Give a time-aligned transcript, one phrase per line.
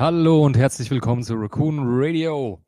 [0.00, 2.62] Hallo und herzlich willkommen zu Raccoon Radio.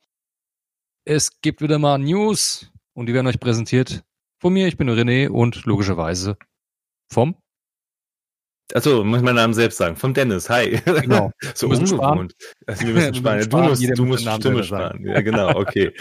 [1.05, 4.03] Es gibt wieder mal News und die werden euch präsentiert
[4.41, 4.67] von mir.
[4.67, 6.37] Ich bin René und logischerweise
[7.09, 7.37] vom
[8.75, 9.97] Achso, muss mein Namen selbst sagen.
[9.97, 10.49] Von Dennis.
[10.51, 10.81] Hi.
[10.85, 11.33] Genau.
[11.55, 12.35] so ungewohnt.
[12.67, 13.49] Also wir müssen sparen.
[13.49, 15.05] Du musst, du musst Stimme sparen.
[15.05, 15.57] Ja, genau.
[15.57, 15.93] Okay.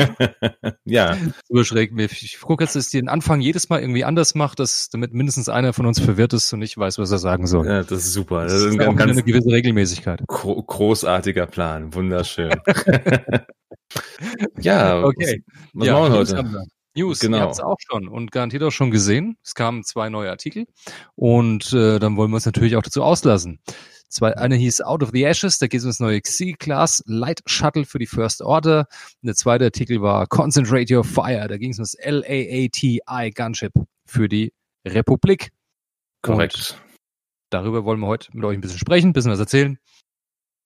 [0.84, 1.16] ja.
[1.48, 1.92] So schräg.
[1.98, 5.48] Ich gucke jetzt, dass ich den Anfang jedes Mal irgendwie anders macht, dass, damit mindestens
[5.48, 7.66] einer von uns verwirrt ist und nicht weiß, was er sagen soll.
[7.66, 8.44] Ja, das ist super.
[8.44, 10.22] Das, das ist, ganz, eine gewisse Regelmäßigkeit.
[10.26, 11.94] Großartiger Plan.
[11.94, 12.50] Wunderschön.
[14.60, 15.02] ja.
[15.02, 15.42] Okay.
[15.72, 16.66] Was, was ja, machen wir heute?
[16.96, 17.38] News, genau.
[17.38, 19.36] ihr habt es auch schon und garantiert auch schon gesehen.
[19.42, 20.66] Es kamen zwei neue Artikel
[21.14, 23.60] und äh, dann wollen wir uns natürlich auch dazu auslassen.
[24.08, 27.42] Zwei, eine hieß Out of the Ashes, da geht es um das neue X-Class Light
[27.46, 28.86] Shuttle für die First Order.
[29.22, 33.00] Und der zweite Artikel war Concentrate Your Fire, da ging es um das LAATI
[33.34, 33.72] Gunship
[34.06, 34.52] für die
[34.86, 35.50] Republik.
[36.22, 36.54] Korrekt.
[36.54, 36.98] Und
[37.50, 39.78] darüber wollen wir heute mit euch ein bisschen sprechen, ein bisschen was erzählen.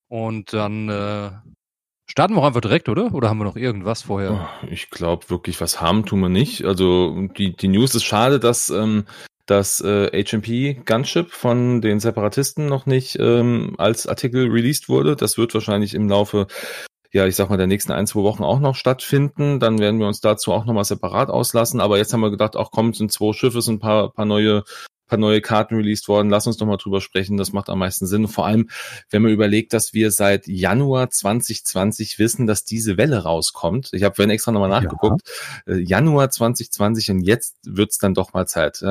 [0.09, 1.31] Und dann äh,
[2.11, 3.15] Starten wir auch einfach direkt, oder?
[3.15, 4.49] Oder haben wir noch irgendwas vorher?
[4.71, 6.65] Ich glaube wirklich, was haben tun wir nicht.
[6.65, 9.05] Also die, die News ist schade, dass ähm,
[9.47, 15.17] das äh, HMP Gunship von den Separatisten noch nicht ähm, als Artikel released wurde.
[15.17, 16.47] Das wird wahrscheinlich im Laufe
[17.11, 19.61] ja, ich sag mal, der nächsten ein, zwei Wochen auch noch stattfinden.
[19.61, 21.81] Dann werden wir uns dazu auch nochmal separat auslassen.
[21.81, 24.65] Aber jetzt haben wir gedacht, auch kommt, sind zwei Schiffe, sind ein paar, paar neue
[25.09, 26.31] paar neue Karten released worden.
[26.31, 27.37] Lass uns doch mal drüber sprechen.
[27.37, 28.29] Das macht am meisten Sinn.
[28.29, 28.69] Vor allem,
[29.11, 33.91] wenn man überlegt, dass wir seit Januar 2020 wissen, dass diese Welle rauskommt.
[33.93, 35.23] Ich habe vorhin extra nochmal nachgeguckt.
[35.67, 35.75] Ja.
[35.75, 38.83] Äh, Januar 2020 und jetzt wird's dann doch mal Zeit.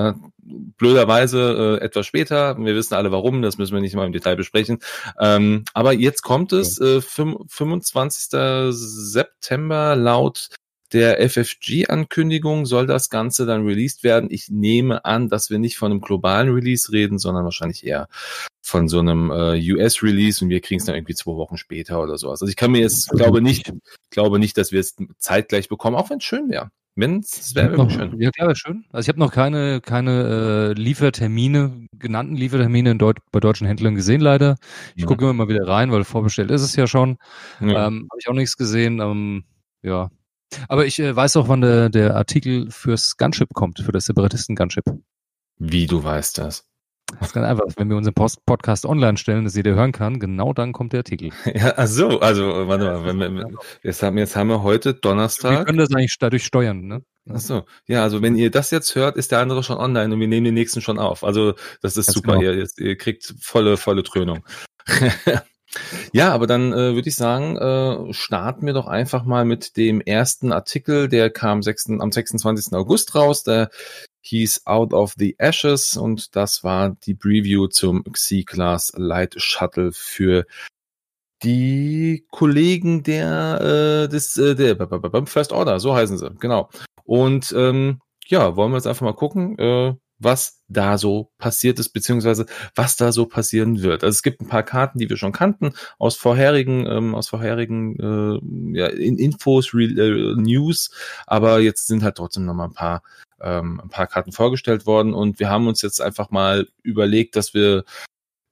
[0.77, 2.57] Blöderweise äh, etwas später.
[2.57, 3.41] Wir wissen alle warum.
[3.41, 4.79] Das müssen wir nicht mal im Detail besprechen.
[5.19, 6.79] Ähm, aber jetzt kommt es.
[6.79, 8.71] Äh, 25.
[8.71, 10.49] September laut
[10.93, 14.29] der FFG-Ankündigung soll das Ganze dann released werden.
[14.31, 18.07] Ich nehme an, dass wir nicht von einem globalen Release reden, sondern wahrscheinlich eher
[18.61, 22.17] von so einem äh, US-Release und wir kriegen es dann irgendwie zwei Wochen später oder
[22.17, 22.41] sowas.
[22.41, 23.73] Also ich kann mir jetzt, glaube nicht,
[24.09, 26.69] glaube nicht, dass wir es zeitgleich bekommen, auch wenn es schön wäre.
[26.95, 28.19] Wenn es wäre wirklich schön.
[28.19, 28.85] Ja, klar, wäre schön.
[28.91, 33.93] Also ich habe noch keine, keine äh, Liefertermine, genannten Liefertermine in Deut bei deutschen Händlern
[33.93, 34.57] gesehen, leider.
[34.95, 35.07] Ich ja.
[35.07, 37.19] gucke immer mal wieder rein, weil vorbestellt ist es ja schon.
[37.61, 37.87] Ja.
[37.87, 38.99] Ähm, habe ich auch nichts gesehen.
[38.99, 39.43] Ähm,
[39.83, 40.09] ja,
[40.67, 44.85] aber ich äh, weiß auch, wann der, der Artikel fürs Gunship kommt, für das Separatisten-Gunship.
[45.59, 46.65] Wie du weißt das?
[47.19, 47.65] Das ist ganz einfach.
[47.77, 50.99] Wenn wir unseren Post Podcast online stellen, dass jeder hören kann, genau dann kommt der
[50.99, 51.29] Artikel.
[51.55, 53.49] Ja, ach so, also warte mal, wenn wir,
[53.81, 55.51] jetzt, haben, jetzt haben wir heute Donnerstag.
[55.51, 57.03] Wir können das eigentlich dadurch steuern, ne?
[57.29, 60.19] Ach so, ja, also wenn ihr das jetzt hört, ist der andere schon online und
[60.19, 61.23] wir nehmen den nächsten schon auf.
[61.23, 62.51] Also das ist Ganz super, genau.
[62.51, 64.45] ihr, ihr kriegt volle, volle Trönung.
[66.13, 70.01] Ja, aber dann äh, würde ich sagen, äh, starten wir doch einfach mal mit dem
[70.01, 72.73] ersten Artikel, der kam 6, am 26.
[72.73, 73.43] August raus.
[73.43, 73.69] Der
[74.21, 80.45] hieß Out of the Ashes und das war die Preview zum X-Class Light Shuttle für
[81.43, 86.69] die Kollegen der, äh, des, äh, der beim First Order, so heißen sie, genau.
[87.03, 89.57] Und ähm, ja, wollen wir jetzt einfach mal gucken.
[89.59, 92.45] Äh, was da so passiert ist, beziehungsweise
[92.75, 94.03] was da so passieren wird.
[94.03, 97.95] Also es gibt ein paar Karten, die wir schon kannten aus vorherigen, ähm, aus vorherigen
[97.99, 100.91] äh, ja, in Infos, Real, äh, News,
[101.25, 103.01] aber jetzt sind halt trotzdem noch mal ein paar
[103.39, 107.53] ähm, ein paar Karten vorgestellt worden und wir haben uns jetzt einfach mal überlegt, dass
[107.53, 107.83] wir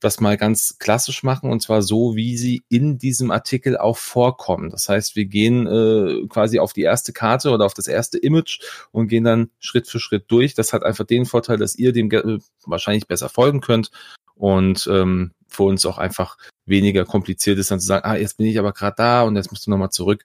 [0.05, 4.69] das mal ganz klassisch machen und zwar so, wie sie in diesem Artikel auch vorkommen.
[4.69, 8.61] Das heißt, wir gehen äh, quasi auf die erste Karte oder auf das erste Image
[8.91, 10.53] und gehen dann Schritt für Schritt durch.
[10.53, 13.91] Das hat einfach den Vorteil, dass ihr dem äh, wahrscheinlich besser folgen könnt
[14.35, 18.47] und ähm, für uns auch einfach weniger kompliziert ist, dann zu sagen, ah, jetzt bin
[18.47, 20.23] ich aber gerade da und jetzt musst du nochmal zurück.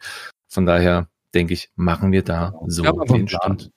[0.48, 3.70] Von daher denke ich, machen wir da so den Stand.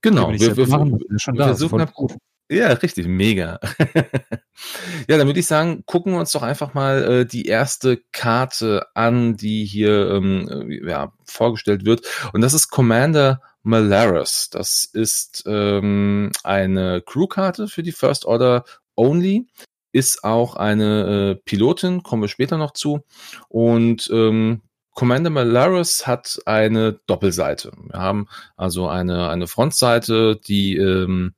[0.00, 2.14] Genau, wir, wir, wir, wir, wir suchen gut.
[2.50, 3.60] Ja, richtig, mega.
[5.08, 8.88] ja, dann würde ich sagen, gucken wir uns doch einfach mal äh, die erste Karte
[8.94, 12.02] an, die hier ähm, äh, ja, vorgestellt wird.
[12.32, 14.48] Und das ist Commander Malaris.
[14.50, 18.64] Das ist ähm, eine Crewkarte für die First Order
[18.96, 19.46] Only.
[19.92, 23.04] Ist auch eine äh, Pilotin, kommen wir später noch zu.
[23.48, 24.62] Und ähm,
[24.94, 27.70] Commander Malaris hat eine Doppelseite.
[27.92, 28.26] Wir haben
[28.56, 31.34] also eine, eine Frontseite, die ähm,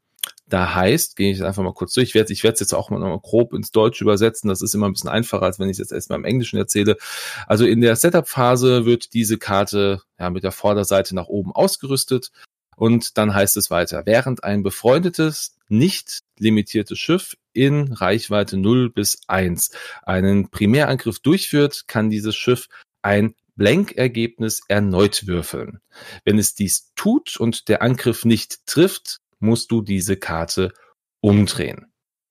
[0.52, 2.10] da heißt, gehe ich einfach mal kurz durch.
[2.10, 4.48] Ich werde ich werde es jetzt auch mal, noch mal grob ins Deutsche übersetzen.
[4.48, 6.98] Das ist immer ein bisschen einfacher, als wenn ich es jetzt erstmal im Englischen erzähle.
[7.46, 12.32] Also in der Setup-Phase wird diese Karte ja mit der Vorderseite nach oben ausgerüstet.
[12.76, 19.20] Und dann heißt es weiter, während ein befreundetes, nicht limitiertes Schiff in Reichweite 0 bis
[19.28, 19.70] 1
[20.02, 22.68] einen Primärangriff durchführt, kann dieses Schiff
[23.00, 25.80] ein Blank-Ergebnis erneut würfeln.
[26.24, 30.72] Wenn es dies tut und der Angriff nicht trifft, musst du diese Karte
[31.20, 31.86] umdrehen.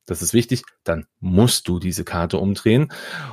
[0.08, 2.92] das ist wichtig, dann musst du diese Karte umdrehen.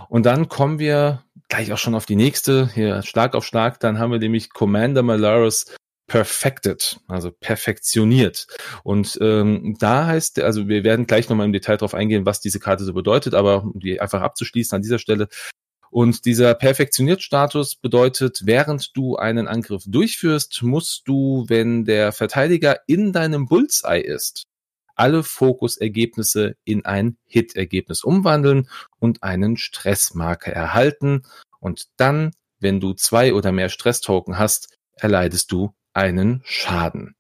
[0.09, 3.99] Und dann kommen wir gleich auch schon auf die nächste, hier Schlag auf Schlag, dann
[3.99, 5.75] haben wir nämlich Commander Malaris
[6.07, 8.47] perfected, also perfektioniert.
[8.83, 12.61] Und ähm, da heißt, also wir werden gleich nochmal im Detail darauf eingehen, was diese
[12.61, 15.29] Karte so bedeutet, aber um die einfach abzuschließen an dieser Stelle.
[15.91, 22.81] Und dieser perfektioniert Status bedeutet, während du einen Angriff durchführst, musst du, wenn der Verteidiger
[22.87, 24.45] in deinem Bullseye ist,
[24.95, 28.69] alle Fokusergebnisse in ein Hit-Ergebnis umwandeln
[28.99, 31.23] und einen Stressmarker erhalten.
[31.61, 37.15] Und dann, wenn du zwei oder mehr Stresstoken hast, erleidest du einen Schaden.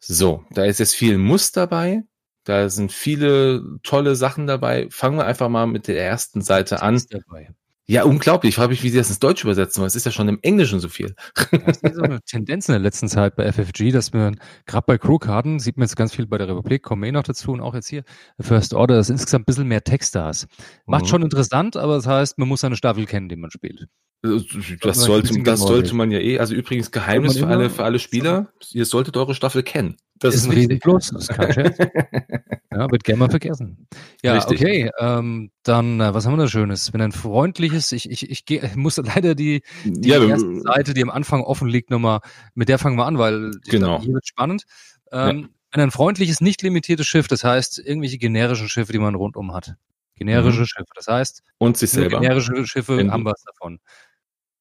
[0.00, 2.02] So, da ist jetzt viel Muss dabei.
[2.44, 4.88] Da sind viele tolle Sachen dabei.
[4.90, 7.02] Fangen wir einfach mal mit der ersten Seite an.
[7.10, 7.50] Dabei.
[7.90, 8.50] Ja, unglaublich.
[8.50, 10.38] Ich frage mich, wie sie das ins Deutsch übersetzen, weil es ist ja schon im
[10.42, 11.14] Englischen so viel.
[11.34, 14.98] Das ist so eine Tendenz in der letzten Zeit bei FFG, dass man gerade bei
[14.98, 17.62] Crewkarten, sieht man jetzt ganz viel bei der Republik, kommen wir eh noch dazu und
[17.62, 18.04] auch jetzt hier,
[18.38, 20.48] First Order, dass insgesamt ein bisschen mehr Text da ist.
[20.84, 21.08] Macht mhm.
[21.08, 23.88] schon interessant, aber das heißt, man muss seine Staffel kennen, die man spielt.
[24.22, 24.40] Äh,
[24.82, 26.38] das sollte, das sollte man ja eh.
[26.38, 28.52] Also übrigens Geheimnis für alle, für alle Spieler.
[28.72, 29.96] Ihr solltet eure Staffel kennen.
[30.18, 31.10] Das ist, ist ein Riesenplus.
[31.10, 31.78] Das ist kein Scherz.
[32.72, 33.86] ja, wird gerne mal vergessen.
[34.22, 34.60] Ja, Richtig.
[34.60, 34.90] okay.
[34.98, 36.92] Ähm, dann, äh, was haben wir da Schönes?
[36.92, 40.94] Wenn ein freundliches, ich, ich, ich, geh, ich muss leider die, die ja, erste Seite,
[40.94, 42.20] die am Anfang offen liegt, nochmal,
[42.54, 44.00] mit der fangen wir an, weil genau.
[44.00, 44.64] hier wird spannend.
[45.12, 45.48] Ähm, ja.
[45.72, 49.74] Wenn ein freundliches, nicht limitiertes Schiff, das heißt irgendwelche generischen Schiffe, die man rundum hat.
[50.16, 50.66] Generische mhm.
[50.66, 52.20] Schiffe, das heißt, und sich selber.
[52.20, 53.78] generische Schiffe haben was davon.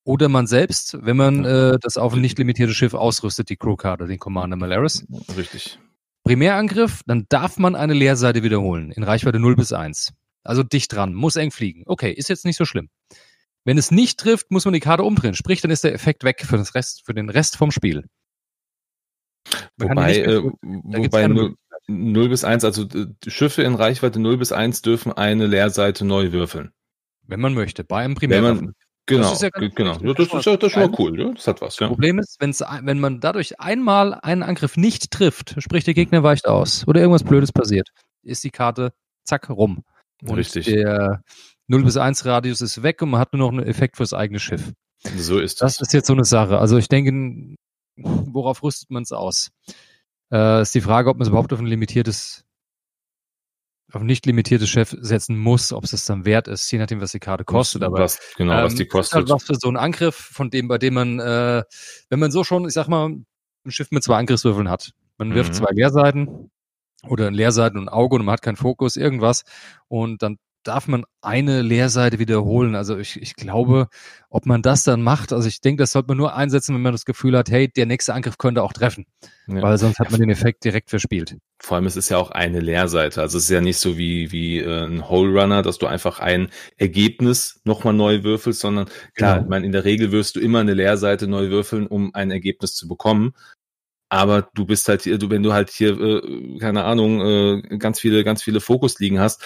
[0.08, 4.08] Oder man selbst, wenn man äh, das auf ein nicht limitiertes Schiff ausrüstet, die Crewkarte,
[4.08, 5.06] den Commander Malaris.
[5.36, 5.80] Richtig.
[6.24, 10.14] Primärangriff, dann darf man eine Leerseite wiederholen in Reichweite 0 bis 1.
[10.46, 11.84] Also dicht dran, muss eng fliegen.
[11.88, 12.88] Okay, ist jetzt nicht so schlimm.
[13.66, 15.34] Wenn es nicht trifft, muss man die Karte umdrehen.
[15.34, 18.06] Sprich, dann ist der Effekt weg für, das Rest, für den Rest vom Spiel.
[19.76, 21.56] Man wobei, äh, wobei 0,
[21.88, 26.32] 0 bis 1, also äh, Schiffe in Reichweite 0 bis 1 dürfen eine Leerseite neu
[26.32, 26.72] würfeln.
[27.24, 28.74] Wenn man möchte, bei einem Primärangriff.
[29.08, 29.98] Genau, das ja genau.
[30.02, 31.20] Ja, das, ist ja, das ist schon mal cool.
[31.20, 31.32] Ja?
[31.32, 31.80] Das hat was.
[31.80, 31.88] Ja.
[31.88, 36.48] Problem ist, wenn's, wenn man dadurch einmal einen Angriff nicht trifft, sprich der Gegner weicht
[36.48, 37.90] aus oder irgendwas Blödes passiert,
[38.24, 38.92] ist die Karte
[39.24, 39.84] zack rum.
[40.24, 40.66] Und Richtig.
[40.66, 41.22] Der
[41.68, 44.40] 0 bis 1 Radius ist weg und man hat nur noch einen Effekt fürs eigene
[44.40, 44.74] Schiff.
[45.16, 45.78] So ist das.
[45.78, 46.60] Das ist jetzt so eine Sache.
[46.60, 47.56] Also ich denke,
[47.96, 49.52] worauf rüstet man es aus?
[50.32, 52.44] Äh, ist die Frage, ob man es überhaupt auf ein limitiertes
[53.94, 57.12] auf nicht limitiertes Chef setzen muss, ob es das dann wert ist, je nachdem, was
[57.12, 57.84] die Karte kostet.
[57.84, 59.12] Aber was, genau, ähm, was die kostet.
[59.12, 61.64] Ist halt was für so einen Angriff, von dem, bei dem man, äh,
[62.10, 63.26] wenn man so schon, ich sag mal, ein
[63.72, 64.92] Schiff mit zwei Angriffswürfeln hat.
[65.18, 65.56] Man wirft mhm.
[65.56, 66.52] zwei Leerseiten
[67.08, 69.46] oder ein Leerseiten und ein Auge und man hat keinen Fokus, irgendwas.
[69.88, 70.38] Und dann
[70.68, 72.76] darf man eine Leerseite wiederholen.
[72.76, 73.88] Also ich, ich glaube,
[74.30, 76.92] ob man das dann macht, also ich denke, das sollte man nur einsetzen, wenn man
[76.92, 79.06] das Gefühl hat, hey, der nächste Angriff könnte auch treffen.
[79.48, 79.62] Ja.
[79.62, 81.38] Weil sonst hat man den Effekt direkt verspielt.
[81.60, 83.22] Vor allem, es ist ja auch eine Leerseite.
[83.22, 86.20] Also es ist ja nicht so wie, wie äh, ein Hole Runner, dass du einfach
[86.20, 89.46] ein Ergebnis nochmal neu würfelst, sondern klar, genau.
[89.46, 92.76] ich meine, in der Regel wirst du immer eine Leerseite neu würfeln, um ein Ergebnis
[92.76, 93.34] zu bekommen.
[94.10, 98.00] Aber du bist halt hier, du, wenn du halt hier, äh, keine Ahnung, äh, ganz
[98.00, 99.44] viele, ganz viele Fokus liegen hast,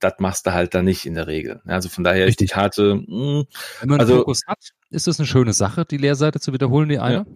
[0.00, 1.60] das machst du halt da nicht in der Regel.
[1.64, 2.46] Also von daher Richtig.
[2.46, 2.94] ist die Karte.
[2.94, 3.46] Mh, hm,
[3.80, 4.58] Wenn man also, Fokus hat,
[4.90, 7.26] ist das eine schöne Sache, die Leerseite zu wiederholen, die eine.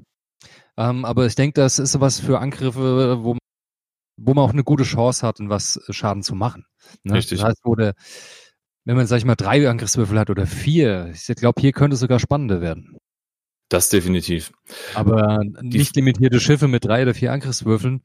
[0.76, 0.90] Ja.
[0.90, 3.36] Ähm, aber ich denke, das ist was für Angriffe, wo,
[4.16, 6.64] wo man auch eine gute Chance hat, was Schaden zu machen.
[7.02, 7.14] Ne?
[7.14, 7.40] Richtig.
[7.40, 7.94] Das heißt, wo der,
[8.84, 12.00] wenn man, sag ich mal, drei Angriffswürfel hat oder vier, ich glaube, hier könnte es
[12.00, 12.96] sogar spannender werden.
[13.72, 14.52] Das definitiv.
[14.92, 18.02] Aber nicht limitierte Schiffe mit drei oder vier Angriffswürfeln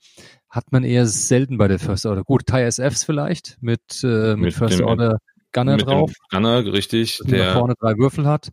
[0.50, 2.24] hat man eher selten bei der First Order.
[2.24, 5.18] Gut, TIE-SFs vielleicht mit, äh, mit, mit First dem, Order
[5.52, 6.14] Gunner mit drauf.
[6.32, 7.20] Gunner, richtig.
[7.26, 8.52] Der vorne drei Würfel hat.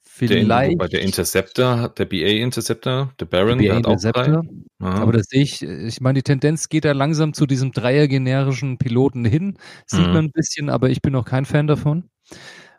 [0.00, 0.80] Vielleicht.
[0.80, 4.40] Der, der Interceptor, der BA Interceptor, der Baron, der, hat auch drei.
[4.78, 9.26] Aber das sehe ich, ich meine, die Tendenz geht da langsam zu diesem Dreier-generischen Piloten
[9.26, 9.58] hin.
[9.84, 10.12] Sieht mhm.
[10.14, 12.04] man ein bisschen, aber ich bin noch kein Fan davon.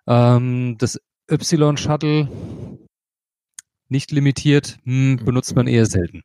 [0.07, 2.27] Ähm, das Y-Shuttle
[3.89, 6.23] nicht limitiert, hm, benutzt man eher selten.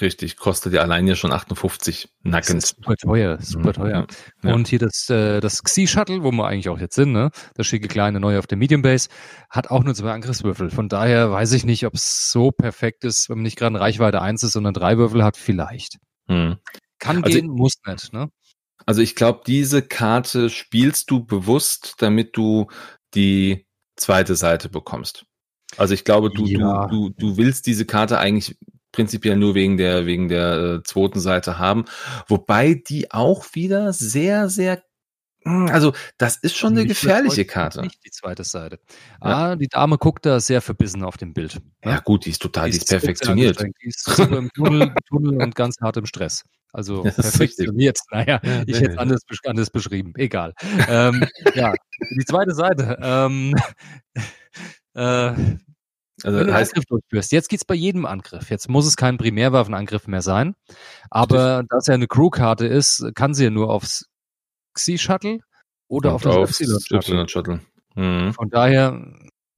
[0.00, 2.66] Richtig, kostet ja allein ja schon 58 nackend.
[2.66, 4.06] super teuer, super teuer.
[4.42, 4.52] Ja.
[4.52, 7.30] Und hier das, äh, das Xi-Shuttle, wo wir eigentlich auch jetzt sind, ne?
[7.54, 9.08] Das schicke kleine neue auf der Medium Base,
[9.48, 10.68] hat auch nur zwei Angriffswürfel.
[10.68, 13.80] Von daher weiß ich nicht, ob es so perfekt ist, wenn man nicht gerade eine
[13.80, 15.96] Reichweite 1 ist, sondern drei Würfel hat, vielleicht.
[16.26, 16.58] Hm.
[16.98, 18.28] Kann also, gehen, muss nicht, ne?
[18.84, 22.66] Also ich glaube, diese Karte spielst du bewusst, damit du
[23.14, 25.24] die zweite Seite bekommst.
[25.76, 26.86] Also ich glaube, du, ja.
[26.86, 28.56] du, du, du willst diese Karte eigentlich
[28.92, 31.84] prinzipiell nur wegen der, wegen der äh, zweiten Seite haben.
[32.26, 34.82] Wobei die auch wieder sehr, sehr
[35.44, 37.82] hm, also, das ist schon eine gefährliche Karte.
[37.82, 38.80] Nicht die zweite Seite.
[39.22, 39.50] Ja.
[39.50, 41.60] Ah, die Dame guckt da sehr verbissen auf dem Bild.
[41.84, 43.60] Ja, ja gut, die ist total, die, die ist perfektioniert.
[43.60, 46.44] Die ist super im Tunnel, Tunnel und ganz hart im Stress.
[46.72, 47.98] Also perfektioniert.
[48.10, 50.12] Naja, ja, ich hätte es anders, anders beschrieben.
[50.16, 50.54] Egal.
[50.88, 51.72] ähm, ja,
[52.18, 52.98] die zweite Seite.
[53.00, 53.54] Ähm,
[54.98, 55.58] äh,
[56.24, 57.32] also wenn du heißt, Angriff durchführst.
[57.32, 58.50] Jetzt geht's bei jedem Angriff.
[58.50, 60.54] Jetzt muss es kein Primärwaffenangriff mehr sein.
[61.10, 64.08] Aber da es ja eine Crewkarte ist, kann sie ja nur aufs
[64.74, 65.38] Xi-Shuttle
[65.86, 67.60] oder auf das Y-Shuttle.
[67.94, 68.32] Mhm.
[68.34, 69.00] Von daher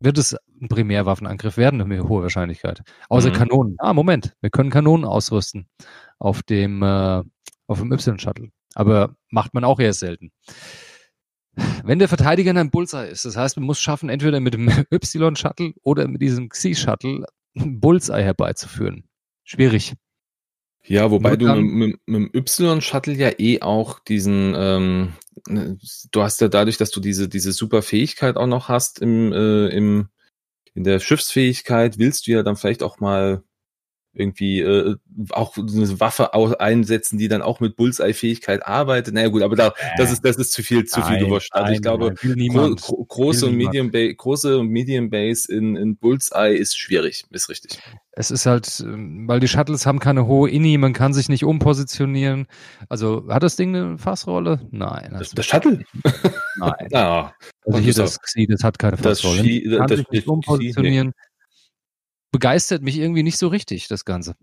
[0.01, 2.83] wird es ein Primärwaffenangriff werden, mit hoher Wahrscheinlichkeit.
[3.09, 3.35] Außer mhm.
[3.35, 3.77] Kanonen.
[3.79, 5.67] Ah, Moment, wir können Kanonen ausrüsten
[6.19, 7.23] auf dem, äh,
[7.67, 8.51] auf dem Y-Shuttle.
[8.75, 10.31] Aber macht man auch eher selten.
[11.85, 14.69] Wenn der Verteidiger in einem Bullseye ist, das heißt, man muss schaffen, entweder mit dem
[14.93, 17.27] Y-Shuttle oder mit diesem Xi-Shuttle
[17.57, 19.05] ein Bullseye herbeizuführen.
[19.45, 19.95] Schwierig.
[20.85, 25.13] Ja, wobei du mit, mit, mit dem Y-Shuttle ja eh auch diesen, ähm,
[25.47, 29.69] du hast ja dadurch, dass du diese, diese super Fähigkeit auch noch hast im, äh,
[29.69, 30.09] im,
[30.75, 33.43] in der Schiffsfähigkeit, willst du ja dann vielleicht auch mal
[34.13, 34.97] irgendwie äh,
[35.31, 39.15] auch eine Waffe einsetzen, die dann auch mit Bullseye-Fähigkeit arbeitet.
[39.15, 41.51] Naja gut, aber da, das ist das ist zu viel zu viel gewurscht.
[41.53, 45.97] Also ich glaube, gro gro große und Medium Base, große und Medium Base in, in
[45.97, 47.79] Bullseye ist schwierig, ist richtig.
[48.13, 51.45] Es ist halt, ähm, weil die Shuttles haben keine hohe Inni, man kann sich nicht
[51.45, 52.49] umpositionieren.
[52.89, 54.61] Also hat das Ding eine Fassrolle?
[54.73, 55.15] Nein.
[55.17, 55.85] Das, das Shuttle?
[56.57, 56.89] Nein.
[56.93, 57.33] ah,
[57.65, 59.43] also hier das, das hat keine Fassrolle.
[59.65, 61.09] Das, kann das, sich nicht umpositionieren.
[61.09, 61.30] Nee
[62.31, 64.37] begeistert mich irgendwie nicht so richtig, das Ganze.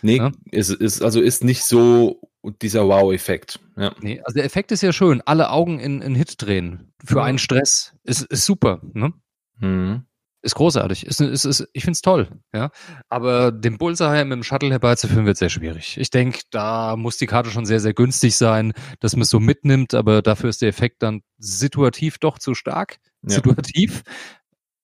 [0.00, 0.32] Nee, ja?
[0.50, 2.20] ist, ist, also ist nicht so
[2.60, 3.60] dieser Wow-Effekt.
[3.76, 3.94] Ja.
[4.00, 5.22] Nee, also der Effekt ist ja schön.
[5.24, 6.92] Alle Augen in, in Hit drehen.
[7.04, 7.24] Für mhm.
[7.24, 7.94] einen Stress.
[8.04, 8.80] Ist, ist super.
[8.92, 9.12] Ne?
[9.58, 10.06] Mhm.
[10.44, 11.06] Ist großartig.
[11.06, 12.28] Ist, ist, ist, ich find's toll.
[12.52, 12.70] Ja.
[13.08, 15.98] Aber den Bullseye mit dem Shuttle herbeizuführen wird sehr schwierig.
[15.98, 19.38] Ich denke, da muss die Karte schon sehr, sehr günstig sein, dass man es so
[19.38, 22.98] mitnimmt, aber dafür ist der Effekt dann situativ doch zu stark.
[23.22, 23.36] Ja.
[23.36, 24.02] Situativ.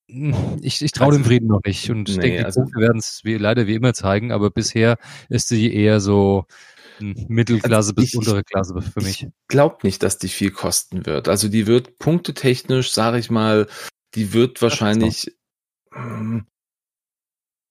[0.09, 2.81] Ich, ich traue also, dem Frieden noch nicht und ich nee, denke, die also, Punkte
[2.81, 4.97] werden es leider wie immer zeigen, aber bisher
[5.29, 6.47] ist sie eher so
[7.00, 9.25] Mittelklasse also bis ich, untere Klasse für mich.
[9.25, 11.29] Ich glaube nicht, dass die viel kosten wird.
[11.29, 13.67] Also die wird punktetechnisch, sage ich mal,
[14.15, 15.37] die wird wahrscheinlich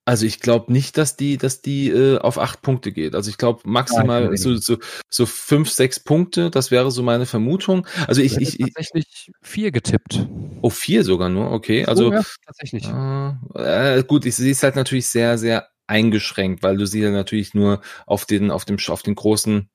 [0.08, 3.14] also ich glaube nicht, dass die, dass die äh, auf acht Punkte geht.
[3.14, 4.78] Also ich glaube maximal Nein, so, so,
[5.10, 6.50] so fünf, sechs Punkte.
[6.50, 7.86] Das wäre so meine Vermutung.
[8.08, 10.26] Also ich, ich, ich tatsächlich vier getippt.
[10.62, 11.52] Oh vier sogar nur.
[11.52, 12.88] Okay, also ja, tatsächlich.
[12.88, 17.54] Äh, gut, ich sehe es halt natürlich sehr, sehr eingeschränkt, weil du sie ja natürlich
[17.54, 19.70] nur auf den, auf dem, auf den großen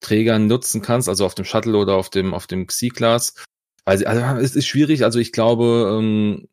[0.00, 3.34] Trägern nutzen kannst, also auf dem Shuttle oder auf dem, auf dem Xi-Class.
[3.84, 5.04] Also, also es ist schwierig.
[5.04, 6.48] Also ich glaube, ähm,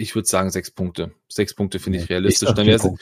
[0.00, 1.12] ich würde sagen sechs Punkte.
[1.28, 2.48] Sechs Punkte finde ich realistisch.
[2.48, 2.98] Ich dann,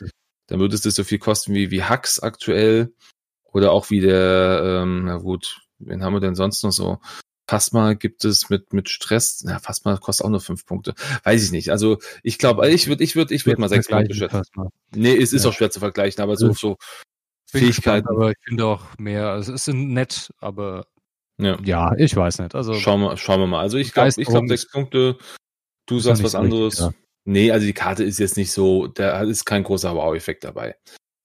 [0.46, 2.92] dann würde es so viel kosten wie, wie Hux aktuell.
[3.52, 6.98] Oder auch wie der, ähm, na gut, wen haben wir denn sonst noch so?
[7.48, 9.42] Phasma gibt es mit, mit Stress.
[9.44, 10.94] Na, Phasma kostet auch nur fünf Punkte.
[11.24, 11.70] Weiß ich nicht.
[11.70, 14.42] Also, ich glaube, ich würde, ich würde, ich würde mal sechs Punkte schätzen.
[14.94, 15.50] Nee, es ist ja.
[15.50, 16.76] auch schwer zu vergleichen, aber so, so
[17.46, 18.06] Fähigkeiten.
[18.06, 20.86] Gespannt, aber ich finde auch mehr, also es ist nett, aber
[21.38, 21.58] ja.
[21.64, 22.54] ja, ich weiß nicht.
[22.54, 23.60] Also schauen wir, schauen wir mal.
[23.60, 25.16] Also ich glaube, ich glaube sechs Punkte
[25.88, 26.80] Du sagst was anderes.
[26.80, 26.92] Richtig, ja.
[27.24, 30.76] Nee, also die Karte ist jetzt nicht so, da ist kein großer Wow-Effekt dabei.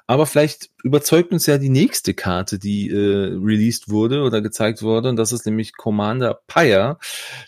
[0.06, 5.10] Aber vielleicht überzeugt uns ja die nächste Karte, die äh, released wurde oder gezeigt wurde,
[5.10, 6.98] und das ist nämlich Commander Pyre,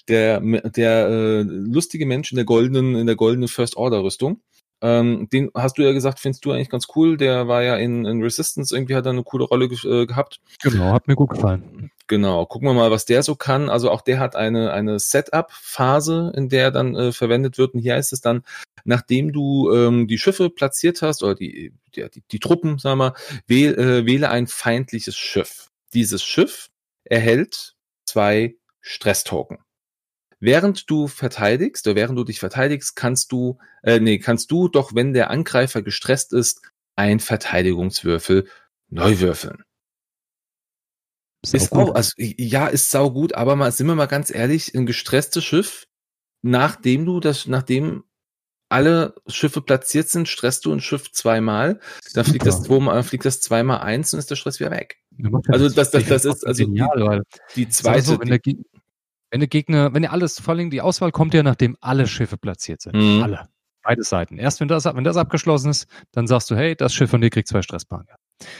[0.07, 4.41] der, der äh, lustige Mensch in der goldenen, in der goldenen First Order Rüstung.
[4.81, 7.17] Ähm, den hast du ja gesagt, findest du eigentlich ganz cool.
[7.17, 10.39] Der war ja in, in Resistance, irgendwie hat er eine coole Rolle ge äh, gehabt.
[10.61, 11.91] Genau, hat mir gut gefallen.
[12.07, 13.69] Genau, gucken wir mal, was der so kann.
[13.69, 17.73] Also auch der hat eine, eine Setup-Phase, in der dann äh, verwendet wird.
[17.73, 18.43] Und hier heißt es dann,
[18.83, 23.15] nachdem du ähm, die Schiffe platziert hast, oder die, die, die, die Truppen, sagen wir
[23.47, 25.71] wähl, äh, wähle ein feindliches Schiff.
[25.93, 26.69] Dieses Schiff
[27.05, 29.57] erhält zwei Stresstoken.
[30.39, 34.93] Während du verteidigst, oder während du dich verteidigst, kannst du, äh, nee, kannst du doch,
[34.93, 36.61] wenn der Angreifer gestresst ist,
[36.95, 38.47] ein Verteidigungswürfel
[38.89, 39.64] neu würfeln.
[41.53, 44.85] Ist auch, also ja, ist sau gut, aber mal, sind wir mal ganz ehrlich, ein
[44.85, 45.87] gestresstes Schiff,
[46.41, 48.03] nachdem du das, nachdem
[48.69, 51.79] alle Schiffe platziert sind, stresst du ein Schiff zweimal,
[52.13, 54.97] dann fliegt das, zweimal, fliegt das zweimal eins und ist der Stress wieder weg.
[55.47, 57.23] Also das, das, das ist also genial,
[57.55, 58.01] die, die zweite.
[58.01, 58.39] So, wenn, der,
[59.29, 62.37] wenn der Gegner, wenn ja alles, vor allem die Auswahl kommt ja, nachdem alle Schiffe
[62.37, 62.95] platziert sind.
[62.95, 63.23] Mhm.
[63.23, 63.49] Alle.
[63.83, 64.39] Beide Seiten.
[64.39, 67.29] Erst wenn das, wenn das abgeschlossen ist, dann sagst du, hey, das Schiff von dir
[67.29, 68.15] kriegt zwei Stresspunkte.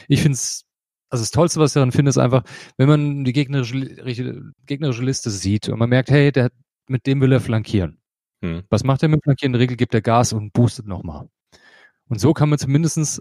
[0.06, 0.65] Ich finde es
[1.08, 2.42] also das Tollste, was ich daran finde, ist einfach,
[2.76, 6.50] wenn man die gegnerische, gegnerische Liste sieht und man merkt, hey, der,
[6.88, 7.98] mit dem will er flankieren.
[8.42, 8.64] Hm.
[8.68, 9.50] Was macht er mit Flankieren?
[9.50, 11.28] In der Regel gibt er Gas und boostet nochmal.
[12.08, 13.20] Und so kann man zumindestens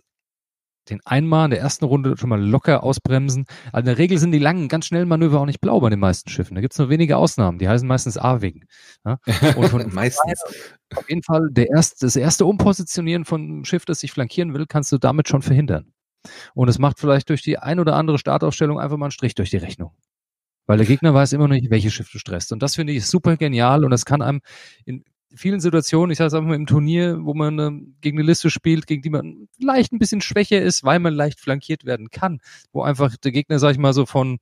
[0.90, 3.46] den einmal in der ersten Runde schon mal locker ausbremsen.
[3.72, 6.00] Also in der Regel sind die langen, ganz schnellen Manöver auch nicht blau bei den
[6.00, 6.54] meisten Schiffen.
[6.56, 7.58] Da gibt es nur wenige Ausnahmen.
[7.58, 8.66] Die heißen meistens A-Wing.
[9.04, 9.18] Ja?
[9.56, 10.44] Und von meistens.
[10.96, 14.66] Auf jeden Fall der erste, das erste Umpositionieren von einem Schiff, das sich flankieren will,
[14.68, 15.92] kannst du damit schon verhindern.
[16.54, 19.50] Und es macht vielleicht durch die ein oder andere Startausstellung einfach mal einen Strich durch
[19.50, 19.92] die Rechnung.
[20.68, 22.52] Weil der Gegner weiß immer noch nicht, welche Schiff du stresst.
[22.52, 24.42] Und das finde ich super genial und das kann einem
[24.86, 25.04] in
[25.36, 28.50] vielen Situationen, ich sage es einfach mal im Turnier, wo man äh, gegen eine Liste
[28.50, 32.40] spielt, gegen die man leicht ein bisschen schwächer ist, weil man leicht flankiert werden kann,
[32.72, 34.40] wo einfach der Gegner, sag ich mal, so von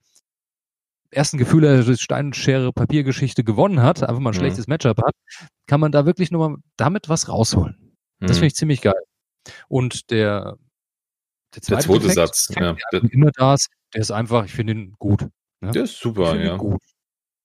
[1.09, 4.39] ersten Gefühl der Steinschere Papiergeschichte gewonnen hat, einfach mal ein mhm.
[4.39, 5.15] schlechtes Matchup hat,
[5.67, 7.95] kann man da wirklich nochmal damit was rausholen.
[8.19, 8.27] Mhm.
[8.27, 9.01] Das finde ich ziemlich geil.
[9.67, 10.57] Und der,
[11.55, 12.75] der zweite, der zweite Satz, ja.
[12.91, 15.27] Der, immer das, der ist einfach, ich finde ihn gut.
[15.61, 15.71] Ne?
[15.71, 16.57] Der ist super, ja.
[16.57, 16.81] Gut.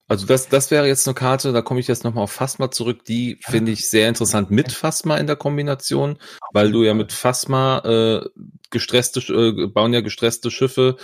[0.08, 3.04] Also das, das wäre jetzt eine Karte, da komme ich jetzt nochmal auf Phasma zurück,
[3.04, 6.18] die finde ich sehr interessant mit Phasma in der Kombination,
[6.52, 8.26] weil du ja mit Phasma äh,
[8.70, 10.96] gestresste, äh, bauen ja gestresste Schiffe,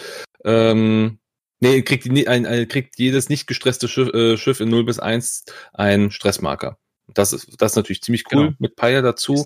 [0.43, 1.19] ähm,
[1.61, 5.45] nee, kriegt, ein, ein, kriegt jedes nicht gestresste Schiff, äh, Schiff in 0 bis 1
[5.75, 6.79] einen Stressmarker.
[7.13, 8.57] Das ist, das ist natürlich ziemlich cool genau.
[8.59, 9.45] mit Paya dazu.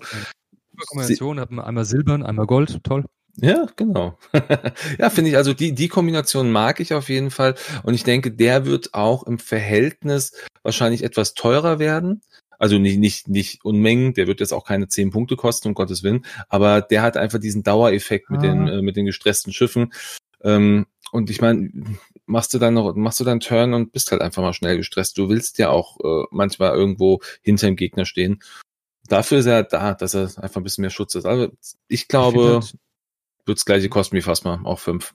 [0.87, 3.03] Kombination, hat man einmal Silbern, einmal Gold, toll.
[3.41, 4.17] Ja, genau.
[4.99, 7.55] ja, finde ich, also die, die Kombination mag ich auf jeden Fall.
[7.83, 12.21] Und ich denke, der wird auch im Verhältnis wahrscheinlich etwas teurer werden.
[12.57, 16.03] Also nicht, nicht, nicht Unmengen, der wird jetzt auch keine zehn Punkte kosten, um Gottes
[16.03, 18.79] Willen, aber der hat einfach diesen Dauereffekt mit den, ah.
[18.79, 19.93] äh, mit den gestressten Schiffen.
[20.43, 21.71] Ähm, und ich meine,
[22.25, 25.17] machst du dann noch, machst du dann Turn und bist halt einfach mal schnell gestresst.
[25.17, 28.43] Du willst ja auch äh, manchmal irgendwo hinter dem Gegner stehen.
[29.07, 31.25] Dafür ist er da, dass er einfach ein bisschen mehr Schutz ist.
[31.25, 31.49] Also
[31.87, 32.77] ich glaube, ich
[33.49, 35.13] wird das gleiche kosten wie Phasma, auch fünf.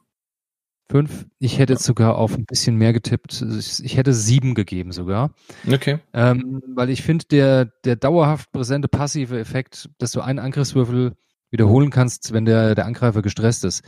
[0.91, 1.25] Fünf?
[1.39, 3.41] Ich hätte jetzt sogar auf ein bisschen mehr getippt.
[3.83, 5.33] Ich hätte sieben gegeben sogar.
[5.67, 5.99] Okay.
[6.13, 11.17] Ähm, weil ich finde, der, der dauerhaft präsente passive Effekt, dass du einen Angriffswürfel
[11.51, 13.83] wiederholen kannst, wenn der, der Angreifer gestresst ist.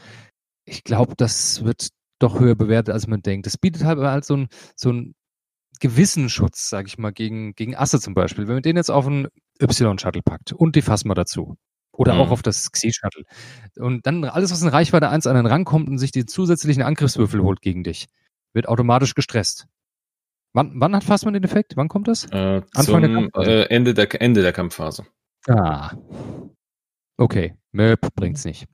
[0.65, 1.89] Ich glaube, das wird
[2.19, 3.47] doch höher bewertet, als man denkt.
[3.47, 5.15] Das bietet halt, halt so ein, so ein
[5.81, 8.49] gewissen Schutz, sage ich mal, gegen, gegen Asse zum Beispiel.
[8.49, 9.29] Wenn man den jetzt auf einen
[9.61, 11.57] Y-Shuttle packt und die Phasma dazu,
[11.97, 12.21] oder mhm.
[12.21, 13.25] auch auf das Xi-Shuttle.
[13.77, 16.83] Und dann alles, was in Reichweite 1 an den Rang kommt und sich die zusätzlichen
[16.83, 18.07] Angriffswürfel holt gegen dich,
[18.53, 19.67] wird automatisch gestresst.
[20.53, 21.77] Wann, wann hat Fassmann den Effekt?
[21.77, 22.25] Wann kommt das?
[22.33, 23.51] Äh, Anfang der Kampfphase?
[23.51, 25.07] Äh, Ende, der, Ende der Kampfphase.
[25.49, 25.93] Ah.
[27.19, 27.55] Okay.
[27.73, 28.67] Möb bringt's nicht.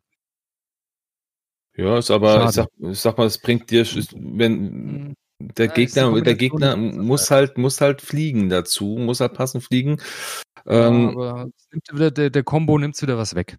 [1.77, 5.14] Ja, ist aber, ich sag, ich sag, mal, es bringt dir, wenn hm.
[5.57, 10.01] der ja, Gegner, der Gegner muss halt, muss halt fliegen dazu, muss halt passend fliegen.
[10.66, 11.48] Ähm, aber
[11.90, 13.59] wieder, der, der Combo nimmt wieder was weg.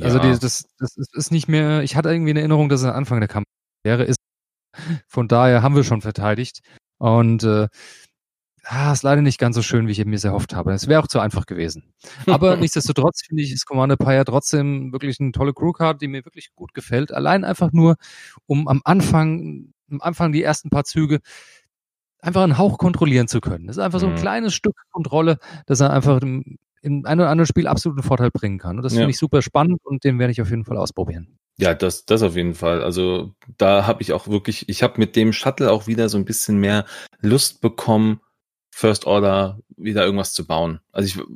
[0.00, 0.22] Also ja.
[0.24, 2.94] Also die, das, das ist nicht mehr, ich hatte irgendwie eine Erinnerung, dass es am
[2.94, 3.46] Anfang der Kampf
[3.84, 4.18] wäre, ist.
[5.08, 6.60] Von daher haben wir schon verteidigt.
[6.98, 7.68] Und äh,
[8.64, 10.72] ah, ist leider nicht ganz so schön, wie ich mir es erhofft habe.
[10.72, 11.92] Es wäre auch zu einfach gewesen.
[12.26, 16.54] Aber nichtsdestotrotz finde ich, ist Commander Pyre trotzdem wirklich eine tolle Crewcard, die mir wirklich
[16.54, 17.12] gut gefällt.
[17.12, 17.96] Allein einfach nur,
[18.46, 21.20] um am Anfang, am Anfang die ersten paar Züge
[22.22, 23.66] einfach einen Hauch kontrollieren zu können.
[23.66, 24.18] Das ist einfach so ein mhm.
[24.18, 28.58] kleines Stück Kontrolle, das er einfach im, in einem oder anderen Spiel absoluten Vorteil bringen
[28.58, 28.76] kann.
[28.76, 29.00] Und das ja.
[29.00, 31.38] finde ich super spannend und den werde ich auf jeden Fall ausprobieren.
[31.58, 32.82] Ja, das, das auf jeden Fall.
[32.82, 36.24] Also da habe ich auch wirklich, ich habe mit dem Shuttle auch wieder so ein
[36.24, 36.86] bisschen mehr
[37.20, 38.20] Lust bekommen,
[38.74, 40.80] First Order wieder irgendwas zu bauen.
[40.92, 41.26] Also ich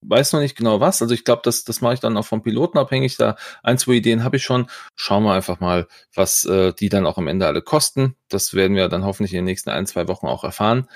[0.00, 1.02] weiß noch nicht genau was.
[1.02, 3.16] Also ich glaube, das, das mache ich dann auch vom Piloten abhängig.
[3.16, 4.66] Da ein, zwei Ideen habe ich schon.
[4.94, 8.16] Schauen wir einfach mal, was äh, die dann auch am Ende alle kosten.
[8.28, 10.88] Das werden wir dann hoffentlich in den nächsten ein, zwei Wochen auch erfahren.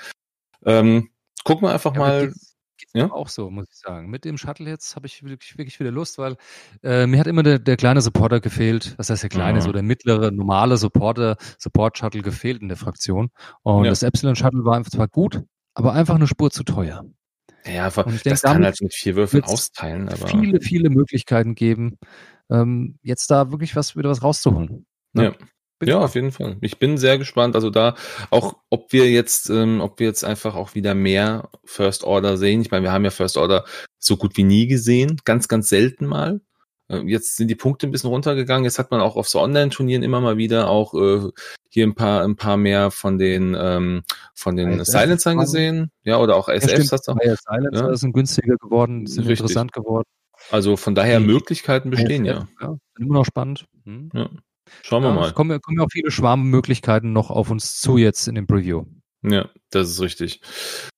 [0.65, 1.11] Ähm,
[1.43, 2.33] gucken wir einfach ja, mal.
[2.93, 3.11] Ja?
[3.11, 4.09] Auch so, muss ich sagen.
[4.09, 6.35] Mit dem Shuttle jetzt habe ich wirklich, wirklich wieder Lust, weil
[6.83, 8.95] äh, mir hat immer der, der kleine Supporter gefehlt.
[8.97, 9.63] Was heißt der kleine, mhm.
[9.63, 13.29] so der mittlere, normale Supporter, Support-Shuttle gefehlt in der Fraktion.
[13.61, 13.91] Und ja.
[13.91, 17.05] das Epsilon-Shuttle war einfach zwar gut, aber einfach eine Spur zu teuer.
[17.65, 20.09] Ja, aber das denke, kann halt mit vier Würfeln austeilen.
[20.09, 21.99] Aber viele, viele Möglichkeiten geben,
[22.49, 24.85] ähm, jetzt da wirklich was wieder was rauszuholen.
[25.13, 25.23] Ne?
[25.23, 25.33] Ja.
[25.81, 26.57] Bin ja, auf jeden Fall.
[26.61, 27.55] Ich bin sehr gespannt.
[27.55, 27.95] Also da
[28.29, 32.61] auch, ob wir jetzt, ähm, ob wir jetzt einfach auch wieder mehr First Order sehen.
[32.61, 33.65] Ich meine, wir haben ja First Order
[33.97, 36.41] so gut wie nie gesehen, ganz, ganz selten mal.
[36.91, 38.65] Äh, jetzt sind die Punkte ein bisschen runtergegangen.
[38.65, 41.29] Jetzt hat man auch auf so Online-Turnieren immer mal wieder auch äh,
[41.69, 44.03] hier ein paar, ein paar mehr von den ähm,
[44.35, 47.15] von den ISF Silencern gesehen, ja, oder auch SFs hast du.
[47.23, 47.95] Ja, Silencer ja.
[47.95, 49.39] sind günstiger geworden, sind Richtig.
[49.39, 50.07] interessant geworden.
[50.49, 52.67] Also von daher die Möglichkeiten bestehen ISF, ja.
[52.67, 52.77] ja.
[52.99, 53.65] Immer noch spannend.
[53.85, 54.09] Hm.
[54.13, 54.29] Ja.
[54.83, 55.27] Schauen wir mal.
[55.27, 58.85] Es kommen, kommen ja auch viele Schwarmmöglichkeiten noch auf uns zu jetzt in dem Preview.
[59.23, 60.41] Ja, das ist richtig.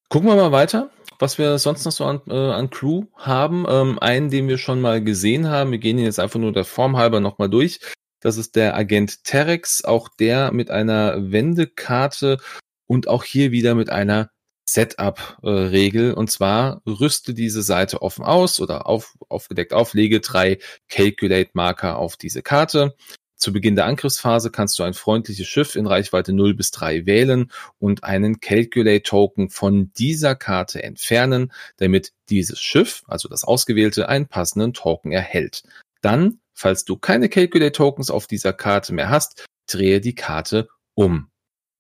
[0.10, 0.92] Gucken wir mal weiter
[1.24, 3.66] was wir sonst noch so an, äh, an Crew haben.
[3.70, 5.72] Ähm, einen, den wir schon mal gesehen haben.
[5.72, 7.80] Wir gehen ihn jetzt einfach nur der Form halber nochmal durch.
[8.20, 12.40] Das ist der Agent Terex, auch der mit einer Wendekarte
[12.88, 14.32] und auch hier wieder mit einer
[14.66, 16.14] Setup-Regel.
[16.14, 20.60] Und zwar rüste diese Seite offen aus oder auf, aufgedeckt auflege drei
[20.90, 22.98] Calculate-Marker auf diese Karte.
[23.44, 27.52] Zu Beginn der Angriffsphase kannst du ein freundliches Schiff in Reichweite 0 bis 3 wählen
[27.78, 34.72] und einen Calculate-Token von dieser Karte entfernen, damit dieses Schiff, also das ausgewählte, einen passenden
[34.74, 35.64] Token erhält.
[36.00, 41.28] Dann, falls du keine Calculate-Tokens auf dieser Karte mehr hast, drehe die Karte um.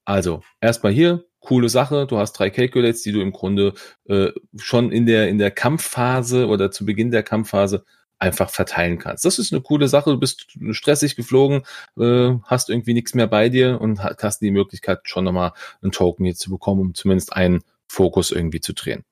[0.03, 2.07] Also erstmal hier, coole Sache.
[2.07, 3.73] Du hast drei Calculates, die du im Grunde
[4.09, 7.85] äh, schon in der, in der Kampfphase oder zu Beginn der Kampfphase
[8.19, 9.25] einfach verteilen kannst.
[9.25, 10.11] Das ist eine coole Sache.
[10.11, 11.63] Du bist stressig geflogen,
[11.97, 16.25] äh, hast irgendwie nichts mehr bei dir und hast die Möglichkeit, schon nochmal einen Token
[16.25, 19.03] hier zu bekommen, um zumindest einen Fokus irgendwie zu drehen.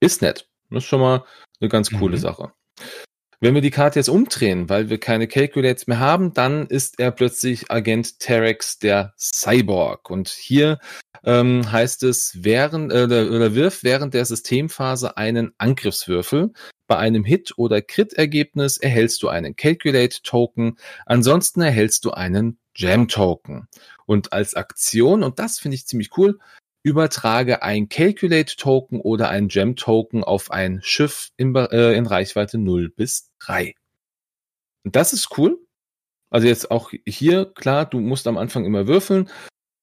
[0.00, 0.48] Ist nett.
[0.70, 1.24] Das ist schon mal
[1.60, 2.20] eine ganz coole mhm.
[2.20, 2.52] Sache.
[3.40, 7.12] Wenn wir die Karte jetzt umdrehen, weil wir keine Calculates mehr haben, dann ist er
[7.12, 10.10] plötzlich Agent Terex der Cyborg.
[10.10, 10.80] Und hier
[11.24, 16.52] ähm, heißt es, während, äh, oder wirf während der Systemphase einen Angriffswürfel.
[16.88, 20.76] Bei einem Hit- oder Crit-Ergebnis erhältst du einen Calculate-Token.
[21.06, 23.68] Ansonsten erhältst du einen Jam-Token.
[24.04, 26.40] Und als Aktion, und das finde ich ziemlich cool,
[26.88, 33.30] übertrage ein Calculate-Token oder ein Gem-Token auf ein Schiff in, äh, in Reichweite 0 bis
[33.40, 33.74] 3.
[34.84, 35.58] Und das ist cool.
[36.30, 39.28] Also jetzt auch hier, klar, du musst am Anfang immer würfeln.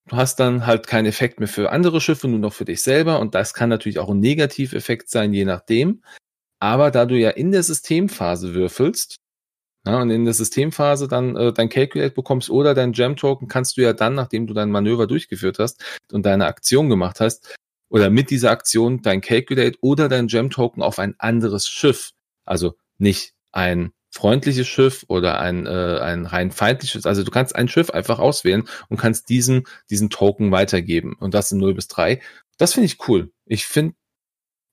[0.07, 3.19] Du hast dann halt keinen Effekt mehr für andere Schiffe, nur noch für dich selber.
[3.19, 6.03] Und das kann natürlich auch ein Negativeffekt sein, je nachdem.
[6.59, 9.17] Aber da du ja in der Systemphase würfelst,
[9.85, 13.81] ja, und in der Systemphase dann äh, dein Calculate bekommst oder dein Gem-Token kannst du
[13.81, 17.55] ja dann, nachdem du dein Manöver durchgeführt hast und deine Aktion gemacht hast,
[17.89, 22.11] oder mit dieser Aktion dein Calculate oder dein Gem-Token auf ein anderes Schiff.
[22.43, 27.05] Also nicht ein freundliches Schiff oder ein, äh, ein rein feindliches.
[27.05, 31.15] Also du kannst ein Schiff einfach auswählen und kannst diesen, diesen Token weitergeben.
[31.19, 32.21] Und das in 0 bis 3.
[32.57, 33.31] Das finde ich cool.
[33.45, 33.95] Ich finde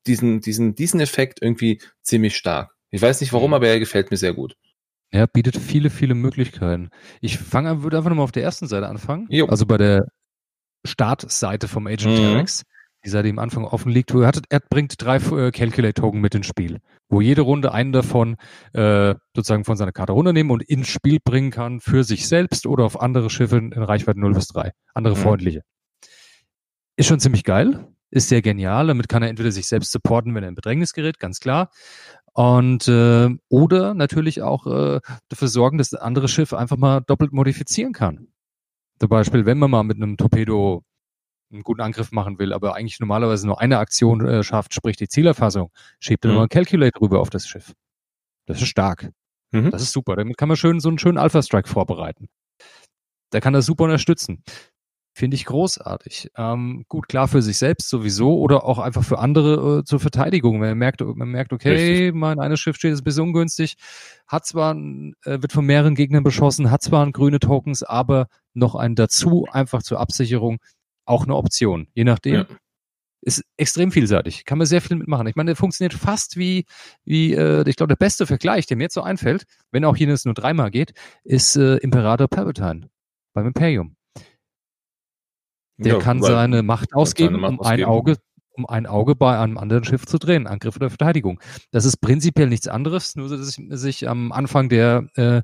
[0.07, 2.75] diesen, diesen, diesen Effekt irgendwie ziemlich stark.
[2.91, 3.55] Ich weiß nicht warum, mhm.
[3.55, 4.57] aber er gefällt mir sehr gut.
[5.13, 6.89] Ja, bietet viele, viele Möglichkeiten.
[7.21, 9.27] Ich fange, würde einfach nochmal auf der ersten Seite anfangen.
[9.29, 9.47] Jo.
[9.47, 10.07] Also bei der
[10.85, 12.17] Startseite vom Agent mhm.
[12.17, 12.63] Terex,
[13.05, 16.21] die Seite, die am Anfang offen liegt, wo er, hat, er bringt drei äh, Calculate-Token
[16.21, 18.37] mit ins Spiel, wo jede Runde einen davon
[18.73, 22.85] äh, sozusagen von seiner Karte runternehmen und ins Spiel bringen kann für sich selbst oder
[22.85, 25.21] auf andere Schiffe in Reichweite 0 bis 3, andere mhm.
[25.21, 25.63] freundliche.
[26.97, 28.87] Ist schon ziemlich geil, ist sehr genial.
[28.87, 31.71] Damit kann er entweder sich selbst supporten, wenn er in Bedrängnis gerät, ganz klar.
[32.35, 37.33] Und äh, oder natürlich auch äh, dafür sorgen, dass das andere Schiff einfach mal doppelt
[37.33, 38.29] modifizieren kann.
[38.99, 40.83] Zum Beispiel, wenn man mal mit einem Torpedo
[41.53, 45.09] einen guten Angriff machen will, aber eigentlich normalerweise nur eine Aktion äh, schafft, sprich die
[45.09, 46.37] Zielerfassung, schiebt er mhm.
[46.37, 47.75] mal ein Calculate rüber auf das Schiff.
[48.47, 49.11] Das ist stark.
[49.51, 49.71] Mhm.
[49.71, 50.17] Das ist super.
[50.17, 52.29] Damit kann man schön so einen schönen Alpha-Strike vorbereiten.
[53.31, 54.43] Da kann das super unterstützen.
[55.15, 56.31] Finde ich großartig.
[56.39, 60.63] Ähm, gut, klar für sich selbst sowieso oder auch einfach für andere äh, zur Verteidigung.
[60.63, 62.15] Wenn man merkt, man merkt, okay, Richtig.
[62.15, 63.77] mein eines Schiff steht ist ein bisschen ungünstig,
[64.27, 68.95] hat zwar, äh, wird von mehreren Gegnern beschossen, hat zwar grüne Tokens, aber noch ein
[68.95, 70.61] dazu, einfach zur Absicherung,
[71.05, 71.89] auch eine Option.
[71.93, 72.35] Je nachdem.
[72.35, 72.47] Ja.
[73.25, 74.47] Ist extrem vielseitig.
[74.47, 75.29] Kann man sehr viel mitmachen.
[75.29, 76.65] Ich meine, der funktioniert fast wie,
[77.05, 80.09] wie äh, ich glaube, der beste Vergleich, der mir jetzt so einfällt, wenn auch hier
[80.09, 82.91] es nur dreimal geht, ist äh, Imperator Palpatine
[83.33, 83.95] beim Imperium
[85.83, 87.83] der ja, kann seine Macht ausgeben, seine Macht um ausgeben.
[87.83, 88.17] ein Auge
[88.55, 91.41] um ein Auge bei einem anderen Schiff zu drehen, Angriff oder Verteidigung.
[91.71, 95.43] Das ist prinzipiell nichts anderes, nur dass sich, sich am Anfang der, äh,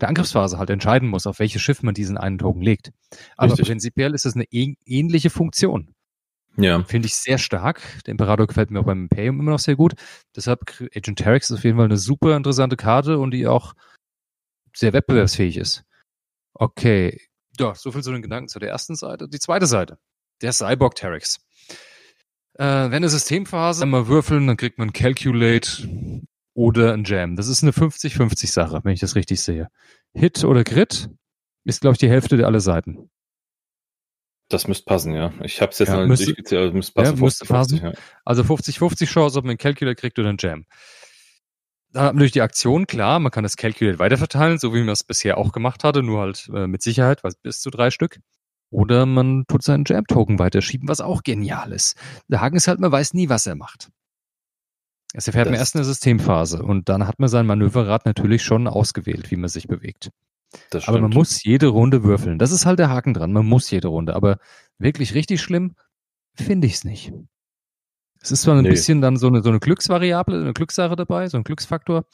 [0.00, 2.92] der Angriffsphase halt entscheiden muss, auf welches Schiff man diesen einen Token legt.
[3.36, 3.68] Aber Richtig.
[3.68, 5.94] prinzipiell ist es eine ähnliche Funktion.
[6.56, 6.82] Ja.
[6.84, 7.82] Finde ich sehr stark.
[8.06, 9.94] Der Imperator gefällt mir auch beim Imperium immer noch sehr gut.
[10.34, 10.60] Deshalb
[10.94, 13.74] Agent Terex ist auf jeden Fall eine super interessante Karte und die auch
[14.74, 15.84] sehr wettbewerbsfähig ist.
[16.54, 17.20] Okay,
[17.60, 19.28] ja, so viel zu den Gedanken zu der ersten Seite.
[19.28, 19.98] Die zweite Seite,
[20.42, 21.38] der Cyborg Terex.
[22.54, 26.22] Äh, wenn eine Systemphase einmal würfeln, dann kriegt man Calculate
[26.54, 27.36] oder ein Jam.
[27.36, 29.68] Das ist eine 50-50 Sache, wenn ich das richtig sehe.
[30.14, 31.10] Hit oder Grit
[31.64, 33.10] ist, glaube ich, die Hälfte der alle Seiten.
[34.48, 35.32] Das müsste passen, ja.
[35.42, 37.04] Ich habe es jetzt ja, noch nicht aber müsste passen.
[37.04, 37.78] Ja, 50, müsste passen.
[37.80, 38.04] 50, ja.
[38.24, 40.64] Also 50-50 Chance, ob man einen Calculate kriegt oder ein Jam.
[41.96, 44.90] Dann hat man natürlich die Aktion, klar, man kann das Calculate weiterverteilen, so wie man
[44.90, 48.20] es bisher auch gemacht hatte, nur halt äh, mit Sicherheit, was bis zu drei Stück.
[48.68, 51.96] Oder man tut seinen Jam-Token weiterschieben, was auch genial ist.
[52.28, 53.88] Der Haken ist halt, man weiß nie, was er macht.
[55.14, 58.42] Es erfährt das man erst in der Systemphase und dann hat man sein Manöverrad natürlich
[58.42, 60.10] schon ausgewählt, wie man sich bewegt.
[60.84, 62.38] aber man muss jede Runde würfeln.
[62.38, 63.32] Das ist halt der Haken dran.
[63.32, 64.14] Man muss jede Runde.
[64.14, 64.36] Aber
[64.76, 65.76] wirklich richtig schlimm
[66.34, 67.14] finde ich es nicht.
[68.26, 68.70] Es ist zwar ein nee.
[68.70, 72.06] bisschen dann so eine, so eine Glücksvariable, eine Glückssache dabei, so ein Glücksfaktor.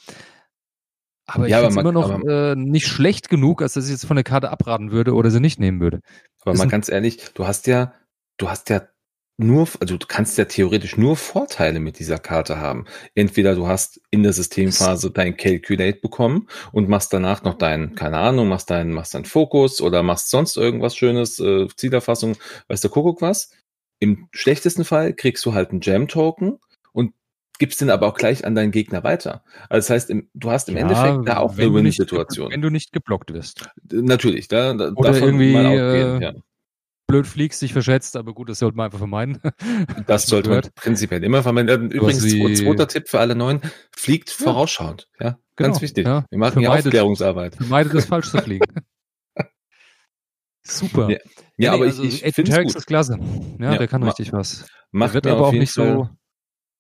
[1.25, 4.05] Aber ja, ich finde immer noch aber, äh, nicht schlecht genug, als dass ich jetzt
[4.05, 6.01] von der Karte abraten würde oder sie nicht nehmen würde.
[6.43, 7.95] Aber ist mal ganz ehrlich, du hast ja,
[8.37, 8.83] du hast ja
[9.39, 12.85] nur, also du kannst ja theoretisch nur Vorteile mit dieser Karte haben.
[13.15, 18.19] Entweder du hast in der Systemphase dein Calculate bekommen und machst danach noch deinen, keine
[18.19, 22.37] Ahnung, machst deinen, machst deinen Fokus oder machst sonst irgendwas Schönes, äh, Zielerfassung,
[22.69, 23.51] weiß der Kuckuck was.
[24.03, 26.59] Im schlechtesten Fall kriegst du halt einen Jam-Token
[26.91, 27.15] und
[27.61, 29.45] gibst den aber auch gleich an deinen Gegner weiter.
[29.69, 32.51] Also das heißt, du hast im ja, Endeffekt da auch eine Win-Situation.
[32.51, 33.71] Wenn du nicht geblockt wirst.
[33.93, 36.33] Natürlich, da, da Oder irgendwie äh, ja.
[37.07, 39.39] blöd fliegst, dich verschätzt, aber gut, das sollte man einfach vermeiden.
[40.09, 41.93] Das sollte man prinzipiell immer vermeiden.
[41.93, 43.61] Übrigens, zweiter Tipp für alle Neuen,
[43.97, 45.09] fliegt vorausschauend.
[45.21, 46.07] Ja, ganz genau, wichtig.
[46.07, 47.55] Wir machen ja Aufklärungsarbeit.
[47.55, 48.67] Vermeidet es, falsch zu fliegen.
[50.65, 51.11] Super.
[51.11, 51.19] Ja,
[51.57, 53.19] ja aber also, ich, ich finde es ist klasse.
[53.59, 54.67] Ja, der kann richtig was.
[54.91, 56.09] Macht der wird aber auch nicht Fall so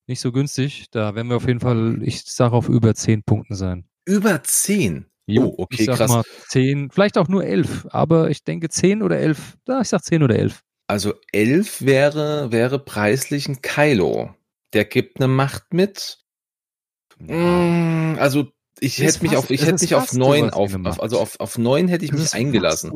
[0.06, 0.86] nicht so günstig.
[0.90, 3.86] Da werden wir auf jeden Fall, ich sage auf über 10 Punkten sein.
[4.04, 5.06] Über 10?
[5.26, 6.10] Jo, oh, okay, ich sag krass.
[6.10, 9.56] Mal 10, vielleicht auch nur 11, aber ich denke 10 oder 11.
[9.68, 10.62] Ja, ich sag 10 oder 11.
[10.88, 14.34] Also 11 wäre, wäre preislich ein Kylo.
[14.72, 16.18] Der gibt eine Macht mit.
[17.18, 18.48] Mm, also
[18.80, 22.04] ich hätte mich auf, ich hätte mich auf 9 auf, also auf, auf 9 hätte
[22.04, 22.92] ich mich eingelassen.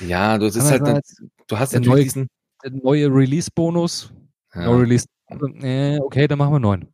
[0.00, 1.00] Ja, das ist halt, eine,
[1.46, 2.28] du hast natürlich neue, diesen.
[2.64, 4.12] Der neue Release-Bonus.
[4.54, 4.64] Ja.
[4.64, 6.88] No Release äh, okay, dann machen wir neun.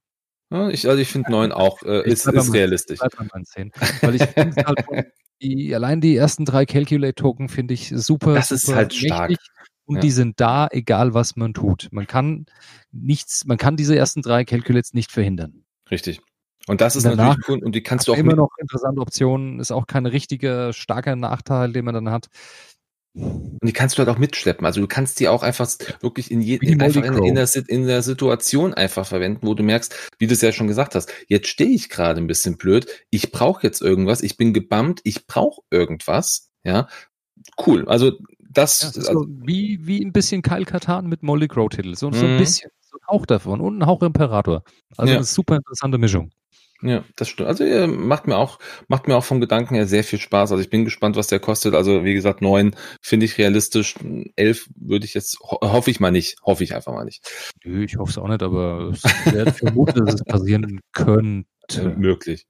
[0.50, 3.00] Ja, ich, also ich finde neun auch, äh, ist, ist realistisch.
[3.00, 4.84] Weil ich halt,
[5.42, 8.34] die, allein die ersten drei Calculate-Token finde ich super.
[8.34, 9.34] Das ist halt stark.
[9.86, 10.00] Und ja.
[10.00, 11.88] die sind da, egal was man tut.
[11.92, 12.46] Man kann
[12.90, 15.64] nichts, man kann diese ersten drei Calculates nicht verhindern.
[15.90, 16.20] Richtig.
[16.66, 19.70] Und das ist natürlich cool und die kannst du auch immer noch interessante Optionen, ist
[19.70, 22.28] auch kein richtiger starker Nachteil, den man dann hat.
[23.14, 24.66] Und die kannst du halt auch mitschleppen.
[24.66, 28.02] Also du kannst die auch einfach wirklich in, je, einfach in, in, der, in der
[28.02, 31.70] Situation einfach verwenden, wo du merkst, wie du es ja schon gesagt hast, jetzt stehe
[31.70, 36.50] ich gerade ein bisschen blöd, ich brauche jetzt irgendwas, ich bin gebammt, ich brauche irgendwas.
[36.64, 36.88] Ja,
[37.64, 37.86] cool.
[37.86, 41.94] Also das, ja, das also, wie, wie ein bisschen Kyle Katan mit Molly Crow Titel.
[41.94, 42.38] So, so ein mhm.
[42.38, 42.70] bisschen.
[42.80, 44.64] So ein Hauch davon und ein Hauch Imperator.
[44.96, 45.18] Also ja.
[45.18, 46.30] eine super interessante Mischung.
[46.86, 47.48] Ja, das stimmt.
[47.48, 50.52] Also ihr macht mir auch, macht mir auch vom Gedanken her sehr viel Spaß.
[50.52, 51.74] Also ich bin gespannt, was der kostet.
[51.74, 53.94] Also wie gesagt, neun finde ich realistisch.
[54.36, 56.36] Elf würde ich jetzt, ho hoffe ich mal nicht.
[56.44, 57.26] Hoffe ich einfach mal nicht.
[57.64, 61.46] Nö, ich hoffe es auch nicht, aber es wäre vermutet, dass es passieren könnte.
[61.72, 62.46] Äh, möglich.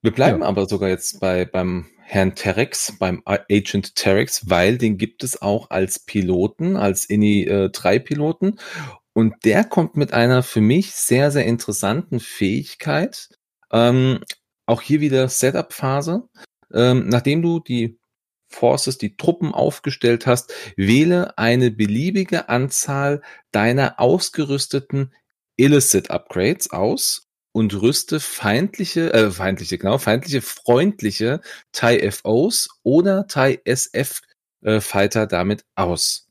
[0.00, 0.46] Wir bleiben ja.
[0.46, 5.70] aber sogar jetzt bei, beim Herrn Terex, beim Agent Terex, weil den gibt es auch
[5.70, 8.60] als Piloten, als INI äh, 3 Piloten.
[9.14, 13.28] Und der kommt mit einer für mich sehr, sehr interessanten Fähigkeit.
[13.72, 14.20] Ähm,
[14.66, 16.28] auch hier wieder Setup-Phase.
[16.72, 17.98] Ähm, nachdem du die
[18.48, 23.22] Forces, die Truppen aufgestellt hast, wähle eine beliebige Anzahl
[23.52, 25.12] deiner ausgerüsteten
[25.56, 31.40] Illicit Upgrades aus und rüste feindliche, äh, feindliche, genau, feindliche, freundliche
[31.72, 34.22] TIE FOs oder TIE SF
[34.62, 34.80] äh,
[35.28, 36.23] damit aus.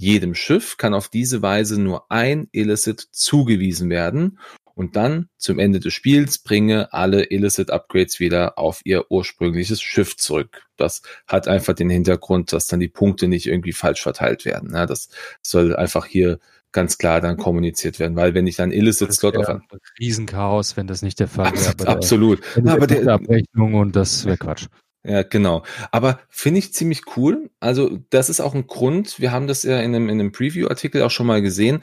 [0.00, 4.38] Jedem Schiff kann auf diese Weise nur ein Illicit zugewiesen werden
[4.74, 10.16] und dann zum Ende des Spiels bringe alle Illicit Upgrades wieder auf ihr ursprüngliches Schiff
[10.16, 10.66] zurück.
[10.76, 14.70] Das hat einfach den Hintergrund, dass dann die Punkte nicht irgendwie falsch verteilt werden.
[14.72, 15.08] Ja, das
[15.42, 16.38] soll einfach hier
[16.70, 19.62] ganz klar dann kommuniziert werden, weil wenn ich dann Illicit Slot auf ein
[19.98, 21.88] Riesenchaos, wenn das nicht der Fall wäre.
[21.88, 22.40] Absolut.
[22.54, 24.68] Der, aber der Abrechnung und das wäre Quatsch.
[25.04, 25.64] Ja, genau.
[25.92, 27.50] Aber finde ich ziemlich cool.
[27.60, 29.20] Also das ist auch ein Grund.
[29.20, 31.80] Wir haben das ja in einem, in einem Preview-Artikel auch schon mal gesehen,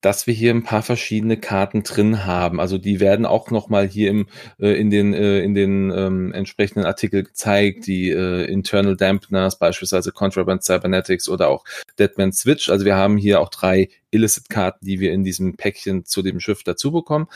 [0.00, 2.60] dass wir hier ein paar verschiedene Karten drin haben.
[2.60, 4.28] Also die werden auch noch mal hier im,
[4.60, 7.86] äh, in den, äh, in den ähm, entsprechenden Artikel gezeigt.
[7.86, 11.64] Die äh, Internal Dampeners, beispielsweise Contraband Cybernetics oder auch
[11.98, 12.68] Deadman Switch.
[12.68, 16.62] Also wir haben hier auch drei Illicit-Karten, die wir in diesem Päckchen zu dem Schiff
[16.62, 17.26] dazu bekommen.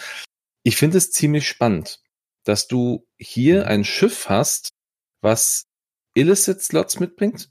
[0.62, 2.01] Ich finde es ziemlich spannend,
[2.45, 4.73] dass du hier ein Schiff hast,
[5.23, 5.67] was
[6.15, 7.51] Illicit-Slots mitbringt.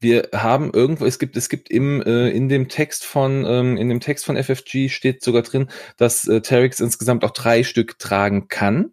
[0.00, 3.88] Wir haben irgendwo, es gibt, es gibt im, äh, in dem Text von, ähm, in
[3.88, 8.48] dem Text von FFG steht sogar drin, dass äh, Terex insgesamt auch drei Stück tragen
[8.48, 8.92] kann.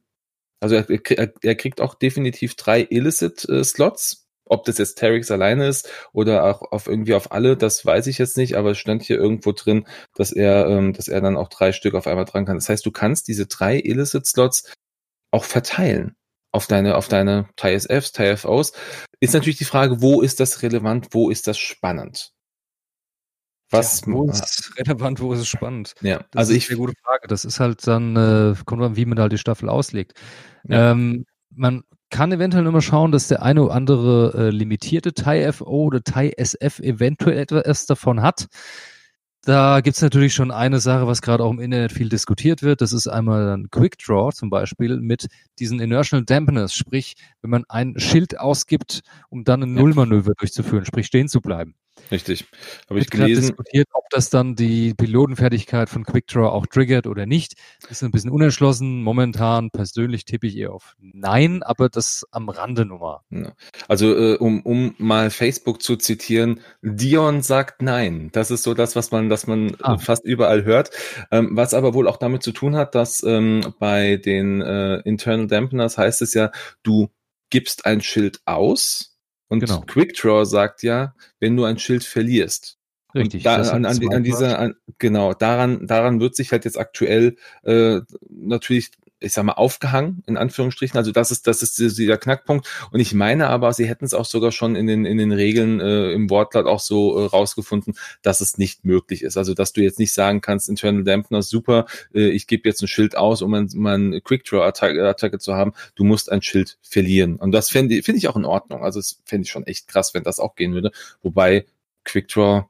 [0.61, 4.13] Also er, er, er kriegt auch definitiv drei Illicit-Slots.
[4.13, 8.07] Äh, Ob das jetzt Terex alleine ist oder auch auf irgendwie auf alle, das weiß
[8.07, 11.35] ich jetzt nicht, aber es stand hier irgendwo drin, dass er, ähm, dass er dann
[11.35, 12.55] auch drei Stück auf einmal dran kann.
[12.57, 14.71] Das heißt, du kannst diese drei Illicit-Slots
[15.31, 16.15] auch verteilen
[16.51, 18.73] auf deine, auf deine TISFs, TIFOs,
[19.19, 22.31] ist natürlich die Frage, wo ist das relevant, wo ist das spannend?
[23.69, 25.93] Was, ja, wo ist es relevant, wo ist es spannend?
[26.01, 26.69] Ja, das also ist ich.
[26.69, 27.27] Eine gute Frage.
[27.27, 30.13] Das ist halt dann, äh, kommt an, wie man halt die Staffel auslegt.
[30.67, 30.91] Ja.
[30.91, 36.03] Ähm, man kann eventuell immer schauen, dass der eine oder andere äh, limitierte TIE-FO oder
[36.03, 38.47] TIE-SF eventuell etwas davon hat.
[39.43, 42.79] Da gibt's natürlich schon eine Sache, was gerade auch im Internet viel diskutiert wird.
[42.79, 47.63] Das ist einmal ein Quick Draw zum Beispiel mit diesen Inertial Dampeners, sprich, wenn man
[47.67, 51.73] ein Schild ausgibt, um dann ein Nullmanöver durchzuführen, sprich stehen zu bleiben.
[52.09, 52.45] Richtig.
[52.89, 53.41] Habe ich gelesen.
[53.41, 57.53] diskutiert, ob das dann die Pilotenfertigkeit von Quickdraw auch triggert oder nicht.
[57.89, 59.03] Ist ein bisschen unentschlossen.
[59.03, 63.23] Momentan persönlich tippe ich eher auf Nein, aber das am Rande Nummer.
[63.87, 68.29] Also äh, um, um mal Facebook zu zitieren, Dion sagt Nein.
[68.31, 69.97] Das ist so das, was man, das man ah.
[69.97, 70.91] fast überall hört.
[71.31, 75.47] Ähm, was aber wohl auch damit zu tun hat, dass ähm, bei den äh, Internal
[75.47, 76.51] Dampeners heißt es ja,
[76.83, 77.09] du
[77.49, 79.10] gibst ein Schild aus
[79.51, 79.81] und genau.
[79.81, 82.77] Quickdraw sagt ja, wenn du ein Schild verlierst.
[83.13, 83.43] Richtig.
[83.43, 87.99] Da, an, an, an dieser, an, genau, daran, daran wird sich halt jetzt aktuell äh,
[88.29, 90.97] natürlich ich sag mal, aufgehangen, in Anführungsstrichen.
[90.97, 92.67] Also das ist, das ist dieser Knackpunkt.
[92.91, 95.79] Und ich meine aber, sie hätten es auch sogar schon in den, in den Regeln
[95.79, 99.37] äh, im Wortlaut auch so äh, rausgefunden, dass es nicht möglich ist.
[99.37, 102.87] Also dass du jetzt nicht sagen kannst, Internal Dampener, super, äh, ich gebe jetzt ein
[102.87, 105.73] Schild aus, um ein, um ein Quick-Draw-Attacke zu haben.
[105.95, 107.35] Du musst ein Schild verlieren.
[107.35, 108.83] Und das finde find ich auch in Ordnung.
[108.83, 110.91] Also das fände ich schon echt krass, wenn das auch gehen würde.
[111.21, 111.65] Wobei
[112.05, 112.65] Quick-Draw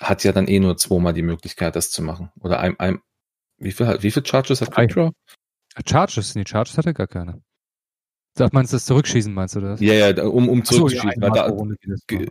[0.00, 2.30] hat ja dann eh nur zweimal die Möglichkeit, das zu machen.
[2.40, 3.00] Oder ein, ein
[3.58, 5.12] wie viel, wie viel Charges hat Quick-Draw?
[5.84, 6.34] Charges?
[6.34, 7.42] Nee, Charges hat er gar keine.
[8.38, 9.80] Sag, meinst du das Zurückschießen, meinst du das?
[9.80, 11.22] Ja, ja, um, um zurückzuschießen.
[11.22, 11.76] So, ja, einmal, pro Runde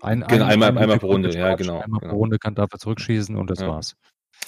[0.01, 1.79] ein, genau, einmal, einmal pro Runde, ja, genau.
[1.79, 2.11] Einmal genau.
[2.11, 3.67] pro Runde kann dafür zurückschießen und das ja.
[3.67, 3.95] war's.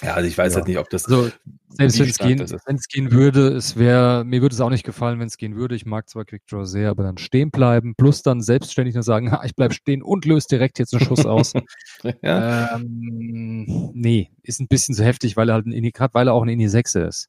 [0.02, 0.58] Ja, also ich weiß ja.
[0.58, 1.06] halt nicht, ob das.
[1.06, 1.30] Also,
[1.70, 2.46] selbst wenn es gehen,
[2.92, 5.74] gehen würde, es wäre, mir würde es auch nicht gefallen, wenn es gehen würde.
[5.74, 9.42] Ich mag zwar Quickdraw sehr, aber dann stehen bleiben, plus dann selbstständig nur sagen, ha,
[9.44, 11.54] ich bleib stehen und löse direkt jetzt einen Schuss aus.
[12.22, 12.76] ja.
[12.76, 16.42] ähm, nee, ist ein bisschen zu heftig, weil er halt ein gerade weil er auch
[16.42, 17.28] ein Indie 6 ist.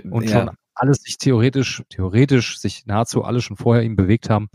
[0.00, 0.46] Und ja.
[0.46, 4.48] schon alles sich theoretisch, theoretisch sich nahezu alle schon vorher ihm bewegt haben,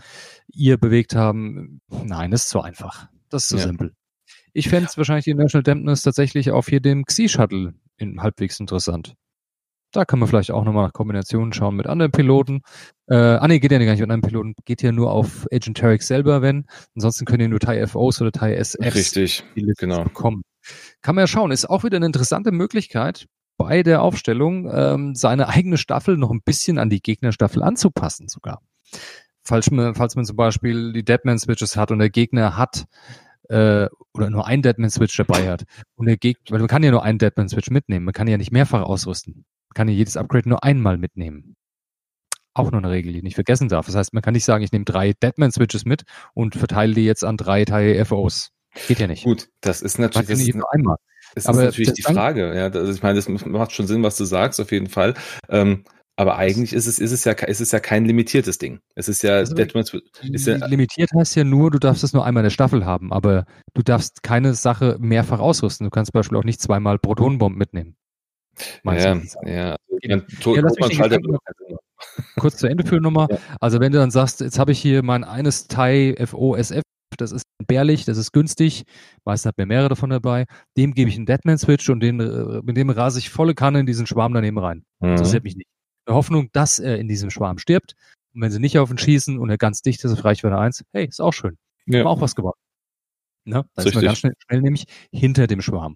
[0.51, 1.81] ihr bewegt haben.
[1.89, 3.07] Nein, das ist zu einfach.
[3.29, 3.63] Das ist zu ja.
[3.63, 3.93] simpel.
[4.53, 9.15] Ich fände es wahrscheinlich die National Dampness tatsächlich auf hier dem Xi-Shuttle in halbwegs interessant.
[9.91, 12.61] Da kann man vielleicht auch nochmal nach Kombinationen schauen mit anderen Piloten.
[13.07, 15.77] Äh, ah nee, geht ja gar nicht mit anderen Piloten, geht ja nur auf Agent
[15.77, 16.65] Tarek selber, wenn.
[16.95, 19.43] Ansonsten können ja nur TIE FOs oder TIE SFs Richtig,
[19.77, 20.03] genau.
[20.03, 20.43] bekommen.
[21.01, 25.49] Kann man ja schauen, ist auch wieder eine interessante Möglichkeit, bei der Aufstellung ähm, seine
[25.49, 28.61] eigene Staffel noch ein bisschen an die Gegnerstaffel anzupassen sogar.
[29.43, 32.85] Falls man, falls man zum Beispiel die Deadman-Switches hat und der Gegner hat
[33.49, 35.63] äh, oder nur einen Deadman-Switch dabei hat
[35.95, 38.51] und der Gegner, weil man kann ja nur einen Deadman-Switch mitnehmen, man kann ja nicht
[38.51, 39.45] mehrfach ausrüsten.
[39.69, 41.55] Man kann ja jedes Upgrade nur einmal mitnehmen.
[42.53, 43.85] Auch nur eine Regel, die ich nicht vergessen darf.
[43.85, 47.23] Das heißt, man kann nicht sagen, ich nehme drei Deadman-Switches mit und verteile die jetzt
[47.23, 48.51] an drei Teile FOs.
[48.87, 49.23] Geht ja nicht.
[49.23, 50.27] Gut, das ist natürlich.
[50.27, 50.97] Das ist nur einmal.
[51.37, 52.55] Das aber ist natürlich die Frage.
[52.55, 55.13] Ja, also ich meine, das macht schon Sinn, was du sagst, auf jeden Fall.
[55.49, 55.83] Ähm,
[56.15, 58.79] aber eigentlich ist es, ist es ja, ist es ja kein limitiertes Ding.
[58.95, 62.41] Es ist ja, also, ist ja limitiert heißt ja nur, du darfst es nur einmal
[62.41, 63.45] in der Staffel haben, aber
[63.75, 65.85] du darfst keine Sache mehrfach ausrüsten.
[65.85, 67.95] Du kannst zum Beispiel auch nicht zweimal Protonenbomben mitnehmen.
[68.83, 70.01] Ja, ja, ja.
[72.39, 73.27] Kurz zur Ende für Nummer.
[73.29, 73.37] Ja.
[73.59, 76.81] Also wenn du dann sagst, jetzt habe ich hier mein eines TIE FOSF
[77.17, 78.83] das ist bärlich, das ist günstig,
[79.25, 80.45] meist hat mir mehrere davon dabei,
[80.77, 83.85] dem gebe ich einen Deadman-Switch und den, äh, mit dem rase ich volle Kanne in
[83.85, 84.85] diesen Schwarm daneben rein.
[84.99, 85.07] Mhm.
[85.07, 85.67] Das interessiert mich nicht.
[86.05, 87.95] In der Hoffnung, dass er in diesem Schwarm stirbt.
[88.33, 90.85] Und wenn sie nicht auf ihn schießen und er ganz dicht ist auf Reichweite 1,
[90.93, 91.57] hey, ist auch schön.
[91.85, 91.99] Ja.
[91.99, 92.57] Haben auch was gemacht.
[93.45, 93.65] Ne?
[93.75, 95.95] Da ist man ganz schnell, schnell nämlich hinter dem Schwarm.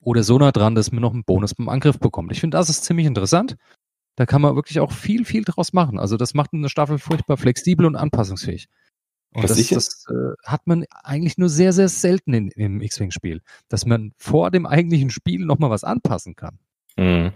[0.00, 2.32] Oder so nah dran, dass man noch einen Bonus beim Angriff bekommt.
[2.32, 3.56] Ich finde, das ist ziemlich interessant.
[4.16, 5.98] Da kann man wirklich auch viel, viel draus machen.
[5.98, 8.68] Also das macht eine Staffel furchtbar flexibel und anpassungsfähig.
[9.34, 13.86] Und das, das äh, hat man eigentlich nur sehr, sehr selten in, im X-Wing-Spiel, dass
[13.86, 16.58] man vor dem eigentlichen Spiel nochmal was anpassen kann.
[16.96, 17.32] Mhm.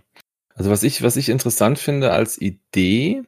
[0.54, 3.22] Also was ich, was ich interessant finde als Idee,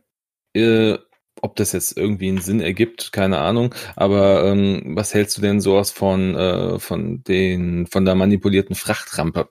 [0.54, 0.98] äh,
[1.40, 3.74] ob das jetzt irgendwie einen Sinn ergibt, keine Ahnung.
[3.96, 9.48] Aber ähm, was hältst du denn sowas von äh, von den von der manipulierten Frachtrampe?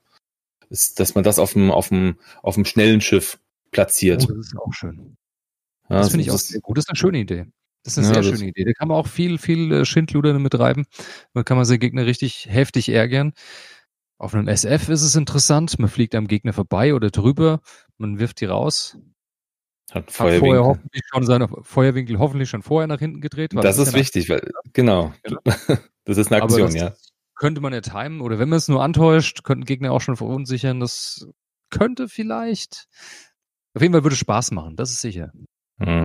[0.69, 3.39] Ist, dass man das auf dem auf dem auf dem schnellen Schiff
[3.71, 4.27] platziert.
[4.30, 5.17] Oh, das ist auch schön.
[5.89, 6.77] Ja, das finde ich auch sehr gut.
[6.77, 7.45] Das ist eine schöne Idee.
[7.84, 8.66] Das ist eine ja, sehr schöne Idee.
[8.66, 10.86] Da kann man auch viel, viel äh, Schindluder mit treiben.
[11.34, 13.34] Da kann man seinen Gegner richtig heftig ärgern.
[14.18, 15.78] Auf einem SF ist es interessant.
[15.80, 17.62] Man fliegt am Gegner vorbei oder drüber.
[17.98, 18.98] Man wirft die raus.
[19.92, 23.52] Hat, Hat vorher hoffentlich schon seine Feuerwinkel hoffentlich schon vorher nach hinten gedreht.
[23.54, 25.13] Das, ist wichtig, weil, genau.
[25.24, 25.42] genau.
[26.04, 26.94] Das ist eine Aktion, ja.
[27.36, 30.80] Könnte man ja timen oder wenn man es nur antäuscht, könnten Gegner auch schon verunsichern.
[30.80, 31.28] Das
[31.70, 32.88] könnte vielleicht.
[33.74, 35.32] Auf jeden Fall würde es Spaß machen, das ist sicher.
[35.80, 36.04] Hm.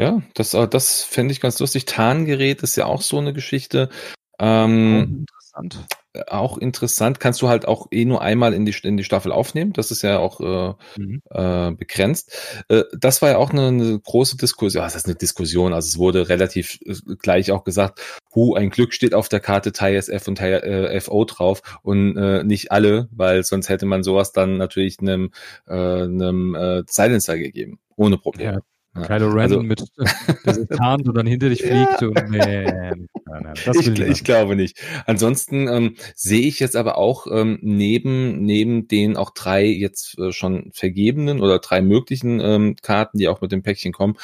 [0.00, 1.84] Ja, das, äh, das fände ich ganz lustig.
[1.84, 3.90] Tarngerät ist ja auch so eine Geschichte.
[4.38, 5.86] Ähm, oh, interessant.
[6.28, 7.20] Auch interessant.
[7.20, 9.74] Kannst du halt auch eh nur einmal in die, in die Staffel aufnehmen.
[9.74, 11.20] Das ist ja auch äh, mhm.
[11.28, 12.32] äh, begrenzt.
[12.68, 14.82] Äh, das war ja auch eine, eine große Diskussion.
[14.82, 15.74] Was ist eine Diskussion?
[15.74, 18.00] Also es wurde relativ äh, gleich auch gesagt,
[18.34, 22.42] hu, ein Glück steht auf der Karte Thai SF und äh, FO drauf und äh,
[22.42, 25.30] nicht alle, weil sonst hätte man sowas dann natürlich einem,
[25.66, 27.80] äh, einem äh, Silencer gegeben.
[27.96, 28.52] Ohne Probleme.
[28.54, 28.60] Ja
[28.94, 29.02] Ja.
[29.02, 29.84] Kylo Ren also, mit
[30.76, 32.00] tarnt und dann hinter dich fliegt.
[32.00, 32.08] Ja.
[32.08, 34.82] Und, nee, nein, nein, ich, ich, ich, glaube nicht.
[35.06, 40.32] Ansonsten ähm, sehe ich jetzt aber auch ähm, neben neben den auch drei jetzt äh,
[40.32, 44.16] schon vergebenen oder drei möglichen ähm, Karten, die auch mit dem Päckchen kommen,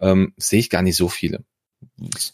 [0.00, 1.44] ähm, sehe ich gar nicht so viele.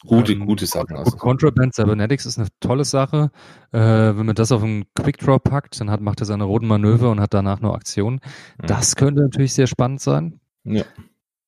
[0.07, 0.97] Gute, ähm, gute Sachen.
[0.97, 1.16] Also.
[1.16, 3.30] Contraband Cybernetics ist eine tolle Sache.
[3.72, 7.11] Äh, wenn man das auf einen Quickdraw packt, dann hat, macht er seine roten Manöver
[7.11, 8.20] und hat danach nur Aktionen.
[8.59, 10.41] Das könnte natürlich sehr spannend sein.
[10.64, 10.85] Ja.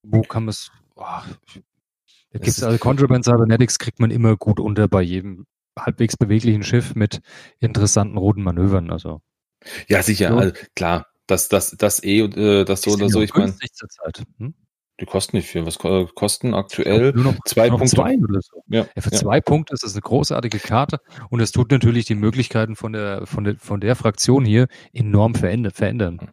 [0.08, 0.70] Wo kann man es.
[0.94, 1.04] Oh,
[2.32, 5.46] da gibt's also Contraband Cybernetics kriegt man immer gut unter bei jedem
[5.78, 7.20] halbwegs beweglichen Schiff mit
[7.60, 8.90] interessanten roten Manövern.
[8.90, 9.20] Also.
[9.88, 10.30] Ja, sicher.
[10.30, 10.36] So.
[10.36, 13.20] Also, klar, das, das, das eh, äh, das so oder so.
[13.20, 13.54] Ich meine.
[14.38, 14.54] Hm?
[14.98, 15.66] Die kosten nicht viel.
[15.66, 17.12] Was kosten aktuell?
[17.12, 17.96] Nur noch zwei noch Punkte.
[17.96, 18.62] Zwei oder so.
[18.68, 19.18] Ja, ja für ja.
[19.18, 23.26] zwei Punkte ist das eine großartige Karte und es tut natürlich die Möglichkeiten von der,
[23.26, 26.30] von der, von der Fraktion hier enorm verändern.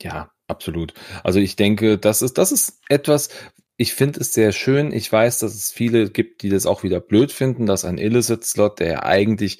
[0.00, 0.94] Ja, absolut.
[1.24, 3.30] Also ich denke, das ist, das ist etwas,
[3.76, 4.92] ich finde es sehr schön.
[4.92, 8.80] Ich weiß, dass es viele gibt, die das auch wieder blöd finden, dass ein Illicit-Slot,
[8.80, 9.58] der eigentlich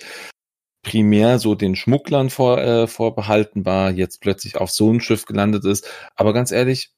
[0.83, 5.65] primär so den Schmugglern vor, äh, vorbehalten war, jetzt plötzlich auf so ein Schiff gelandet
[5.65, 5.89] ist.
[6.15, 6.93] Aber ganz ehrlich,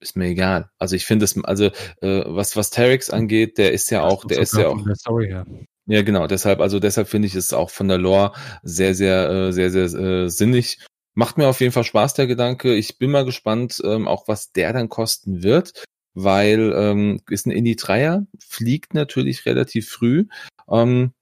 [0.00, 0.70] ist mir egal.
[0.78, 1.66] Also ich finde es, also
[2.00, 4.78] äh, was was Terex angeht, der ist ja auch, der ist ja auch.
[4.96, 5.46] Story, ja.
[5.86, 6.26] ja, genau.
[6.26, 8.32] Deshalb, also deshalb finde ich es auch von der Lore
[8.62, 10.78] sehr, sehr, äh, sehr, sehr, sehr äh, sinnig
[11.14, 12.74] Macht mir auf jeden Fall Spaß, der Gedanke.
[12.74, 15.84] Ich bin mal gespannt, ähm, auch was der dann kosten wird,
[16.14, 20.26] weil ähm, ist ein Indie Dreier, fliegt natürlich relativ früh.
[20.68, 21.12] Ähm,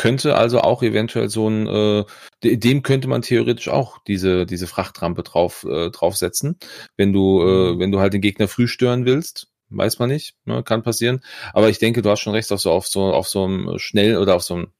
[0.00, 5.22] könnte also auch eventuell so ein, äh, dem könnte man theoretisch auch diese, diese Frachtrampe
[5.22, 6.58] drauf, äh, draufsetzen,
[6.96, 7.78] wenn du, äh, mhm.
[7.80, 9.48] wenn du halt den Gegner früh stören willst.
[9.68, 11.22] Weiß man nicht, ne, kann passieren.
[11.52, 14.16] Aber ich denke, du hast schon recht, auf so, auf so, auf so einem schnell
[14.16, 14.72] oder auf so einem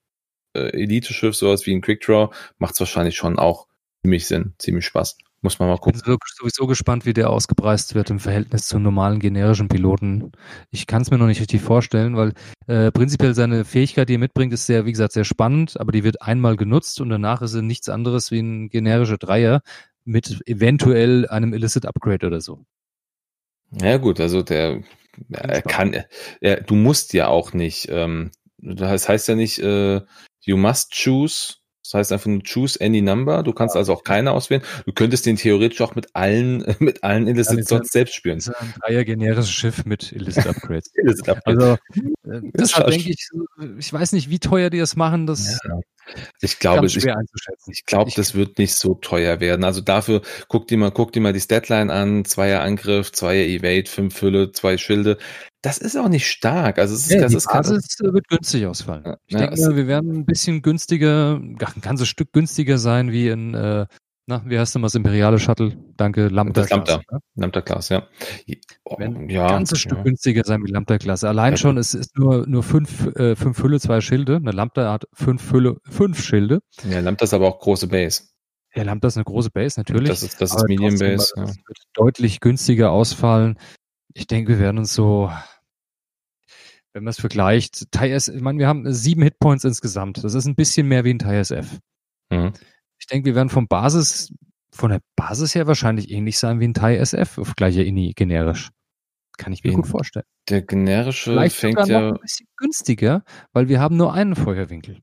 [0.55, 3.67] äh, Elite-Schiff, sowas wie ein Quickdraw, macht es wahrscheinlich schon auch
[4.03, 5.17] ziemlich Sinn, ziemlich Spaß.
[5.43, 5.99] Muss man mal gucken.
[5.99, 10.33] Ich bin sowieso gespannt, wie der ausgepreist wird im Verhältnis zu normalen generischen Piloten.
[10.71, 12.35] Ich kann es mir noch nicht richtig vorstellen, weil
[12.67, 16.05] äh, prinzipiell seine Fähigkeit, die er mitbringt, ist sehr, wie gesagt, sehr spannend, aber die
[16.05, 19.63] wird einmal genutzt und danach ist er nichts anderes wie ein generischer Dreier
[20.05, 22.67] mit eventuell einem Illicit Upgrade oder so.
[23.81, 24.83] Ja gut, also der
[25.31, 26.05] er kann,
[26.41, 30.03] er, du musst ja auch nicht, ähm, das heißt ja nicht, äh,
[30.43, 31.60] you must choose
[31.91, 33.43] das heißt einfach nur choose any number.
[33.43, 34.63] Du kannst also auch keine auswählen.
[34.87, 38.37] Du könntest den theoretisch auch mit allen, mit allen Illicit Slots selbst spielen.
[38.37, 40.93] Das ist ein Dreier generisches Schiff mit Illicit Upgrades.
[40.95, 41.65] Illicit Upgrades.
[41.65, 41.73] Also,
[42.31, 43.29] äh, deshalb denke ich,
[43.79, 45.27] ich weiß nicht, wie teuer die das machen.
[45.27, 45.81] Das ja.
[46.41, 46.97] Ich glaube, ich,
[47.67, 49.65] ich glaube, das wird nicht so teuer werden.
[49.65, 52.25] Also dafür guck dir mal, guck dir mal die Statline an.
[52.25, 55.19] Zweier Angriff, Zweier Evade, fünf Hülle, zwei Schilde
[55.63, 56.79] das ist auch nicht stark.
[56.79, 59.05] Also es ist, ja, das die ist Basis grad, wird günstig ausfallen.
[59.05, 63.29] Ja, ich denke, mal, wir werden ein bisschen günstiger, ein ganzes Stück günstiger sein wie
[63.29, 63.87] in, äh,
[64.27, 65.77] na, wie heißt denn das imperiale Shuttle?
[65.97, 66.63] Danke, Lambda.
[66.63, 67.19] Das Lambda, ne?
[67.35, 68.07] Lambda Class, ja.
[68.85, 71.29] Oh, ja, ein ganzes Stück günstiger sein wie Lambda Klasse.
[71.29, 74.37] Allein schon, es ist nur, nur fünf, äh, fünf Hülle, zwei Schilde.
[74.37, 76.61] Eine Lambda hat fünf Hülle, fünf Schilde.
[76.89, 78.23] Ja, Lambda ist aber auch große Base.
[78.75, 80.09] Ja, Lambda ist eine große Base, natürlich.
[80.09, 81.33] Das ist, das ist Medium Base.
[81.37, 81.49] Ja.
[81.49, 83.59] wird deutlich günstiger ausfallen.
[84.15, 85.31] Ich denke, wir werden uns so,
[86.93, 90.25] wenn man es vergleicht, TIS, ich meine, wir haben sieben Hitpoints insgesamt.
[90.25, 91.79] Das ist ein bisschen mehr wie ein TISF.
[92.31, 92.53] Mhm.
[92.99, 94.33] Ich denke, wir werden vom Basis,
[94.73, 98.71] von der Basis her wahrscheinlich ähnlich sein wie ein TISF auf gleicher INI generisch.
[99.39, 100.27] Kann ich mir gut vorstellen.
[100.51, 104.37] Der generische Vielleicht fängt sogar ja noch ein bisschen günstiger, weil wir haben nur einen
[104.37, 105.01] Feuerwinkel.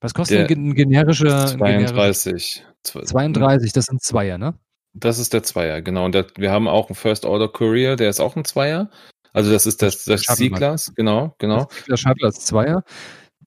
[0.00, 1.46] Was kostet ein generischer?
[1.46, 2.66] 32.
[2.82, 4.58] 32, das sind Zweier, ne?
[4.98, 6.06] Das ist der Zweier, genau.
[6.06, 8.90] Und der, wir haben auch einen First Order Courier, der ist auch ein Zweier.
[9.32, 11.68] Also das ist das, das C-Class, genau, genau.
[11.88, 12.82] Der Shuttle als Zweier.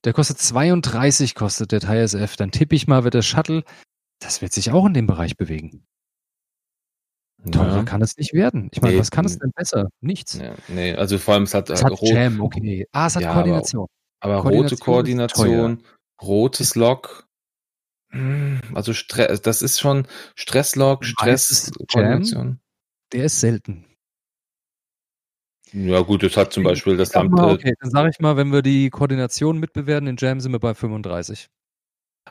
[0.04, 2.36] Der kostet 32, kostet der TISF.
[2.36, 3.64] Dann tippe ich mal, wird der Shuttle,
[4.20, 5.84] das wird sich auch in dem Bereich bewegen.
[7.50, 7.82] Teurer ja.
[7.82, 8.68] kann es nicht werden.
[8.72, 9.88] Ich meine, nee, was kann es denn besser?
[10.00, 10.38] Nichts.
[10.38, 12.86] Ja, nee, also vor allem es hat, es hat Jam, okay.
[12.92, 13.86] Ah, es hat ja, Koordination.
[14.20, 15.82] Aber, aber Koordination rote Koordination,
[16.22, 16.80] rotes hm,
[18.74, 22.58] also Stress, das ist schon Stresslog, Stress, Jam,
[23.12, 23.86] der ist selten.
[25.72, 27.30] Ja gut, das hat zum Beispiel das Land.
[27.30, 30.58] Mal, okay, dann sage ich mal, wenn wir die Koordination mitbewerten, in Jam sind wir
[30.58, 31.48] bei 35.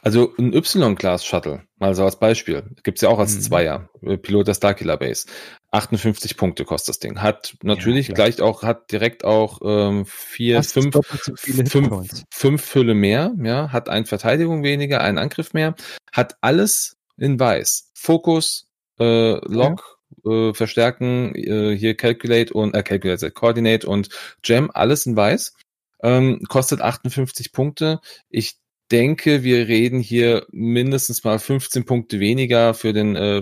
[0.02, 3.42] Also ein Y-Class-Shuttle, also als Beispiel, gibt's ja auch als mhm.
[3.42, 5.28] Zweier, äh, Pilot der Starkiller Base.
[5.72, 7.22] 58 Punkte kostet das Ding.
[7.22, 10.99] Hat natürlich ja, gleich auch, hat direkt auch ähm, vier, Fast fünf,
[11.36, 15.76] fünf, fünf Fülle mehr, ja, hat eine Verteidigung weniger, einen Angriff mehr,
[16.11, 17.91] hat alles in weiß.
[17.93, 18.67] Fokus,
[18.99, 24.09] äh, Lock, äh, verstärken, äh, hier Calculate und äh, Calculate, Coordinate und
[24.41, 25.53] Gem, alles in weiß.
[26.01, 27.99] Ähm, kostet 58 Punkte.
[28.30, 28.57] Ich
[28.92, 32.74] denke, wir reden hier mindestens mal 15 Punkte weniger.
[32.74, 33.42] Für den äh,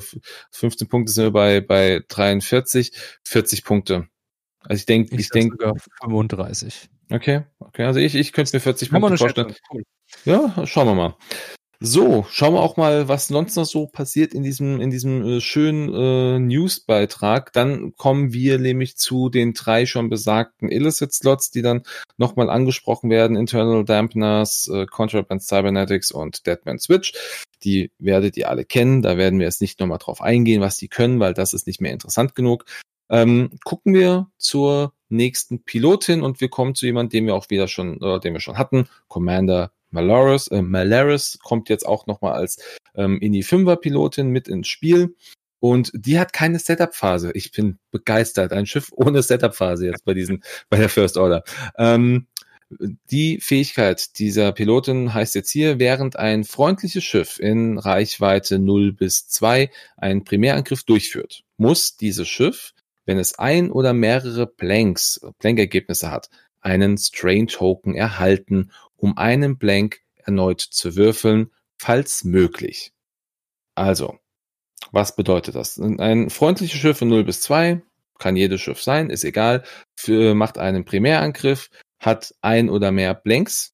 [0.51, 2.91] 15 Punkte sind wir bei, bei 43,
[3.23, 4.07] 40 Punkte.
[4.61, 6.89] Also ich denke, ich, ich denke 35.
[7.09, 7.83] Okay, okay.
[7.83, 9.55] Also ich, ich könnte mir 40 Punkte vorstellen.
[9.71, 9.83] Cool.
[10.25, 11.17] Ja, schauen wir mal.
[11.79, 15.41] So, schauen wir auch mal, was sonst noch so passiert in diesem, in diesem äh,
[15.41, 17.53] schönen äh, Newsbeitrag.
[17.53, 21.83] Dann kommen wir nämlich zu den drei schon besagten Illicit-Slots, die dann
[22.17, 23.37] nochmal angesprochen werden.
[23.37, 27.13] Internal Dampeners, äh, Contraband Cybernetics und Deadman Switch.
[27.63, 29.03] Die werdet ihr alle kennen.
[29.03, 31.79] Da werden wir jetzt nicht nochmal drauf eingehen, was die können, weil das ist nicht
[31.79, 32.65] mehr interessant genug.
[33.09, 37.67] Ähm, gucken wir zur nächsten Pilotin und wir kommen zu jemandem, den wir auch wieder
[37.67, 42.57] schon, äh, den wir schon hatten, Commander Malaris, äh, Malaris kommt jetzt auch nochmal als
[42.95, 45.15] ähm, in die Fünfer-Pilotin mit ins Spiel.
[45.59, 47.31] Und die hat keine Setup-Phase.
[47.33, 48.53] Ich bin begeistert.
[48.53, 51.43] Ein Schiff ohne Setup-Phase jetzt bei diesen, bei der First Order.
[51.77, 52.27] Ähm,
[53.09, 59.27] die Fähigkeit dieser Pilotin heißt jetzt hier, während ein freundliches Schiff in Reichweite 0 bis
[59.29, 62.73] 2 einen Primärangriff durchführt, muss dieses Schiff,
[63.05, 66.29] wenn es ein oder mehrere Blanks, Blank-Ergebnisse hat,
[66.59, 72.91] einen Strain-Token erhalten, um einen Blank erneut zu würfeln, falls möglich.
[73.75, 74.17] Also,
[74.91, 75.79] was bedeutet das?
[75.79, 77.81] Ein freundliches Schiff von 0 bis 2,
[78.19, 79.63] kann jedes Schiff sein, ist egal,
[79.95, 81.69] für, macht einen Primärangriff,
[81.99, 83.73] hat ein oder mehr Blanks.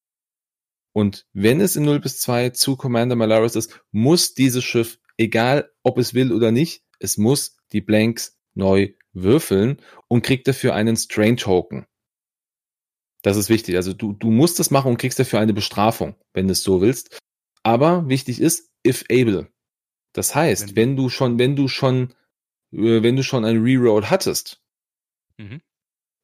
[0.92, 5.70] Und wenn es in 0 bis 2 zu Commander Malaris ist, muss dieses Schiff, egal
[5.82, 10.96] ob es will oder nicht, es muss die Blanks neu würfeln und kriegt dafür einen
[10.96, 11.86] Strain Token.
[13.24, 13.76] Das ist wichtig.
[13.76, 16.82] Also du, du musst das machen und kriegst dafür eine Bestrafung, wenn du es so
[16.82, 17.18] willst.
[17.62, 19.50] Aber wichtig ist, if able.
[20.12, 22.12] Das heißt, wenn, du schon, wenn du schon,
[22.70, 24.60] äh, wenn du schon ein Reroll hattest,
[25.38, 25.62] mhm.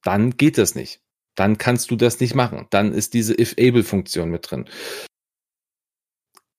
[0.03, 1.01] dann geht das nicht.
[1.36, 2.66] Dann kannst du das nicht machen.
[2.68, 4.68] Dann ist diese if able Funktion mit drin.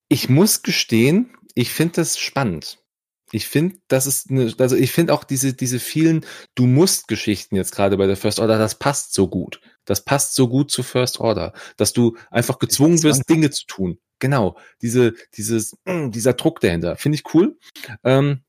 [0.10, 2.84] Ich muss gestehen, ich finde das spannend.
[3.32, 6.26] Ich finde, das ist eine, also ich finde auch diese, diese vielen
[6.56, 9.62] Du musst Geschichten jetzt gerade bei der First Order, das passt so gut.
[9.86, 14.00] Das passt so gut zu First Order, dass du einfach gezwungen wirst, Dinge zu tun.
[14.20, 14.58] Genau.
[14.82, 16.96] Diese, dieses, mm, dieser Druck dahinter.
[16.96, 17.58] Finde ich cool.
[18.04, 18.44] Ähm,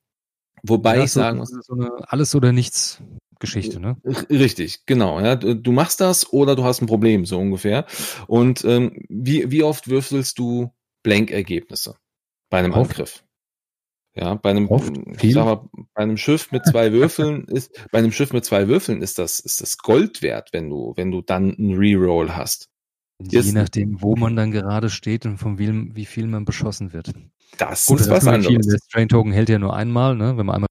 [0.62, 1.48] wobei ja, ich sagen muss.
[1.48, 3.02] So eine Alles oder nichts
[3.40, 3.96] Geschichte, ne?
[4.30, 5.20] Richtig, genau.
[5.20, 7.86] Ja, du machst das oder du hast ein Problem, so ungefähr.
[8.28, 10.72] Und ähm, wie, wie oft würfelst du
[11.02, 11.96] Blank-Ergebnisse
[12.50, 12.90] bei einem Auf.
[12.90, 13.24] Angriff?
[14.14, 14.92] Ja, bei einem, Oft,
[15.22, 18.68] ich sag mal, bei einem Schiff mit zwei Würfeln ist, bei einem Schiff mit zwei
[18.68, 22.68] Würfeln ist das, ist das Gold wert, wenn du, wenn du dann einen Reroll hast.
[23.18, 26.92] Je Jetzt, nachdem, wo man dann gerade steht und von wie, wie viel man beschossen
[26.92, 27.12] wird.
[27.56, 28.66] Das Gut, ist was anderes.
[28.66, 30.36] Der Strain Token hält ja nur einmal, ne?
[30.36, 30.68] Wenn man einmal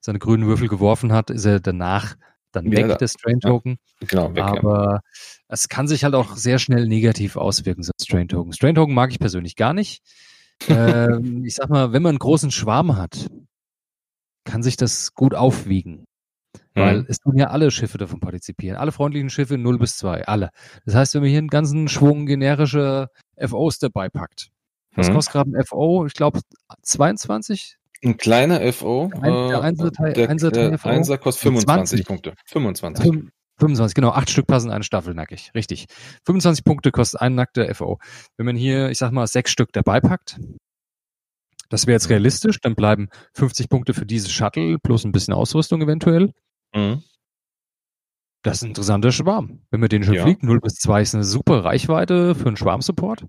[0.00, 2.16] seine grünen Würfel geworfen hat, ist er danach
[2.52, 3.78] dann weg, ja, der Strain Token.
[4.00, 5.00] Ja, genau, weg, Aber ja.
[5.48, 8.52] es kann sich halt auch sehr schnell negativ auswirken, so ein Strain Token.
[8.52, 10.02] Strain Token mag ich persönlich gar nicht
[10.68, 13.28] ähm, ich sag mal, wenn man einen großen Schwarm hat,
[14.44, 16.04] kann sich das gut aufwiegen.
[16.74, 17.06] Weil mhm.
[17.08, 18.76] es tun ja alle Schiffe davon partizipieren.
[18.76, 20.50] Alle freundlichen Schiffe 0 bis 2, alle.
[20.84, 24.50] Das heißt, wenn man hier einen ganzen Schwung generische FOs dabei packt,
[24.94, 25.14] was mhm.
[25.14, 26.06] kostet gerade ein FO?
[26.06, 26.40] Ich glaube
[26.82, 27.76] 22?
[28.04, 29.10] Ein kleiner FO.
[29.20, 30.88] Ein, der Einzelteil, der, Einzelteil der FO.
[30.88, 32.06] Einser kostet 25 20.
[32.06, 32.34] Punkte.
[32.46, 33.24] 25.
[33.58, 35.86] 25, genau, acht Stück passen eine Staffel nackig, richtig.
[36.26, 37.98] 25 Punkte kostet ein nackter FO.
[38.36, 40.38] Wenn man hier, ich sag mal, sechs Stück dabei packt,
[41.68, 45.82] das wäre jetzt realistisch, dann bleiben 50 Punkte für dieses Shuttle plus ein bisschen Ausrüstung
[45.82, 46.32] eventuell.
[46.74, 47.02] Mhm.
[48.42, 49.62] Das ist ein interessanter Schwarm.
[49.70, 50.22] Wenn man den schon ja.
[50.22, 53.26] fliegt, 0 bis 2 ist eine super Reichweite für einen Schwarmsupport.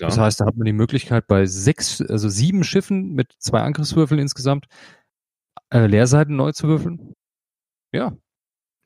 [0.00, 4.20] Das heißt, da hat man die Möglichkeit bei sechs, also sieben Schiffen mit zwei Angriffswürfeln
[4.20, 4.66] insgesamt
[5.70, 7.14] äh, Leerseiten neu zu würfeln.
[7.92, 8.16] Ja,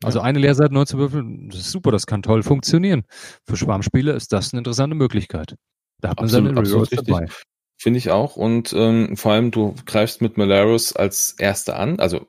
[0.03, 3.05] also eine Leerseite neu zu würfeln, das ist super, das kann toll funktionieren.
[3.45, 5.57] Für Schwarmspiele ist das eine interessante Möglichkeit.
[6.01, 7.27] Da hat man absolut, seine Rerolls dabei.
[7.77, 8.37] Finde ich auch.
[8.37, 12.27] Und ähm, vor allem, du greifst mit Malaros als Erster an, also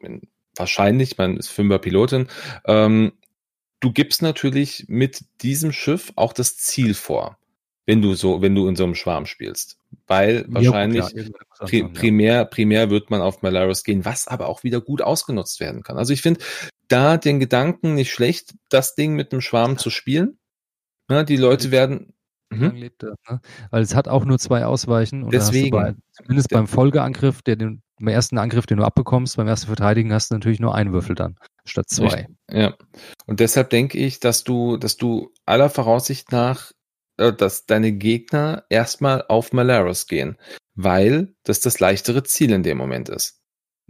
[0.55, 2.28] wahrscheinlich, man ist Fünfer Pilotin.
[2.65, 3.13] Ähm,
[3.80, 7.38] du gibst natürlich mit diesem Schiff auch das Ziel vor,
[7.86, 9.78] wenn du so, wenn du in so einem Schwarm spielst.
[10.07, 11.24] Weil wahrscheinlich ja,
[11.65, 15.84] pri primär, primär wird man auf Malaros gehen, was aber auch wieder gut ausgenutzt werden
[15.84, 15.97] kann.
[15.97, 16.39] Also ich finde,
[16.91, 20.39] da den Gedanken nicht schlecht, das Ding mit dem Schwarm zu spielen.
[21.09, 22.13] Ja, die Leute werden.
[22.49, 22.71] Mhm.
[22.75, 23.41] Lebt er, ne?
[23.69, 25.23] Weil es hat auch nur zwei Ausweichen.
[25.23, 25.71] Und Deswegen.
[25.71, 30.13] Bei, zumindest beim Folgeangriff, der den, beim ersten Angriff, den du abbekommst, beim ersten Verteidigen
[30.13, 32.27] hast du natürlich nur einen Würfel dann, statt zwei.
[32.49, 32.75] Ja.
[33.25, 36.71] Und deshalb denke ich, dass du, dass du aller Voraussicht nach,
[37.17, 40.37] äh, dass deine Gegner erstmal auf Malaros gehen,
[40.75, 43.40] weil das das leichtere Ziel in dem Moment ist.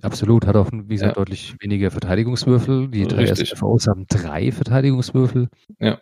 [0.02, 1.22] Absolut, hat auch, wie gesagt, ja.
[1.22, 2.88] deutlich weniger Verteidigungswürfel.
[2.88, 5.50] Die drei SFOs haben drei Verteidigungswürfel.
[5.80, 6.00] Ja.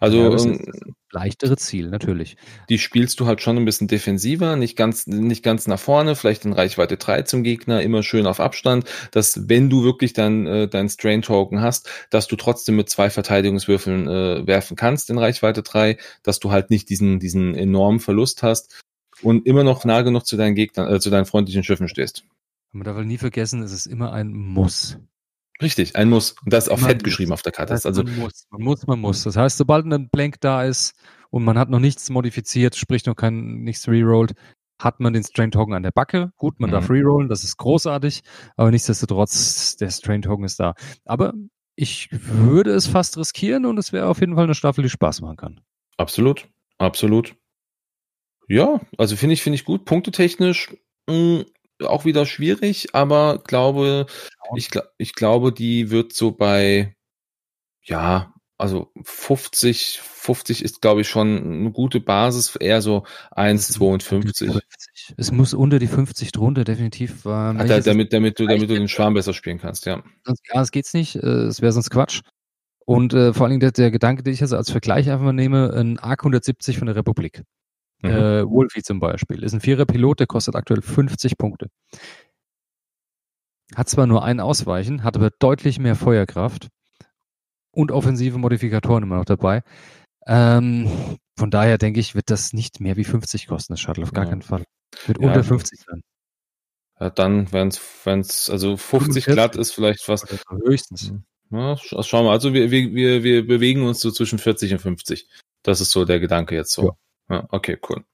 [0.00, 2.36] Also Ja, das ähm, ist das leichtere Ziel, natürlich.
[2.68, 6.44] die spielst du halt schon ein bisschen defensiver, nicht ganz, nicht ganz nach vorne, vielleicht
[6.44, 10.68] in Reichweite 3 zum Gegner, immer schön auf Abstand, dass wenn du wirklich dann äh,
[10.68, 15.96] dein Strain-Token hast, dass du trotzdem mit zwei Verteidigungswürfeln äh, werfen kannst in Reichweite 3,
[16.22, 18.80] dass du halt nicht diesen, diesen enormen Verlust hast
[19.22, 22.24] und immer noch nah genug zu deinen Gegnern, äh, zu deinen freundlichen Schiffen stehst.
[22.74, 24.98] Man darf halt nie vergessen, es ist immer ein Muss.
[25.62, 26.32] Richtig, ein Muss.
[26.44, 27.72] Und das ist auch fett geschrieben auf der Karte.
[27.72, 29.22] Das heißt, also man muss, man muss, man muss.
[29.22, 30.94] Das heißt, sobald ein Blank da ist
[31.30, 34.32] und man hat noch nichts modifiziert, sprich noch kein nichts rerollt,
[34.80, 36.32] hat man den Strain Token an der Backe.
[36.36, 36.72] Gut, man Mhm.
[36.72, 38.22] darf rerollen, das ist großartig,
[38.56, 40.74] aber nichtsdestotrotz, der Strain Token ist da.
[41.04, 41.32] Aber
[41.76, 45.20] ich würde es fast riskieren und es wäre auf jeden Fall eine Staffel, die Spaß
[45.20, 45.60] machen kann.
[45.96, 46.48] Absolut,
[46.78, 47.36] absolut.
[48.48, 49.84] Ja, also finde ich, finde ich gut.
[49.84, 50.74] Punktetechnisch
[51.08, 51.44] mh,
[51.82, 54.06] auch wieder schwierig, aber glaube,
[54.56, 56.94] ich, ich glaube, die wird so bei,
[57.82, 64.60] ja, also 50, 50 ist, glaube ich, schon eine gute Basis, eher so 1,52.
[65.16, 67.26] Es muss unter die 50 drunter, definitiv.
[67.26, 70.02] Ähm, Ah, wenn da, damit, damit du, damit du den Schwarm besser spielen kannst, ja.
[70.24, 72.20] sonst, ja, es geht's nicht, äh, es wäre sonst Quatsch.
[72.86, 75.32] Und äh, vor allen Dingen der, der Gedanke, den ich also als Vergleich einfach mal
[75.32, 77.42] nehme, ein ARC 170 von der Republik.
[78.04, 78.10] Mhm.
[78.10, 79.42] Äh, Wolfie zum Beispiel.
[79.42, 81.68] Ist ein vierer Pilot, der kostet aktuell 50 Punkte.
[83.74, 86.68] Hat zwar nur ein Ausweichen, hat aber deutlich mehr Feuerkraft
[87.72, 89.62] und offensive Modifikatoren immer noch dabei.
[90.26, 90.88] Ähm,
[91.36, 94.24] von daher denke ich, wird das nicht mehr wie 50 kosten, das Shuttle, auf gar
[94.24, 94.30] Ja.
[94.30, 94.64] keinen Fall.
[95.06, 95.28] Wird Ja.
[95.28, 96.02] unter 50 sein.
[97.00, 99.24] Ja, dann, wenn's, wenn's, also 50 45.
[99.34, 100.24] glatt ist vielleicht was,
[100.64, 101.12] Höchstens.
[101.50, 102.30] Ja, sch- schauen wir.
[102.30, 105.28] Also wir, wir, wir, wir bewegen uns so zwischen 40 und 50.
[105.62, 106.96] Das ist so der Gedanke jetzt so.
[107.28, 107.46] Ja.
[107.50, 108.04] okay, cool.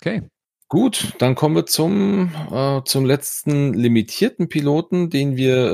[0.00, 0.22] Okay.
[0.70, 5.72] Gut, dann kommen wir zum, äh, zum letzten limitierten Piloten, den wir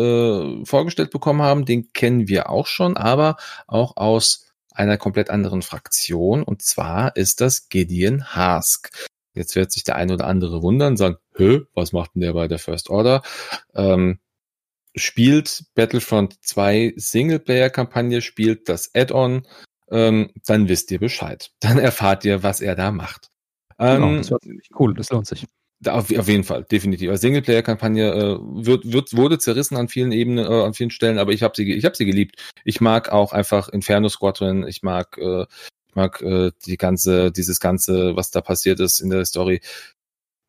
[0.62, 1.64] äh, vorgestellt bekommen haben.
[1.64, 6.44] Den kennen wir auch schon, aber auch aus einer komplett anderen Fraktion.
[6.44, 9.08] Und zwar ist das Gideon Hask.
[9.32, 12.46] Jetzt wird sich der eine oder andere wundern, sagen, hä, was macht denn der bei
[12.46, 13.22] der First Order?
[13.74, 14.20] Ähm,
[14.94, 19.44] spielt Battlefront 2 Singleplayer-Kampagne, spielt das Add-on,
[19.90, 21.50] ähm, dann wisst ihr Bescheid.
[21.60, 23.30] Dann erfahrt ihr, was er da macht.
[23.78, 25.46] Genau, Ähm, das war ziemlich cool, das lohnt sich.
[25.86, 27.10] auf, auf jeden Fall, definitiv.
[27.10, 31.32] Als Singleplayer-Kampagne äh, wird, wird, wurde zerrissen an vielen Ebenen, äh, an vielen Stellen, aber
[31.32, 32.42] ich habe sie, ich habe sie geliebt.
[32.64, 34.66] Ich mag auch einfach Inferno Squadron.
[34.66, 35.42] Ich mag, äh,
[35.88, 39.60] ich mag äh, die ganze, dieses ganze, was da passiert ist in der Story.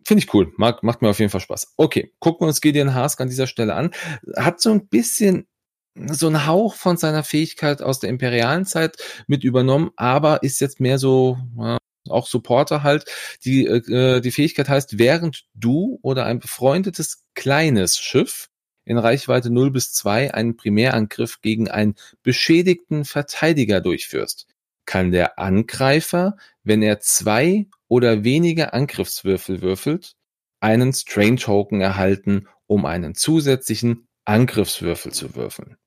[0.07, 0.53] Finde ich cool.
[0.57, 1.73] Mag, macht mir auf jeden Fall Spaß.
[1.77, 3.89] Okay, gucken wir uns Gideon Hask an dieser Stelle an.
[4.35, 5.47] Hat so ein bisschen
[5.95, 10.79] so ein Hauch von seiner Fähigkeit aus der imperialen Zeit mit übernommen, aber ist jetzt
[10.79, 11.77] mehr so, ja,
[12.09, 13.05] auch Supporter halt.
[13.43, 18.49] Die, äh, die Fähigkeit heißt, während du oder ein befreundetes kleines Schiff
[18.85, 24.47] in Reichweite 0 bis 2 einen Primärangriff gegen einen beschädigten Verteidiger durchführst,
[24.85, 30.15] kann der Angreifer, wenn er zwei oder weniger Angriffswürfel würfelt,
[30.59, 35.77] einen Strain Token erhalten, um einen zusätzlichen Angriffswürfel zu würfeln.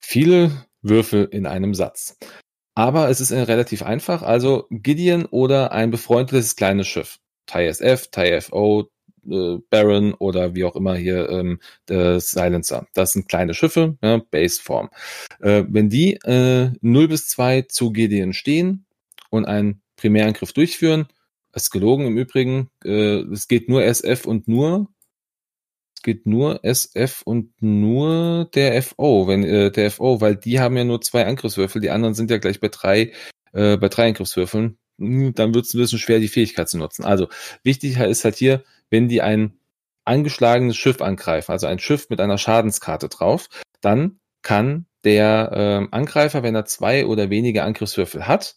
[0.00, 2.16] Viele Würfel in einem Satz.
[2.74, 4.22] Aber es ist äh, relativ einfach.
[4.22, 7.18] Also Gideon oder ein befreundetes kleines Schiff.
[7.46, 8.88] TIE SF, TIE FO,
[9.28, 12.86] äh, Baron oder wie auch immer hier ähm, der Silencer.
[12.94, 14.90] Das sind kleine Schiffe, ja, Baseform.
[15.40, 18.86] Äh, wenn die äh, 0 bis 2 zu Gideon stehen
[19.30, 21.08] und einen Primärangriff durchführen,
[21.54, 24.88] ist gelogen im Übrigen, äh, es geht nur SF und nur
[26.02, 30.84] geht nur SF und nur der FO, wenn äh, der FO, weil die haben ja
[30.84, 33.12] nur zwei Angriffswürfel, die anderen sind ja gleich bei drei,
[33.52, 34.78] äh, bei drei Angriffswürfeln.
[34.98, 37.04] Hm, Dann wird es ein bisschen schwer, die Fähigkeit zu nutzen.
[37.04, 37.28] Also
[37.62, 39.58] wichtig ist halt hier, wenn die ein
[40.04, 43.48] angeschlagenes Schiff angreifen, also ein Schiff mit einer Schadenskarte drauf,
[43.80, 48.56] dann kann der ähm, Angreifer, wenn er zwei oder weniger Angriffswürfel hat,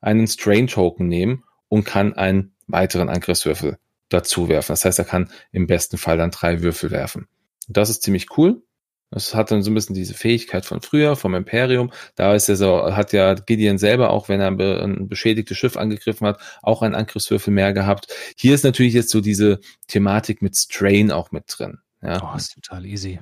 [0.00, 3.78] einen Strain Token nehmen und kann einen weiteren Angriffswürfel
[4.10, 4.72] dazu werfen.
[4.72, 7.28] Das heißt, er kann im besten Fall dann drei Würfel werfen.
[7.68, 8.62] Und das ist ziemlich cool.
[9.12, 11.90] Das hat dann so ein bisschen diese Fähigkeit von früher, vom Imperium.
[12.14, 15.58] Da ist er so, hat ja Gideon selber, auch wenn er ein, be ein beschädigtes
[15.58, 18.06] Schiff angegriffen hat, auch einen Angriffswürfel mehr gehabt.
[18.36, 19.58] Hier ist natürlich jetzt so diese
[19.88, 21.78] Thematik mit Strain auch mit drin.
[22.02, 23.18] Ja, Oh, ist total easy.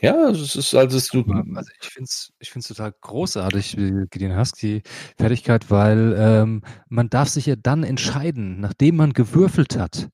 [0.00, 4.06] Ja es ist also, es tut, Also ich finde es ich find's total großartig, wie
[4.10, 4.82] Gideon Husky
[5.16, 10.08] Fertigkeit, weil ähm, man darf sich ja dann entscheiden, nachdem man gewürfelt hat.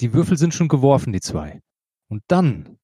[0.00, 1.60] Die Würfel sind schon geworfen, die zwei.
[2.08, 2.78] Und dann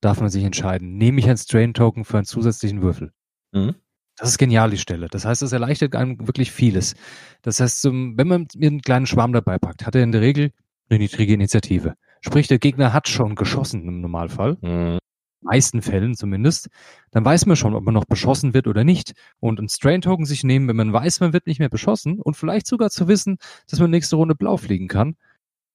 [0.00, 3.12] darf man sich entscheiden, nehme ich ein Strain-Token für einen zusätzlichen Würfel.
[3.52, 3.74] Mhm.
[4.16, 5.08] Das ist genial, die Stelle.
[5.08, 6.94] Das heißt, es erleichtert einem wirklich vieles.
[7.42, 10.52] Das heißt, wenn man mir einen kleinen Schwarm dabei packt, hat er in der Regel
[10.88, 11.94] eine niedrige Initiative.
[12.20, 14.56] Sprich, der Gegner hat schon geschossen im Normalfall.
[14.60, 14.98] Mhm.
[15.44, 16.68] Meisten Fällen zumindest,
[17.10, 19.12] dann weiß man schon, ob man noch beschossen wird oder nicht.
[19.40, 22.66] Und ein Strain-Token sich nehmen, wenn man weiß, man wird nicht mehr beschossen und vielleicht
[22.66, 23.38] sogar zu wissen,
[23.68, 25.16] dass man nächste Runde blau fliegen kann,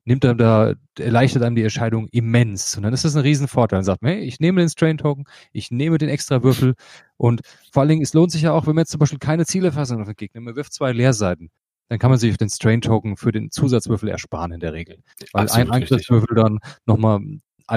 [0.05, 2.75] nimmt einem da, erleichtert einem die Entscheidung immens.
[2.75, 3.77] Und dann ist das ein Riesenvorteil.
[3.77, 6.75] Dann sagt man, hey, ich nehme den Strain-Token, ich nehme den extra Würfel
[7.17, 7.41] und
[7.71, 10.01] vor allen Dingen, es lohnt sich ja auch, wenn man jetzt zum Beispiel keine Zielerfassung
[10.01, 11.51] auf den Gegner, man wirft zwei Leerseiten,
[11.89, 14.97] dann kann man sich auf den Strain-Token für den Zusatzwürfel ersparen in der Regel.
[15.33, 17.19] Weil Absolut ein Angriffswürfel dann nochmal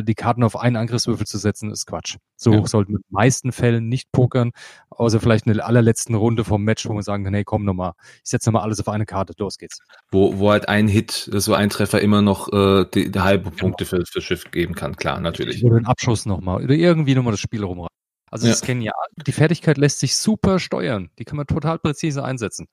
[0.01, 2.17] die Karten auf einen Angriffswürfel zu setzen, ist Quatsch.
[2.37, 2.67] So ja.
[2.67, 4.53] sollte man in den meisten Fällen nicht pokern,
[4.91, 7.93] außer vielleicht in der allerletzten Runde vom Match, wo man sagen kann, hey, komm nochmal,
[8.25, 9.81] ich setze nochmal alles auf eine Karte, los geht's.
[10.11, 13.57] Wo, wo halt ein Hit, so ein Treffer immer noch äh, die, die halbe genau.
[13.57, 15.65] Punkte für, für Schiff geben kann, klar, natürlich.
[15.65, 17.89] Oder einen Abschuss nochmal, oder irgendwie nochmal das Spiel rumreißen.
[18.33, 18.63] Also das ja.
[18.63, 18.95] ist genial.
[19.27, 21.11] Die Fertigkeit lässt sich super steuern.
[21.19, 22.67] Die kann man total präzise einsetzen.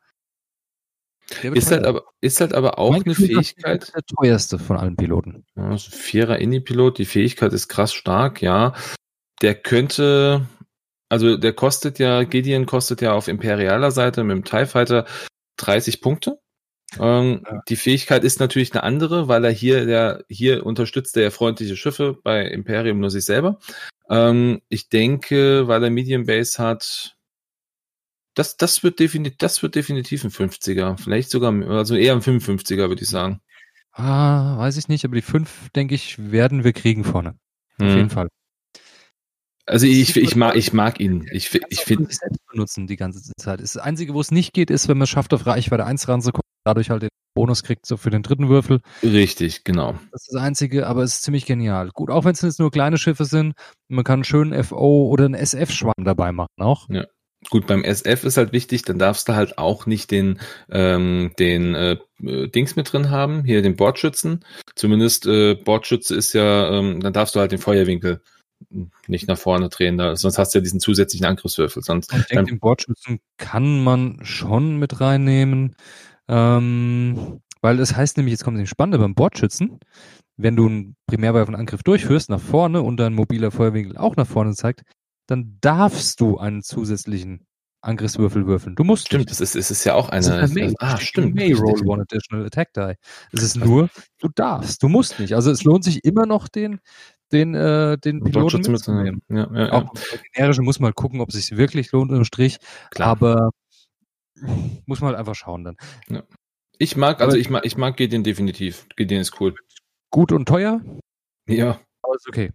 [1.30, 3.82] Ist halt, aber, ist halt aber auch mein eine Gefühl, Fähigkeit.
[3.82, 5.46] Das ist der teuerste von allen Piloten.
[5.56, 8.74] Ja, also Vierer Indie-Pilot, die Fähigkeit ist krass stark, ja.
[9.42, 10.48] Der könnte,
[11.10, 15.06] also der kostet ja, Gideon kostet ja auf imperialer Seite mit dem TIE Fighter
[15.58, 16.40] 30 Punkte.
[17.00, 17.62] Ähm, ja.
[17.70, 22.18] Die Fähigkeit ist natürlich eine andere, weil er hier, der, hier unterstützt er freundliche Schiffe,
[22.24, 23.60] bei Imperium nur sich selber.
[24.10, 27.18] Ähm, ich denke, weil er Medium Base hat,
[28.34, 30.98] das, das wird definitiv, das wird definitiv ein 50er.
[30.98, 33.42] Vielleicht sogar, also eher ein 55er, würde ich sagen.
[33.92, 37.36] Ah, weiß ich nicht, aber die 5, denke ich, werden wir kriegen vorne.
[37.80, 37.96] Auf hm.
[37.98, 38.30] jeden Fall.
[39.66, 41.28] Also ich, ich, mag, ich mag ihn.
[41.32, 42.12] Ich, ich finde.
[42.12, 43.62] selbst benutzen die ganze Zeit.
[43.62, 46.42] Das Einzige, wo es nicht geht, ist, wenn man es schafft, auf Reichweite 1 ranzukommen,
[46.64, 48.82] dadurch halt den Bonus kriegt, so für den dritten Würfel.
[49.04, 49.94] Richtig, genau.
[50.12, 51.90] Das ist das Einzige, aber es ist ziemlich genial.
[51.94, 53.54] Gut, auch wenn es jetzt nur kleine Schiffe sind,
[53.88, 56.90] man kann einen schönen FO oder einen SF-Schwamm dabei machen auch.
[56.90, 57.06] Ja.
[57.50, 61.74] Gut, beim SF ist halt wichtig, dann darfst du halt auch nicht den, ähm, den
[61.74, 64.44] äh, Dings mit drin haben, hier den Bordschützen.
[64.76, 68.22] Zumindest äh, Bordschütze ist ja, ähm, dann darfst du halt den Feuerwinkel
[69.08, 71.82] nicht nach vorne drehen, da, sonst hast du ja diesen zusätzlichen Angriffswürfel.
[71.82, 75.76] Sonst, ich denke, den Bordschützen kann man schon mit reinnehmen,
[76.28, 79.80] ähm, weil es heißt nämlich, jetzt kommt das Spannende beim Bordschützen,
[80.36, 84.84] wenn du einen Primärwaffenangriff durchführst nach vorne und dein mobiler Feuerwinkel auch nach vorne zeigt,
[85.30, 87.46] dann darfst du einen zusätzlichen
[87.82, 88.76] Angriffswürfel würfeln.
[88.76, 89.08] Du musst.
[89.08, 90.34] Stimmt, es ist, es ist ja auch eine.
[90.34, 91.36] ein May, ah, stimmt.
[91.36, 92.96] May roll one additional attack die.
[93.32, 95.34] Es ist nur, du darfst, du musst nicht.
[95.34, 96.82] Also es lohnt sich immer noch den,
[97.32, 99.22] den, äh, den Piloten mitzunehmen.
[99.30, 100.20] Ja, ja, auch ja.
[100.34, 102.58] generische muss man gucken, ob es sich wirklich lohnt im Strich.
[102.92, 103.10] Klar.
[103.10, 103.52] Aber
[104.86, 105.78] muss man halt einfach schauen dann.
[106.10, 106.24] Ja.
[106.80, 108.88] Ich mag, also ich mag, ich mag Gideon definitiv.
[108.96, 109.56] Gideon ist cool.
[110.12, 110.82] Gut und teuer?
[111.48, 111.80] Ja.
[112.02, 112.52] Aber ist okay.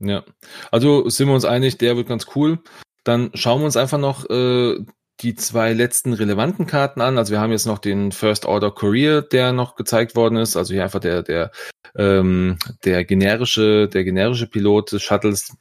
[0.00, 0.24] Ja,
[0.70, 2.58] also sind wir uns einig, der wird ganz cool.
[3.04, 4.78] Dann schauen wir uns einfach noch äh,
[5.20, 7.18] die zwei letzten relevanten Karten an.
[7.18, 10.56] Also wir haben jetzt noch den First Order Courier, der noch gezeigt worden ist.
[10.56, 11.52] Also hier einfach der der
[11.96, 15.56] ähm, der generische der generische Pilot des Shuttles.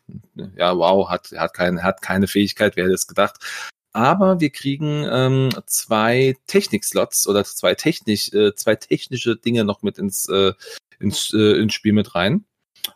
[0.58, 2.76] Ja, wow, hat hat keine hat keine Fähigkeit.
[2.76, 3.38] Wer hätte es gedacht?
[3.94, 10.00] Aber wir kriegen ähm, zwei Technik-Slots oder zwei technisch äh, zwei technische Dinge noch mit
[10.00, 10.54] ins äh,
[11.00, 12.46] ins, äh, ins Spiel mit rein.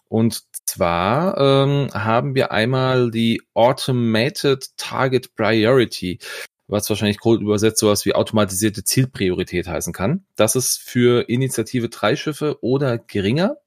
[0.09, 6.19] Und zwar ähm, haben wir einmal die Automated Target Priority,
[6.67, 10.25] was wahrscheinlich grob übersetzt sowas wie automatisierte Zielpriorität heißen kann.
[10.35, 13.57] Das ist für Initiative 3 Schiffe oder geringer.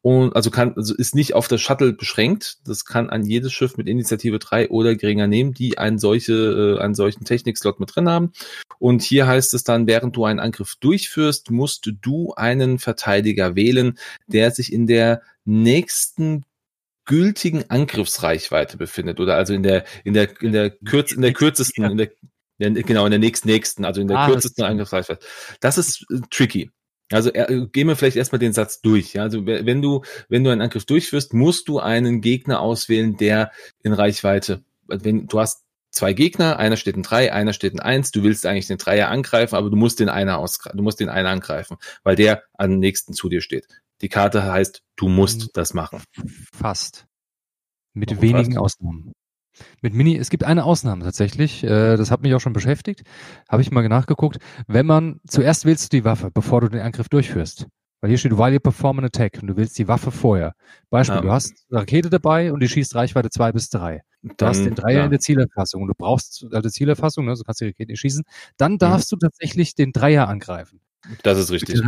[0.00, 2.58] Und also kann, also ist nicht auf das Shuttle beschränkt.
[2.66, 6.80] Das kann an jedes Schiff mit Initiative 3 oder geringer nehmen, die einen solche, äh,
[6.80, 8.32] einen solchen Technikslot mit drin haben.
[8.78, 13.98] Und hier heißt es dann, während du einen Angriff durchführst, musst du einen Verteidiger wählen,
[14.28, 16.44] der sich in der nächsten
[17.06, 21.84] gültigen Angriffsreichweite befindet oder also in der in der in der kürz in der kürzesten
[21.84, 25.24] in der, genau in der nächsten nächsten also in der ah, kürzesten Angriffsreichweite.
[25.60, 26.70] Das ist äh, tricky.
[27.10, 29.14] Also äh, gehen wir vielleicht erstmal den Satz durch.
[29.14, 29.22] Ja?
[29.22, 33.50] Also wenn du wenn du einen Angriff durchführst, musst du einen Gegner auswählen, der
[33.82, 34.62] in Reichweite.
[34.86, 38.10] Wenn du hast zwei Gegner, einer steht in drei, einer steht in eins.
[38.10, 41.08] Du willst eigentlich den Dreier angreifen, aber du musst den einer aus, du musst den
[41.08, 43.66] einer angreifen, weil der am nächsten zu dir steht.
[44.00, 45.48] Die Karte heißt, du musst hm.
[45.54, 46.02] das machen.
[46.52, 47.06] Fast.
[47.94, 48.80] Mit Warum wenigen fast?
[48.80, 49.12] Ausnahmen.
[49.80, 53.02] Mit Mini, es gibt eine Ausnahme tatsächlich, äh, das hat mich auch schon beschäftigt,
[53.48, 54.38] habe ich mal nachgeguckt.
[54.68, 57.66] Wenn man, zuerst wählst du die Waffe, bevor du den Angriff durchführst.
[58.00, 60.54] Weil hier steht, while you perform an attack und du willst die Waffe vorher.
[60.88, 61.22] Beispiel, ja.
[61.22, 64.02] du hast eine Rakete dabei und die schießt Reichweite zwei bis drei.
[64.22, 65.04] Du dann, hast den Dreier ja.
[65.06, 68.00] in der Zielerfassung und du brauchst also Zielerfassung, ne, so kannst du die Rakete nicht
[68.00, 68.22] schießen.
[68.56, 68.78] Dann mhm.
[68.78, 69.18] darfst mhm.
[69.18, 70.80] du tatsächlich den Dreier angreifen.
[71.22, 71.80] Das ist richtig.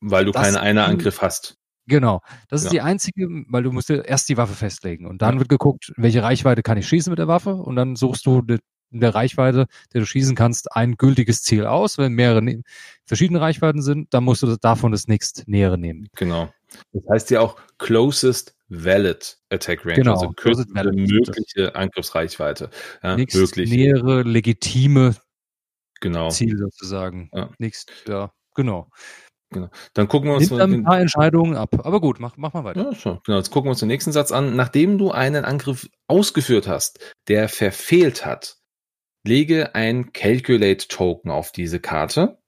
[0.00, 1.56] Weil du das keinen Einer-Angriff hast.
[1.86, 2.22] Genau.
[2.48, 2.70] Das ist ja.
[2.72, 6.62] die einzige, weil du musst erst die Waffe festlegen und dann wird geguckt, welche Reichweite
[6.62, 8.42] kann ich schießen mit der Waffe und dann suchst du
[8.90, 11.98] in der Reichweite, der du schießen kannst, ein gültiges Ziel aus.
[11.98, 12.62] Wenn mehrere ne
[13.04, 16.08] verschiedene Reichweiten sind, dann musst du davon das nächst nähere nehmen.
[16.16, 16.50] Genau.
[16.92, 20.94] Das heißt ja auch closest valid attack range, Genau, also kürzeste valid.
[20.94, 22.70] mögliche Angriffsreichweite.
[23.02, 25.16] Ja, Nächst möglich, nähere legitime
[26.00, 26.30] genau.
[26.30, 27.30] Ziel sozusagen.
[27.32, 27.50] Ja.
[27.58, 28.90] Nächst, ja, genau.
[29.92, 31.70] Dann gucken wir uns Nimmt ein paar Entscheidungen ab.
[31.84, 32.90] Aber gut, mach, mach mal weiter.
[32.90, 33.20] ja, schon.
[33.24, 34.56] Genau, jetzt gucken wir uns den nächsten Satz an.
[34.56, 36.98] Nachdem du einen Angriff ausgeführt hast,
[37.28, 38.56] der verfehlt hat,
[39.24, 42.38] lege ein Calculate Token auf diese Karte.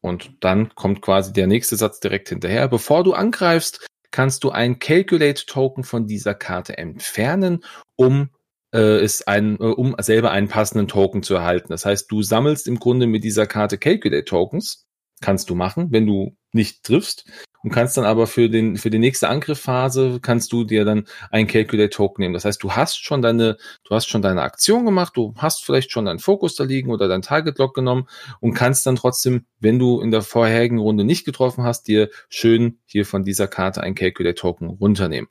[0.00, 2.68] Und dann kommt quasi der nächste Satz direkt hinterher.
[2.68, 7.64] Bevor du angreifst, kannst du ein Calculate Token von dieser Karte entfernen,
[7.96, 8.30] um
[8.72, 11.68] äh, es ein, äh, um selber einen passenden Token zu erhalten.
[11.70, 14.87] Das heißt, du sammelst im Grunde mit dieser Karte Calculate Tokens.
[15.20, 17.24] Kannst du machen, wenn du nicht triffst.
[17.64, 21.48] Und kannst dann aber für den, für die nächste Angriffphase kannst du dir dann ein
[21.48, 22.34] Calculate Token nehmen.
[22.34, 25.90] Das heißt, du hast schon deine, du hast schon deine Aktion gemacht, du hast vielleicht
[25.90, 28.06] schon deinen Fokus da liegen oder dein Target Lock genommen
[28.40, 32.78] und kannst dann trotzdem, wenn du in der vorherigen Runde nicht getroffen hast, dir schön
[32.86, 35.28] hier von dieser Karte ein Calculate Token runternehmen.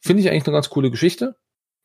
[0.00, 1.34] Finde ich eigentlich eine ganz coole Geschichte.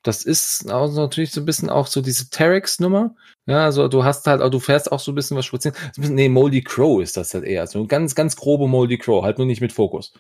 [0.04, 3.16] Das ist auch natürlich so ein bisschen auch so diese Terex-Nummer.
[3.48, 5.76] Ja, also du hast halt, du fährst auch so ein bisschen was spazieren.
[5.78, 7.68] So ein bisschen, nee, Moldy Crow ist das halt eher.
[7.68, 10.14] So ein ganz, ganz grobe Moldy Crow, halt nur nicht mit Fokus.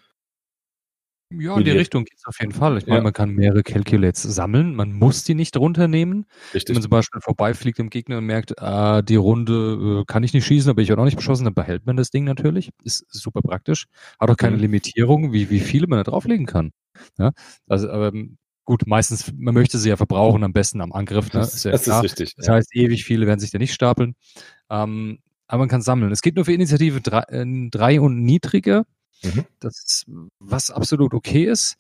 [1.31, 2.79] Ja, in die Richtung geht's auf jeden Fall.
[2.79, 3.03] Ich meine, Ja.
[3.03, 4.73] man kann mehrere Calculates sammeln.
[4.73, 6.25] Man muss die nicht runternehmen.
[6.27, 6.73] Wenn Richtig.
[6.73, 10.45] man zum Beispiel vorbeifliegt im Gegner und merkt, ah, die Runde äh, kann ich nicht
[10.47, 12.71] schießen, aber ich werde auch nicht beschossen, dann behält man das Ding natürlich.
[12.83, 13.85] Ist super praktisch.
[14.19, 14.63] Hat auch keine Mhm.
[14.63, 16.71] Limitierung, wie, wie viele man da drauflegen kann.
[17.19, 17.31] Ja?
[17.67, 18.37] Also, aber ähm,
[18.69, 21.33] gut, meistens, man möchte sie ja verbrauchen, am besten am Angriff.
[21.33, 21.39] Ne?
[21.39, 22.03] Das, Ist ja das ist klar.
[22.03, 22.35] richtig.
[22.35, 24.13] Das heißt, ewig viele werden sich da nicht stapeln.
[24.69, 25.17] Ähm,
[25.47, 26.11] aber man kann sammeln.
[26.11, 28.85] Es geht nur für Initiative 3 und niedriger.
[29.23, 29.45] Mhm.
[29.59, 30.05] Das ist,
[30.37, 31.77] was absolut okay ist.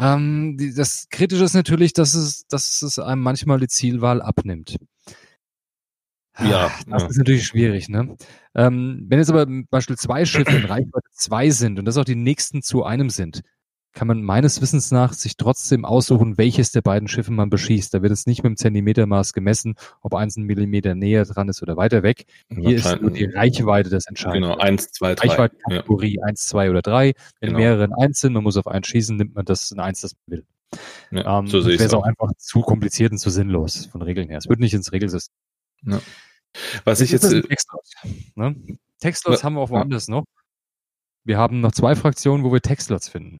[0.00, 4.76] Ähm, die, das Kritische ist natürlich, dass es, dass es einem manchmal die Zielwahl abnimmt.
[6.40, 7.08] Ja, Das ja.
[7.10, 8.16] ist natürlich schwierig, ne?
[8.56, 12.04] Ähm, wenn jetzt aber zum Beispiel zwei Schiffe in Reichweite 2 sind und das auch
[12.04, 13.42] die nächsten zu einem sind,
[13.92, 17.92] kann man meines Wissens nach sich trotzdem aussuchen, welches der beiden Schiffe man beschießt.
[17.92, 21.62] Da wird es nicht mit dem Zentimetermaß gemessen, ob eins einen Millimeter näher dran ist
[21.62, 22.26] oder weiter weg.
[22.48, 24.48] Hier ist nur die Reichweite das Entscheidende.
[24.48, 25.26] Genau, eins, zwei, drei.
[25.26, 25.32] Ja.
[25.32, 27.14] Reichweitenkategorie 1, 2 oder 3.
[27.40, 27.58] Wenn Genau.
[27.58, 30.14] mehrere in 1 sind, man muss auf eins schießen, nimmt man das in 1, das
[30.26, 30.46] man will.
[31.10, 32.04] Ja, Ähm, so wäre es auch auch.
[32.04, 34.38] einfach zu kompliziert und zu sinnlos von Regeln her.
[34.38, 35.34] Es wird nicht ins Regelsystem.
[36.84, 37.80] Was ich jetzt, äh, ein Textlot.
[38.34, 38.54] Ne?
[39.00, 39.44] Textlots Ja.
[39.46, 40.24] haben wir auch woanders noch.
[41.24, 43.38] Wir haben noch zwei Fraktionen, wo wir Textlots finden.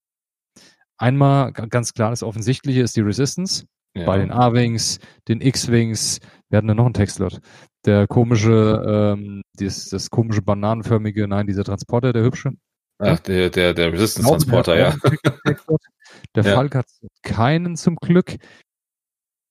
[0.99, 3.65] Einmal ganz klar, das Offensichtliche ist die Resistance.
[3.97, 6.19] ja, Bei den A-Wings, den X-Wings,
[6.51, 7.39] wir hatten da noch einen Textlot.
[7.87, 8.83] Der komische,
[9.17, 12.51] ähm, das, das komische bananenförmige, nein, dieser Transporter, der hübsche.
[12.99, 14.89] ach, der, der, der Resistance Glauben, Transporter, der
[15.47, 15.57] ja.
[16.35, 16.55] Der Ja.
[16.55, 16.87] Falk hat
[17.23, 18.37] keinen zum Glück.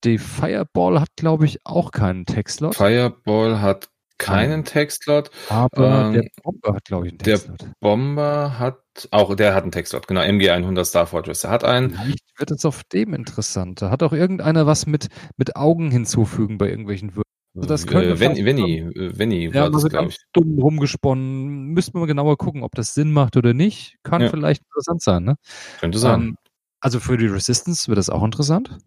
[0.03, 2.75] Die Fireball hat, glaube ich, auch keinen Textlot.
[2.75, 3.89] Fireball hat
[4.19, 5.29] keinen Textlot.
[5.49, 7.69] aber ähm, der Bomber hat, glaube ich, einen der- Textlot.
[7.79, 8.79] Bomber hat,
[9.11, 11.41] auch der hat einen Textlot, genau, MG100 Star Fortress.
[11.41, 13.91] Der hat einen, Vielleicht wird es auf dem interessanter.
[13.91, 17.23] Hat auch irgendeiner was mit, mit Augen hinzufügen bei irgendwelchen Würfeln?
[17.55, 20.17] Also das könnte äh, fast Venny, äh, Venny Ja, war das, glaube ich.
[20.33, 21.67] dumm rumgesponnen.
[21.69, 23.95] Müsste man mal genauer gucken, ob das Sinn macht oder nicht.
[24.03, 24.29] Kann Ja.
[24.29, 25.23] vielleicht interessant sein.
[25.23, 25.35] Ne?
[25.79, 26.21] Könnte sein.
[26.21, 26.37] Ähm,
[26.81, 28.77] also für die Resistance wird das auch interessant.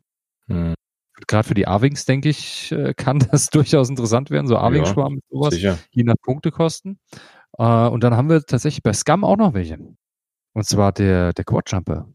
[0.46, 0.74] Hm,
[1.26, 4.46] Gerade für die A-Wings, denke ich, äh, kann das durchaus interessant werden.
[4.46, 5.78] So A-Wing-Schwarm mit sowas, sicher.
[5.90, 7.00] je nach Punktekosten.
[7.58, 9.78] Äh, und dann haben wir tatsächlich bei Scum auch noch welche.
[10.61, 12.06] Und zwar der, der Quad-Jumper.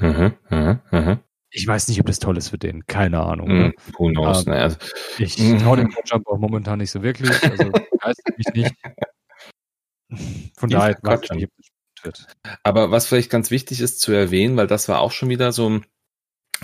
[0.00, 1.20] Mhm, mhm, mhm.
[1.50, 2.84] Ich weiß nicht, ob das toll ist für den.
[2.84, 3.48] Keine Ahnung.
[3.48, 3.72] Ne?
[3.96, 4.46] Who knows?
[4.46, 4.76] Ähm, ne, also,
[5.16, 5.60] Ich Mhm.
[5.60, 7.30] traue dem Quad-Jumper auch momentan nicht so wirklich.
[7.50, 8.74] Also begeistert mich nicht.
[10.58, 12.26] Von daher weiß ich nicht, ob das wird.
[12.64, 15.70] Aber was vielleicht ganz wichtig ist zu erwähnen, weil das war auch schon wieder so,
[15.70, 15.86] ein-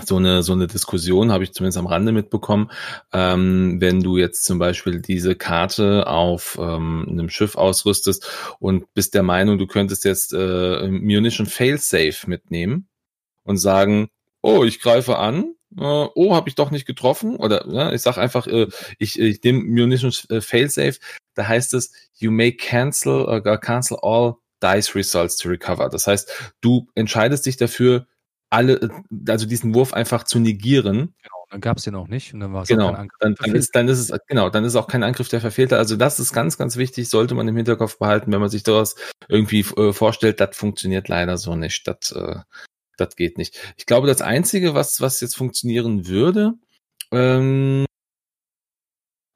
[0.05, 2.71] so eine, so eine Diskussion, habe ich zumindest am Rande mitbekommen,
[3.13, 8.29] ähm, wenn du jetzt zum Beispiel diese Karte auf ähm, einem Schiff ausrüstest
[8.59, 12.87] und bist der Meinung, du könntest jetzt äh, Munition Failsafe mitnehmen
[13.43, 14.09] und sagen,
[14.41, 18.17] oh, ich greife an, äh, oh, habe ich doch nicht getroffen oder ja, ich sag
[18.17, 18.67] einfach, äh,
[18.99, 20.99] ich, ich nehme Munition äh, Failsafe,
[21.33, 25.89] da heißt es, you may cancel or cancel all dice results to recover.
[25.89, 28.07] Das heißt, du entscheidest dich dafür,
[28.49, 28.89] alle,
[29.27, 31.13] also diesen Wurf einfach zu negieren.
[31.21, 32.87] Genau, dann gab es den auch nicht und dann war es auch Genau.
[32.87, 33.17] kein Angriff.
[33.19, 35.77] Dann, dann ist, dann ist es, genau, dann ist auch kein Angriff der Verfehlte.
[35.77, 38.95] Also das ist ganz, ganz wichtig, sollte man im Hinterkopf behalten, wenn man sich daraus
[39.27, 41.87] irgendwie äh, vorstellt, das funktioniert leider so nicht.
[41.87, 42.39] Das, äh,
[42.97, 43.57] das geht nicht.
[43.77, 46.53] Ich glaube, das Einzige, was, was jetzt funktionieren würde,
[47.11, 47.85] ähm,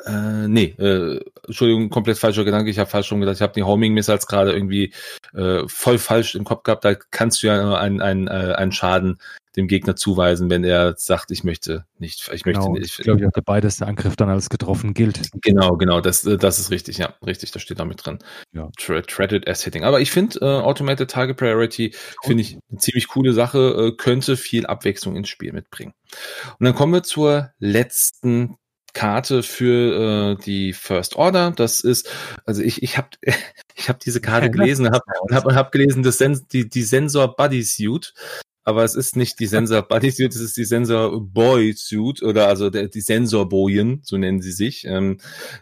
[0.05, 2.69] Äh, nee, äh, Entschuldigung, komplett falscher Gedanke.
[2.69, 3.35] Ich habe falsch schon gedacht.
[3.35, 4.93] Ich habe die Homing Missiles gerade irgendwie
[5.33, 6.85] äh, voll falsch im Kopf gehabt.
[6.85, 9.19] Da kannst du ja nur einen, einen, äh, einen Schaden
[9.55, 12.99] dem Gegner zuweisen, wenn er sagt, ich möchte nicht, ich möchte genau, nicht.
[12.99, 15.29] Ich glaube, ich dabei, dass der Angriff dann als getroffen gilt.
[15.41, 18.19] Genau, genau, das, äh, das ist richtig, ja, richtig, das steht da mit drin.
[18.53, 18.69] Ja.
[18.77, 19.83] Threaded as Hitting.
[19.83, 21.93] Aber ich finde, äh, Automated Target Priority
[22.23, 25.93] finde ich eine ziemlich coole Sache, äh, könnte viel Abwechslung ins Spiel mitbringen.
[26.59, 28.57] Und dann kommen wir zur letzten
[28.93, 31.51] Karte für äh, die First Order.
[31.51, 32.09] Das ist,
[32.45, 33.09] also ich, ich habe
[33.75, 37.35] ich hab diese Karte gelesen und habe hab, hab gelesen, das Sen die, die Sensor
[37.35, 38.13] Buddy Suit.
[38.63, 42.47] Aber es ist nicht die Sensor Buddy Suit, es ist die Sensor Boy Suit oder
[42.47, 44.85] also der, die Sensor Bojen, so nennen sie sich.
[44.85, 45.17] Ähm,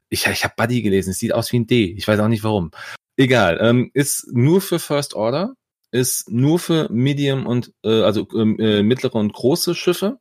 [0.10, 1.86] ich ich habe Buddy gelesen, es sieht aus wie ein D.
[1.86, 2.72] Ich weiß auch nicht warum.
[3.16, 5.54] Egal, ähm, ist nur für First Order,
[5.92, 10.20] ist nur für Medium und äh, also ähm, äh, mittlere und große Schiffe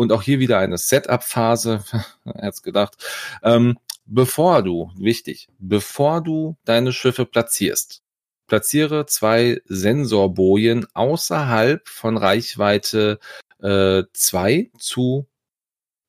[0.00, 1.84] und auch hier wieder eine Setup-Phase,
[2.24, 2.96] er hat's gedacht.
[3.42, 8.02] Ähm, bevor du, wichtig, bevor du deine Schiffe platzierst,
[8.46, 13.18] platziere zwei Sensorbojen außerhalb von Reichweite
[13.60, 15.28] äh, zwei zu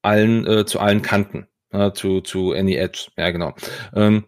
[0.01, 3.53] allen, äh, zu allen Kanten, äh, zu, zu any edge, ja genau.
[3.93, 4.25] Ähm,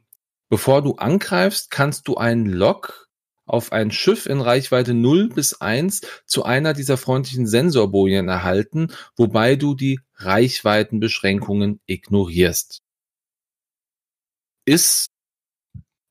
[0.49, 3.02] bevor du angreifst, kannst du einen Lock
[3.45, 9.55] auf ein Schiff in Reichweite 0 bis 1 zu einer dieser freundlichen Sensorbojen erhalten, wobei
[9.55, 12.81] du die Reichweitenbeschränkungen ignorierst.
[14.65, 15.07] Ist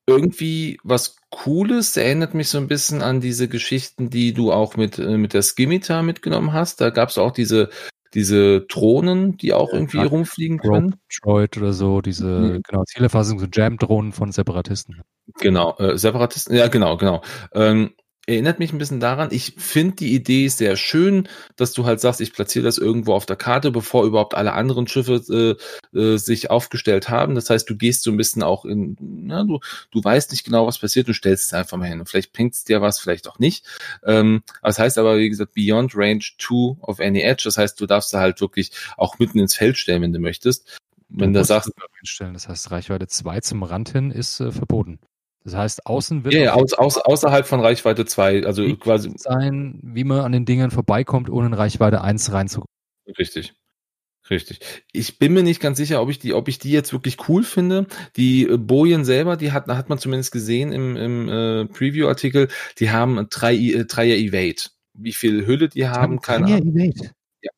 [0.05, 4.99] irgendwie was Cooles, erinnert mich so ein bisschen an diese Geschichten, die du auch mit,
[4.99, 6.81] äh, mit der Skimitar mitgenommen hast.
[6.81, 7.69] Da gab es auch diese
[8.13, 10.95] diese Drohnen, die auch irgendwie ja, rumfliegen können.
[11.21, 12.61] Droid oder so, diese mhm.
[12.63, 15.01] genau Zielerfassung, so Jam-Drohnen von Separatisten.
[15.39, 17.21] Genau, äh, Separatisten, ja genau, genau.
[17.53, 17.91] Ähm,
[18.25, 19.29] erinnert mich ein bisschen daran.
[19.31, 23.25] Ich finde die Idee sehr schön, dass du halt sagst, ich platziere das irgendwo auf
[23.25, 25.57] der Karte, bevor überhaupt alle anderen Schiffe
[25.93, 27.35] äh, äh, sich aufgestellt haben.
[27.35, 29.59] Das heißt, du gehst so ein bisschen auch in, na, du,
[29.91, 31.99] du weißt nicht genau, was passiert, du stellst es einfach mal hin.
[31.99, 33.65] Und vielleicht pinkt es dir was, vielleicht auch nicht.
[34.05, 37.43] Ähm, das heißt aber, wie gesagt, beyond range 2 of any edge.
[37.45, 40.79] Das heißt, du darfst da halt wirklich auch mitten ins Feld stellen, wenn du möchtest.
[41.09, 41.71] Wenn du, du sagst,
[42.19, 44.99] das heißt, Reichweite 2 zum Rand hin ist äh, verboten.
[45.43, 46.33] Das heißt, außen wird.
[46.33, 49.11] Ja, ja aus, aus, außerhalb von Reichweite 2, also quasi.
[49.17, 52.67] Sein, wie man an den Dingern vorbeikommt, ohne in Reichweite 1 reinzukommen.
[53.17, 53.53] Richtig.
[54.29, 54.59] Richtig.
[54.93, 57.43] Ich bin mir nicht ganz sicher, ob ich die, ob ich die jetzt wirklich cool
[57.43, 57.87] finde.
[58.15, 62.47] Die äh, Bojen selber, die hat, hat man zumindest gesehen im, im äh, Preview-Artikel,
[62.79, 64.69] die haben drei, äh, Dreier Evade.
[64.93, 66.77] Wie viel Hülle die haben, keine Ahnung.
[66.77, 67.11] Evade.
[67.41, 67.51] Ja.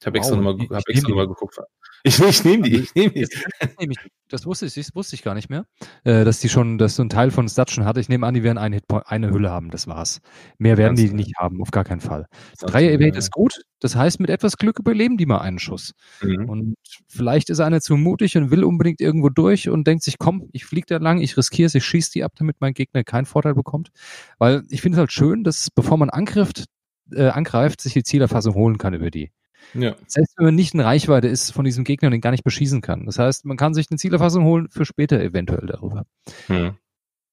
[0.00, 0.26] Ich habe wow.
[0.26, 1.58] extra nochmal hab extra noch mal geguckt.
[2.02, 3.20] Ich, ich nehme die, ich nehme die.
[3.20, 5.66] Das, das wusste ich, das wusste ich gar nicht mehr,
[6.04, 8.00] äh, dass die schon, dass so ein Teil von Stats schon hatte.
[8.00, 10.20] Ich nehme an, die werden eine, eine Hülle haben, das war's.
[10.58, 12.26] Mehr werden Ganz die nicht haben, auf gar keinen Fall.
[12.60, 15.92] Dreier Evade ist gut, das heißt, mit etwas Glück überleben die mal einen Schuss.
[16.22, 16.48] Mhm.
[16.48, 16.74] Und
[17.08, 20.64] vielleicht ist einer zu mutig und will unbedingt irgendwo durch und denkt sich, komm, ich
[20.64, 23.54] fliege da lang, ich riskiere es, ich schieße die ab, damit mein Gegner keinen Vorteil
[23.54, 23.90] bekommt.
[24.38, 26.64] Weil ich finde es halt schön, dass bevor man angreift,
[27.12, 29.30] äh, angreift, sich die Zielerfassung holen kann über die.
[29.74, 29.94] Ja.
[30.06, 32.80] Selbst wenn man nicht in Reichweite ist von diesem Gegner und den gar nicht beschießen
[32.80, 33.06] kann.
[33.06, 36.04] Das heißt, man kann sich eine Zielerfassung holen für später eventuell darüber.
[36.46, 36.76] Hm.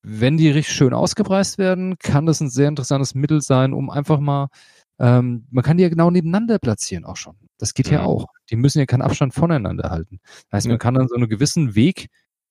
[0.03, 4.19] Wenn die richtig schön ausgepreist werden, kann das ein sehr interessantes Mittel sein, um einfach
[4.19, 4.47] mal,
[4.99, 7.35] ähm, man kann die ja genau nebeneinander platzieren auch schon.
[7.57, 8.07] Das geht ja hm.
[8.07, 8.27] auch.
[8.49, 10.19] Die müssen ja keinen Abstand voneinander halten.
[10.23, 10.73] Das heißt, ja.
[10.73, 12.07] man kann dann so einen gewissen Weg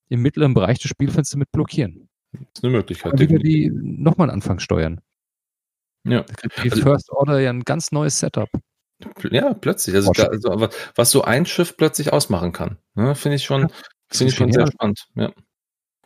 [0.09, 2.09] im mittleren Bereich des Spielfensters mit blockieren.
[2.31, 3.13] Das ist eine Möglichkeit.
[3.13, 5.01] Und wieder die nochmal einen Anfang steuern.
[6.03, 6.23] Ja.
[6.23, 8.49] Da kriegt die also, First Order ja ein ganz neues Setup.
[9.29, 9.95] Ja, plötzlich.
[9.95, 13.67] Also, da, also, was so ein Schiff plötzlich ausmachen kann, ne, finde ich schon, ja,
[14.11, 15.07] finde ich schon sehr spannend.
[15.15, 15.31] Ja.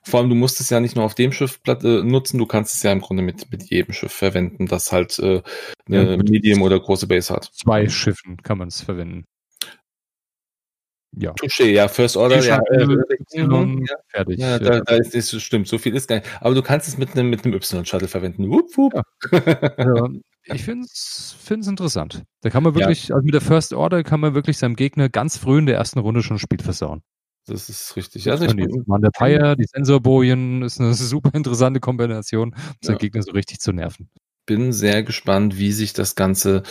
[0.03, 2.73] Vor allem, du musst es ja nicht nur auf dem Schiff äh, nutzen, du kannst
[2.73, 5.41] es ja im Grunde mit, mit jedem Schiff verwenden, das halt äh,
[5.87, 7.49] eine ja, Medium oder große Base hat.
[7.53, 9.25] Zwei Schiffen kann man es verwenden.
[11.13, 11.33] Ja.
[11.33, 14.39] Touché, ja, First Order, ja, äh, mhm, ja, fertig.
[14.39, 16.27] Ja, da, da ist, ist, stimmt, so viel ist gar nicht.
[16.39, 18.49] Aber du kannst es mit einem mit einem Y-Shuttle verwenden.
[18.49, 18.93] Wupp, wupp.
[19.33, 20.07] Ja.
[20.45, 22.23] ich finde es interessant.
[22.41, 23.15] Da kann man wirklich, ja.
[23.15, 25.99] also mit der First Order kann man wirklich seinem Gegner ganz früh in der ersten
[25.99, 27.03] Runde schon ein Spiel versauen.
[27.47, 28.29] Das ist richtig.
[28.29, 32.73] Also ich Man, der Fire, die Sensorbojen ist eine super interessante Kombination, um ja.
[32.81, 34.09] seinen Gegner so richtig zu nerven.
[34.45, 36.63] Bin sehr gespannt, wie sich das Ganze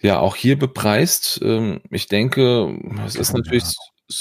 [0.00, 1.40] ja auch hier bepreist.
[1.42, 3.64] Ähm, ich denke, es ist natürlich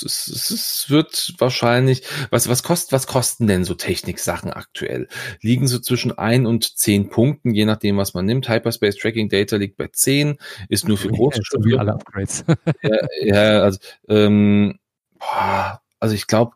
[0.02, 5.08] es, es, es wird wahrscheinlich, was, was kostet, was kosten denn so Techniksachen aktuell?
[5.42, 8.50] Liegen so zwischen ein und zehn Punkten, je nachdem, was man nimmt.
[8.50, 10.38] Hyperspace Tracking Data liegt bei zehn,
[10.70, 12.46] ist nur für große ja, wie alle Upgrades.
[12.82, 14.80] ja, ja, also, ähm,
[15.20, 16.54] boah, also ich glaube,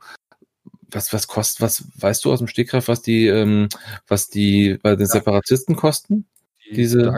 [0.89, 3.69] was, was kostet, was weißt du aus dem Stegreif, was die, ähm,
[4.07, 6.27] was die bei den Separatisten kosten?
[6.69, 7.17] Die Diese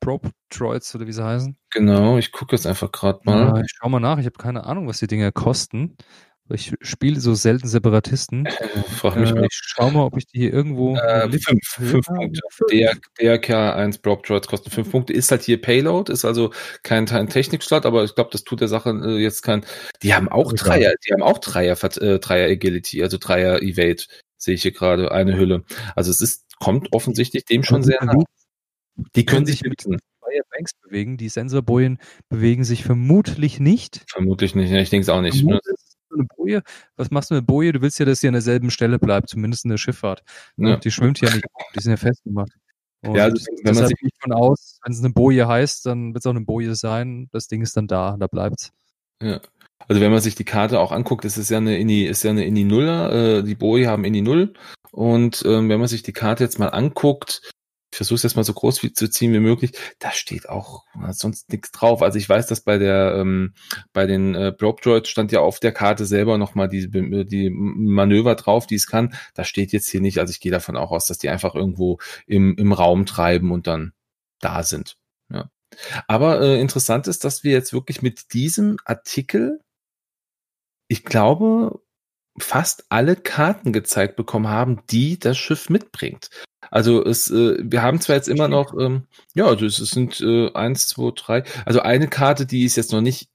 [0.00, 1.56] Probe Droids oder wie sie heißen.
[1.70, 3.56] Genau, ich gucke jetzt einfach gerade mal.
[3.56, 5.96] Ja, ich schau mal nach, ich habe keine Ahnung, was die Dinger kosten.
[6.50, 8.46] Ich spiele so selten Separatisten.
[8.98, 9.44] Frag mich Äh, nicht.
[9.50, 10.94] ich schau mal, ob ich die hier irgendwo.
[10.94, 12.40] Äh, fünf, fünf Punkte.
[12.70, 15.14] Der, der K1 Block Droids kosten fünf Punkte.
[15.14, 18.68] Ist halt hier Payload, ist also kein, kein Technikslot, aber ich glaube, das tut der
[18.68, 19.64] Sache äh, jetzt kein.
[20.02, 20.66] Die haben auch Egal.
[20.68, 24.02] Dreier, die haben auch Dreier, äh, Dreier Agility, also Dreier Evade,
[24.36, 25.64] sehe ich hier gerade, eine Hülle.
[25.96, 28.12] Also es ist, kommt offensichtlich dem schon sehr nah.
[29.16, 29.82] Die können sich mit.
[29.82, 29.98] Fire
[30.50, 31.16] Banks bewegen.
[31.16, 34.04] Die Sensorbojen bewegen sich vermutlich nicht.
[34.10, 34.70] Vermutlich nicht.
[34.72, 35.34] Ich denke es auch nicht.
[35.36, 35.60] ne?
[35.62, 35.76] Vermutlich
[36.12, 36.62] eine Boje.
[36.96, 37.72] Was machst du mit Boje?
[37.72, 40.22] Du willst ja, dass sie an derselben Stelle bleibt, zumindest in der Schifffahrt.
[40.56, 40.76] Ja.
[40.76, 42.52] Die schwimmt ja nicht, die sind ja festgemacht.
[43.02, 46.14] Und Ja, also wenn man sich- ich von aus, wenn es eine Boje heißt, dann
[46.14, 47.28] wird es auch eine Boje sein.
[47.32, 48.70] Das Ding ist dann da, da bleibt's.
[49.20, 49.40] Ja.
[49.88, 52.30] Also wenn man sich die Karte auch anguckt, ist es ja eine Inni, ist ja
[52.30, 54.54] eine Inni Nuller, äh, die Boi haben Inni Null.
[54.92, 57.52] Und ähm, wenn man sich die Karte jetzt mal anguckt,
[57.94, 59.70] ich versuche es jetzt mal so groß wie, zu ziehen wie möglich,
[60.00, 62.02] da steht auch sonst nichts drauf.
[62.02, 63.54] Also ich weiß, dass bei der ähm,
[63.92, 68.34] bei den äh, Probe Droids stand ja auf der Karte selber nochmal die, die Manöver
[68.34, 69.14] drauf, die es kann.
[69.34, 70.18] Das steht jetzt hier nicht.
[70.18, 73.68] Also ich gehe davon auch aus, dass die einfach irgendwo im, im Raum treiben und
[73.68, 73.92] dann
[74.40, 74.96] da sind.
[75.30, 75.48] Ja.
[76.08, 79.60] Aber äh, interessant ist, dass wir jetzt wirklich mit diesem Artikel,
[80.88, 81.80] ich glaube,
[82.38, 86.30] fast alle Karten gezeigt bekommen haben, die das Schiff mitbringt.
[86.70, 90.52] Also es, äh, wir haben zwar jetzt immer noch, ähm, ja, also es, sind äh,
[90.54, 93.28] eins, zwei, drei, also eine Karte, die ist jetzt noch nicht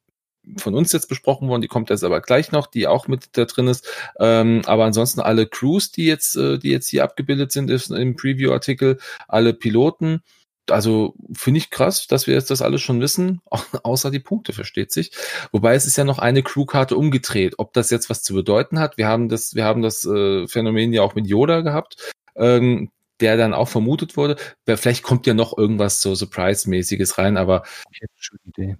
[0.57, 3.45] von uns jetzt besprochen worden, die kommt jetzt aber gleich noch, die auch mit da
[3.45, 3.87] drin ist.
[4.19, 8.15] Ähm, aber ansonsten alle Crews, die jetzt, äh, die jetzt hier abgebildet sind ist im
[8.15, 8.97] Preview-Artikel,
[9.27, 10.23] alle Piloten.
[10.71, 13.41] Also finde ich krass, dass wir jetzt das alles schon wissen,
[13.83, 15.11] außer die Punkte, versteht sich.
[15.51, 17.55] Wobei es ist ja noch eine Crewkarte umgedreht.
[17.57, 20.93] Ob das jetzt was zu bedeuten hat, wir haben das, wir haben das äh, Phänomen
[20.93, 24.37] ja auch mit Yoda gehabt, ähm, der dann auch vermutet wurde.
[24.65, 28.77] Vielleicht kommt ja noch irgendwas so Surprise-mäßiges rein, aber Ich hätte schon eine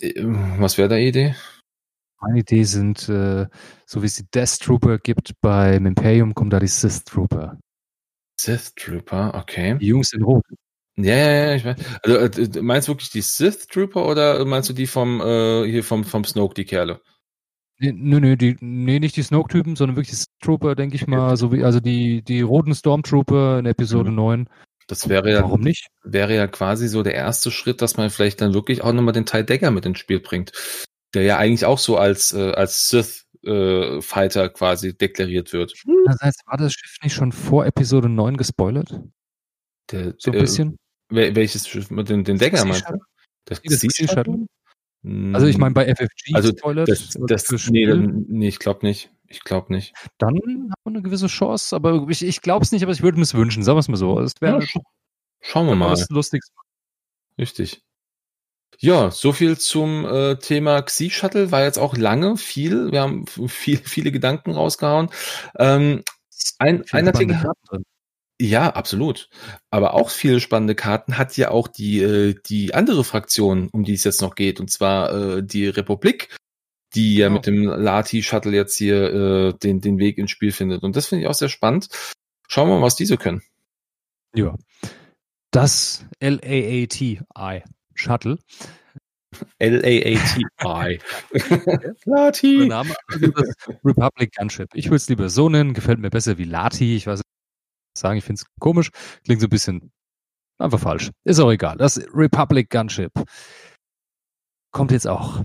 [0.00, 0.10] Idee.
[0.20, 0.24] äh,
[0.58, 1.34] was wäre da Idee?
[2.20, 3.46] Meine Idee sind, äh,
[3.86, 7.58] so wie es die Death Trooper gibt beim Imperium, kommen da die Sith Trooper.
[8.40, 9.76] Sith Trooper, okay.
[9.78, 10.44] Die Jungs in Rot.
[11.00, 11.76] Ja, ja, ja, ich weiß.
[12.02, 15.84] Also, äh, meinst du wirklich die Sith Trooper oder meinst du die vom, äh, hier
[15.84, 17.00] vom, vom Snoke, die Kerle?
[17.78, 21.06] Nee, nö, nö, die, nee, nicht die Snoke-Typen, sondern wirklich die Sith Trooper, denke ich
[21.06, 24.16] mal, so wie, also die, die roten Stormtrooper in Episode Mhm.
[24.16, 24.48] 9.
[24.88, 25.86] Das wäre ja, Warum nicht?
[26.02, 29.26] wäre ja quasi so der erste Schritt, dass man vielleicht dann wirklich auch nochmal den
[29.26, 30.50] Ty Dagger mit ins Spiel bringt.
[31.14, 35.74] Der ja eigentlich auch so als, äh, als Sith äh, Fighter quasi deklariert wird.
[36.06, 39.00] Das heißt, war das Schiff nicht schon vor Episode 9 gespoilert?
[39.92, 40.78] Der, So ein äh, bisschen?
[41.10, 42.24] Wel- welches Schiff mit den,
[42.58, 42.98] Sea meinst du?
[43.44, 44.46] Das, das Sea Shuttle?
[45.32, 46.88] Also ich meine bei FFG also gespoilert.
[46.88, 49.10] das, das, fürs nee, nee, ich glaube nicht.
[49.30, 49.94] Ich glaube nicht.
[50.16, 53.18] dann hat man eine gewisse Chance, aber ich, ich glaube es nicht, aber ich würde
[53.18, 54.18] mir es wünschen, sagen wir es mal so.
[54.20, 54.80] Es wäre Ja, scha
[55.40, 55.90] schauen wir mal.
[55.90, 56.50] was Lustiges.
[57.38, 57.82] Richtig.
[58.78, 61.52] Ja, so viel zum äh, Thema Xi Shuttle.
[61.52, 62.90] War jetzt auch lange viel.
[62.92, 65.10] Wir haben viel, viele Gedanken rausgehauen.
[65.58, 66.02] Ähm,
[66.58, 67.40] ein, ein Artikel.
[68.40, 69.28] Ja, absolut.
[69.70, 73.94] Aber auch viele spannende Karten hat ja auch die, äh, die andere Fraktion, um die
[73.94, 76.36] es jetzt noch geht, und zwar äh, die Republik,
[76.94, 77.36] die ja Genau.
[77.36, 80.82] mit dem Lati Shuttle jetzt hier äh, den, den Weg ins Spiel findet.
[80.82, 81.88] Und das finde ich auch sehr spannend.
[82.48, 83.42] Schauen wir mal, was diese können.
[84.34, 84.54] Ja.
[85.50, 87.20] Das LAATI
[87.94, 88.38] Shuttle.
[89.58, 91.00] L-A-A-T-I.
[91.32, 92.66] Der Lati.
[92.66, 94.70] Name also das Republic Gunship.
[94.74, 96.96] Ich würde es lieber so nennen, gefällt mir besser wie Lati.
[96.96, 97.24] Ich weiß nicht,
[97.98, 98.90] sagen, ich finde es komisch.
[99.24, 99.92] Klingt so ein bisschen
[100.58, 101.10] einfach falsch.
[101.24, 101.76] Ist auch egal.
[101.76, 103.12] Das Republic Gunship
[104.72, 105.44] kommt jetzt auch.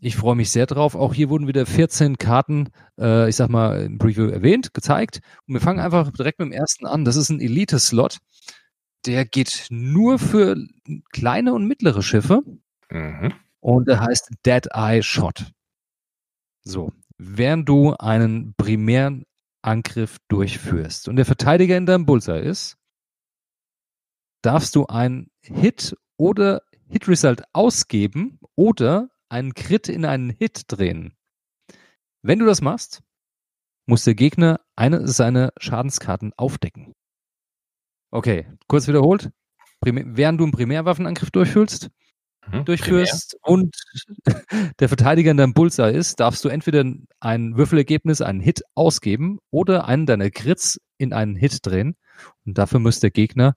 [0.00, 0.94] Ich freue mich sehr drauf.
[0.94, 5.20] Auch hier wurden wieder 14 Karten, äh, ich sag mal, im Preview erwähnt, gezeigt.
[5.46, 7.04] Und wir fangen einfach direkt mit dem ersten an.
[7.04, 8.18] Das ist ein Elite-Slot.
[9.06, 10.56] Der geht nur für
[11.12, 12.42] kleine und mittlere Schiffe.
[12.90, 13.32] Mhm.
[13.60, 15.52] Und er heißt Dead Eye Shot.
[16.64, 19.24] So, während du einen primären
[19.64, 22.76] Angriff durchführst und der Verteidiger in deinem Bullseye ist,
[24.42, 31.16] darfst du einen Hit oder Hit Result ausgeben oder einen Crit in einen Hit drehen.
[32.22, 33.02] Wenn du das machst,
[33.86, 36.94] muss der Gegner eine seiner Schadenskarten aufdecken.
[38.10, 39.30] Okay, kurz wiederholt.
[39.80, 41.90] Primär, während du einen Primärwaffenangriff durchführst,
[42.52, 42.64] Mhm.
[42.64, 43.76] durchführst und
[44.78, 46.84] der Verteidiger in deinem Bullseye ist, darfst du entweder
[47.20, 51.96] ein Würfelergebnis, einen Hit ausgeben oder einen deiner Crits in einen Hit drehen.
[52.44, 53.54] Und dafür muss der Gegner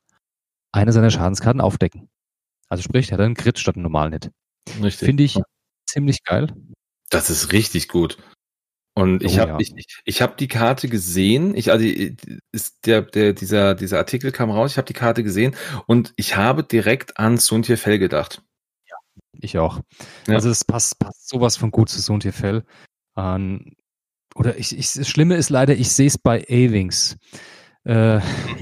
[0.71, 2.09] eine seiner Schadenskarten aufdecken.
[2.69, 4.31] Also sprich, er hat einen Crit statt einen normalen Hit.
[4.65, 4.85] Primär.
[4.85, 5.05] Richtig.
[5.05, 5.39] Finde ich
[5.85, 6.53] ziemlich geil.
[7.09, 8.17] Das ist richtig gut.
[8.95, 9.59] Und ich Oh, habe ja.
[9.59, 11.55] ich, ich, ich hab die Karte gesehen.
[11.55, 11.85] Ich also
[12.51, 14.71] ist der der dieser dieser Artikel kam raus.
[14.71, 15.55] Ich habe die Karte gesehen
[15.85, 18.41] und ich habe direkt an Suntier Fell gedacht.
[19.41, 19.81] Ich auch.
[20.27, 20.35] Ja.
[20.35, 22.63] Also es passt, passt sowas von gut zu Sontierfell.
[23.15, 23.75] Ähm,
[24.35, 27.17] oder ich, ich, das Schlimme ist leider, ich sehe es bei A-Wings.
[27.85, 28.19] Äh,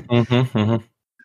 [0.09, 0.83] mhm, mhm.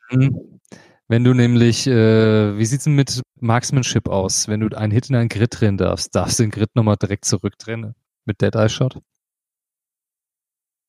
[0.08, 0.60] Hm.
[1.08, 4.48] Wenn du nämlich, äh, wie sieht's denn mit Marksmanship aus?
[4.48, 7.24] Wenn du einen Hit in einen Grid drehen darfst, darfst du den Grid nochmal direkt
[7.24, 7.94] zurückdrehen
[8.24, 9.00] mit Dead Eye Shot?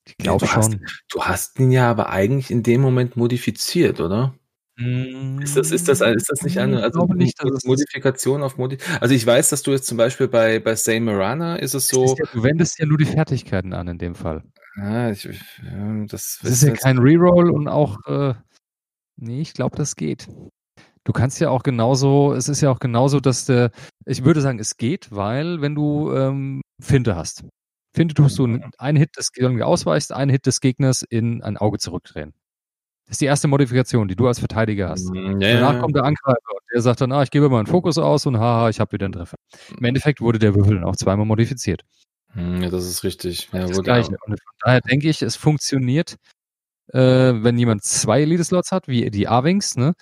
[0.06, 0.64] Ich glaube ja, schon.
[0.64, 4.34] Hast, du hast ihn ja aber eigentlich in dem Moment modifiziert, oder?
[4.78, 9.26] Ist das, ist das, ist das nicht eine also nicht, Modifikation auf Modi Also ich
[9.26, 12.16] weiß, dass du jetzt zum Beispiel bei, bei Say Marana ist es so.
[12.18, 14.44] Ja, du wendest ja nur die Fertigkeiten an in dem Fall.
[14.78, 15.28] Ah, ich,
[16.08, 18.34] das, das ist ja kein Reroll und auch äh,
[19.22, 20.28] Nee, ich glaube, das geht.
[21.04, 23.72] Du kannst ja auch genauso, es ist ja auch genauso, dass der,
[24.06, 27.44] ich würde sagen, es geht, weil wenn du ähm, Finte hast.
[27.96, 31.78] Finte tust du einen Hit des irgendwie ausweichst, einen Hit des Gegners in ein Auge
[31.78, 32.34] zurückdrehen.
[33.12, 35.10] Das ist die erste Modifikation, die du als Verteidiger hast.
[35.10, 37.68] Mm, ja, Danach kommt der Angreifer und der sagt dann, ah, ich gebe mal einen
[37.68, 39.36] Fokus aus und haha, ich habe wieder einen Treffer.
[39.78, 41.82] Im Endeffekt wurde der Würfel dann auch zweimal modifiziert.
[42.34, 43.50] Hm, ja, das ist richtig.
[43.52, 44.12] Ja, das Gleiche.
[44.12, 46.16] Und von daher denke ich, es funktioniert
[46.94, 49.94] äh, wenn jemand zwei Elite-Slots hat, wie die A-Wings, ne?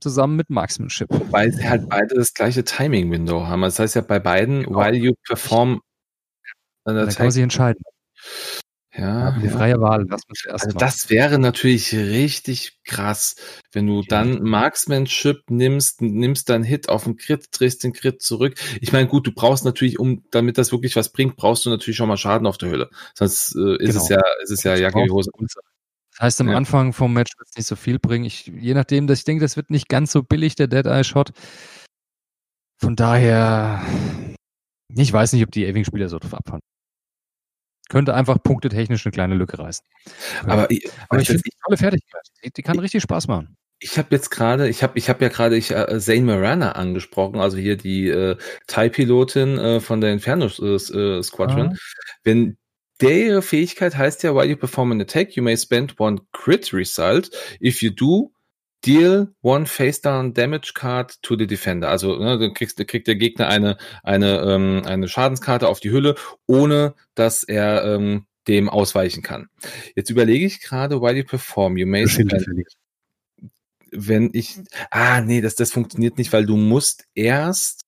[0.00, 1.08] zusammen mit Marksmanship.
[1.30, 3.62] Weil sie halt beide das gleiche Timing-Window haben.
[3.62, 4.78] Das heißt ja bei beiden, genau.
[4.78, 5.80] while you perform
[6.84, 7.80] an Dann kann man sich entscheiden.
[8.98, 9.52] Ja, die ja.
[9.52, 13.36] freie Wahl, uns erst also Das wäre natürlich richtig krass,
[13.70, 18.58] wenn du dann Marksmanship nimmst, nimmst dann Hit auf den Crit, drehst den Crit zurück.
[18.80, 21.96] Ich meine, gut, du brauchst natürlich, um, damit das wirklich was bringt, brauchst du natürlich
[21.96, 22.90] schon mal Schaden auf der Hülle.
[23.14, 24.02] Sonst äh, ist genau.
[24.02, 25.30] es ja, ist es ja Jacke wie Hose.
[25.38, 26.56] Das heißt, am ja.
[26.56, 28.24] Anfang vom Match wird es nicht so viel bringen.
[28.24, 31.04] Ich, je nachdem, dass ich denke, das wird nicht ganz so billig, der Dead Eye
[31.04, 31.30] Shot.
[32.80, 33.80] Von daher,
[34.92, 36.60] ich weiß nicht, ob die Aving-Spieler so drauf abfahren.
[37.88, 39.84] Könnte einfach punktetechnisch eine kleine Lücke reißen.
[40.44, 42.22] Aber, ich, aber ich finde die tolle Fertigkeit.
[42.44, 43.56] Die, die kann ich, richtig Spaß machen.
[43.80, 47.40] Ich habe jetzt gerade, ich habe ich hab ja gerade ich, äh, Zane Marana angesprochen,
[47.40, 48.36] also hier die äh,
[48.66, 51.72] Thai-Pilotin äh, von der Inferno äh, äh Squadron.
[51.72, 51.76] Ah.
[52.24, 52.58] Wenn
[53.00, 56.72] der ihre Fähigkeit heißt ja, while you perform an attack, you may spend one crit
[56.72, 57.30] result.
[57.60, 58.32] If you do,
[58.84, 61.88] deal one face down damage card to the defender.
[61.88, 66.14] Also ne, dann kriegst, kriegt der Gegner eine, eine, ähm, eine Schadenskarte auf die Hülle,
[66.46, 69.48] ohne dass er ähm, dem ausweichen kann.
[69.94, 72.06] Jetzt überlege ich gerade, while you perform, you may
[73.90, 74.58] wenn ich,
[74.90, 77.84] ah, nee, das, das funktioniert nicht, weil du musst erst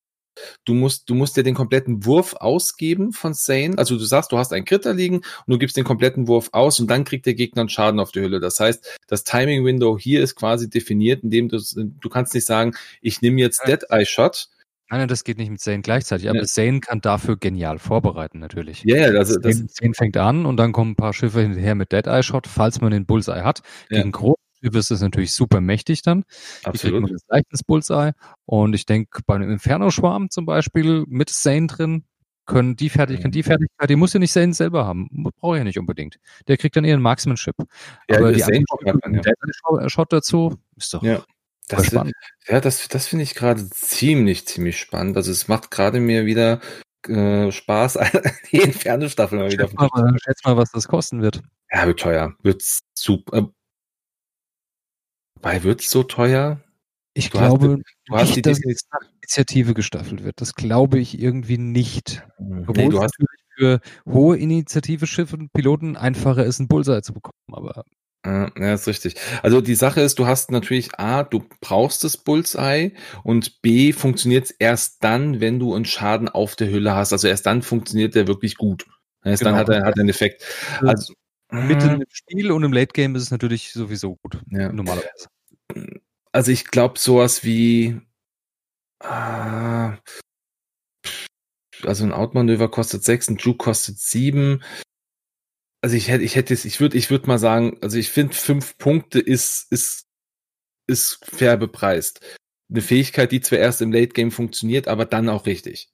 [0.64, 3.76] Du musst, du musst dir den kompletten Wurf ausgeben von Sane.
[3.76, 6.80] Also du sagst, du hast einen Kritter liegen und du gibst den kompletten Wurf aus
[6.80, 8.40] und dann kriegt der Gegner einen Schaden auf die Hülle.
[8.40, 12.74] Das heißt, das Timing Window hier ist quasi definiert, indem du, du kannst nicht sagen,
[13.00, 14.48] ich nehme jetzt Dead Eye Shot.
[14.90, 16.44] Nein, das geht nicht mit Zane gleichzeitig, aber ja.
[16.44, 18.82] Zane kann dafür genial vorbereiten, natürlich.
[18.82, 21.92] Ja, yeah, also das, Zane fängt an und dann kommen ein paar Schiffe hinterher mit
[21.92, 23.62] Dead Eye Shot, falls man den Bullseye hat.
[23.88, 24.10] Gegen ja.
[24.10, 26.24] große Typ ist natürlich super mächtig dann.
[26.64, 27.08] Absolut.
[27.08, 28.12] Die das leichtes Bullseye.
[28.44, 32.04] Und ich denke, bei einem Inferno-Schwarm zum Beispiel mit Sane drin,
[32.50, 33.32] können die Fertigkeit, mhm.
[33.32, 35.08] die Fertigkeit, die muss ja nicht Sane selber haben.
[35.40, 36.18] Brauche ich ja nicht unbedingt.
[36.48, 37.54] Der kriegt dann eher einen Marksmanship.
[38.08, 38.64] Ja, Aber die Sane
[39.12, 39.88] ja.
[39.88, 41.22] Shot dazu ist doch ja.
[41.68, 42.14] Das, spannend.
[42.48, 45.16] Ja, das, das finde ich gerade ziemlich, ziemlich spannend.
[45.16, 46.60] Also es macht gerade mir wieder
[47.06, 47.98] äh, Spaß,
[48.50, 49.68] die Inferno-Staffel mal wieder.
[49.68, 51.42] Schätz mal, schätz mal, was das kosten wird.
[51.70, 52.34] Ja, wird teuer.
[52.42, 52.64] Wird
[52.94, 53.52] super.
[55.42, 56.60] Bei wird es so teuer?
[57.14, 58.60] Ich du glaube, hast, du hast nicht, dass
[58.92, 60.40] nach Initiative gestaffelt wird.
[60.40, 62.22] Das glaube ich irgendwie nicht.
[62.36, 63.16] Hm, Obwohl nee, du hast
[63.56, 67.34] für hohe Initiative-Schiffe und Piloten einfacher ist, einen Bullseye zu bekommen.
[67.52, 67.84] Aber
[68.24, 69.14] ja, ist richtig.
[69.42, 72.92] Also die Sache ist, du hast natürlich A, du brauchst das Bullseye
[73.22, 77.12] und B, funktioniert es erst dann, wenn du einen Schaden auf der Hülle hast.
[77.12, 78.86] Also erst dann funktioniert der wirklich gut.
[79.24, 79.52] Erst genau.
[79.52, 80.44] dann hat er, hat er einen Effekt.
[80.80, 81.14] Also,
[81.52, 84.40] Mitten im Spiel und im Late Game ist es natürlich sowieso gut.
[84.50, 84.72] Ja.
[84.72, 85.28] Normalerweise.
[86.32, 88.00] Also ich glaube sowas wie
[89.02, 89.92] äh,
[91.86, 94.62] also ein Outmanöver kostet 6, ein Juke kostet 7.
[95.82, 98.34] Also ich hätte, ich hätte es, ich würde, ich würde mal sagen, also ich finde,
[98.34, 100.06] fünf Punkte ist, ist,
[100.86, 102.20] ist fair bepreist.
[102.70, 105.90] Eine Fähigkeit, die zwar erst im Late Game funktioniert, aber dann auch richtig.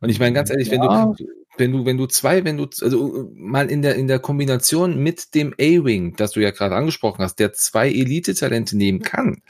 [0.00, 0.74] Und ich meine ganz ehrlich, ja.
[0.74, 4.18] wenn du, wenn du, wenn du zwei, wenn du, also mal in der, in der
[4.18, 9.42] Kombination mit dem A-Wing, das du ja gerade angesprochen hast, der zwei Elite-Talente nehmen kann.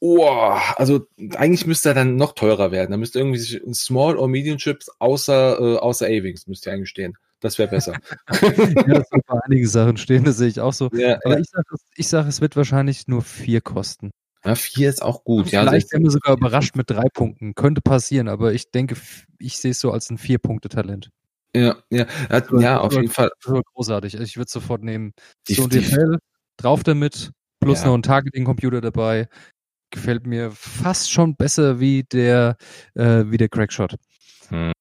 [0.00, 0.28] Oh,
[0.76, 2.92] also eigentlich müsste er dann noch teurer werden.
[2.92, 3.40] Da müsste irgendwie
[3.74, 7.18] Small or Medium Chips außer, äh, außer A-Wings müsste eigentlich stehen.
[7.40, 7.92] Das wäre besser.
[8.30, 10.88] ja, das sind einige Sachen stehen, das sehe ich auch so.
[10.92, 11.40] Ja, Aber ja.
[11.40, 11.66] ich sage,
[11.98, 14.10] sag, es wird wahrscheinlich nur vier kosten.
[14.46, 15.50] Ja, vier ist auch gut.
[15.50, 17.54] Ja, Vielleicht werden wir sogar überrascht mit drei Punkten.
[17.54, 18.96] Könnte passieren, aber ich denke,
[19.38, 21.10] ich sehe es so als ein Vier-Punkte-Talent.
[21.56, 23.30] Ja, ja, ja, ja auf jeden Fall.
[23.42, 24.14] Großartig.
[24.14, 25.12] Also ich würde sofort nehmen.
[25.48, 26.18] So die, DFL,
[26.58, 27.30] drauf damit,
[27.60, 27.86] plus ja.
[27.86, 29.28] noch ein Targeting-Computer dabei.
[29.90, 32.56] Gefällt mir fast schon besser wie der,
[32.94, 33.96] äh, wie der Crackshot.
[34.48, 34.72] Hm.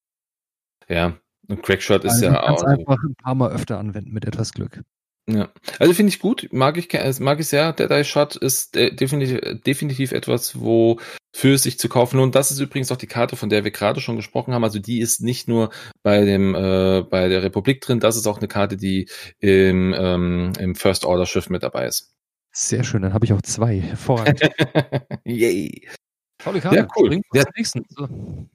[0.90, 2.64] Ja, Und Crackshot ist also ja auch.
[2.64, 4.82] einfach ein paar Mal öfter anwenden mit etwas Glück.
[5.28, 5.50] Ja,
[5.80, 7.74] also finde ich gut, mag ich, mag ich sehr.
[7.74, 11.00] Dead Eye Shot ist definitiv, definitiv etwas, wo
[11.36, 12.36] für sich zu kaufen lohnt.
[12.36, 14.64] Das ist übrigens auch die Karte, von der wir gerade schon gesprochen haben.
[14.64, 15.72] Also die ist nicht nur
[16.04, 20.54] bei dem äh, bei der Republik drin, das ist auch eine Karte, die im, ähm,
[20.60, 22.14] im First Order Schiff mit dabei ist.
[22.54, 23.82] Sehr schön, dann habe ich auch zwei.
[23.82, 24.40] Hervorragend.
[25.26, 25.90] Yay.
[26.38, 26.78] Tolle Karte.
[26.78, 27.20] Ja, cool.
[27.34, 27.84] Der, nächsten.
[27.90, 28.08] So.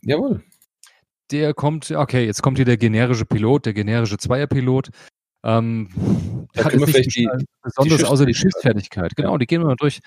[0.02, 0.42] Jawohl.
[1.32, 4.90] Der kommt, okay, jetzt kommt hier der generische Pilot, der generische Zweierpilot.
[5.42, 5.88] Ähm,
[6.54, 7.28] da hat jetzt nicht die,
[7.62, 9.16] besonders die außer die Schiffsfertigkeit.
[9.16, 10.00] Genau, die gehen wir mal durch.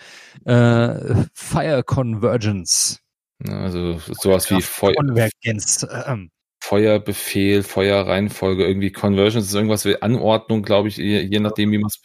[0.45, 2.99] Äh, Fire Convergence.
[3.47, 4.93] Also sowas wie Feuer.
[4.95, 5.85] Konvergenz.
[6.05, 6.29] Ähm.
[6.61, 11.89] Feuerbefehl, Feuerreihenfolge, irgendwie Convergence ist irgendwas wie Anordnung, glaube ich, je, je nachdem, wie man
[11.89, 11.99] es.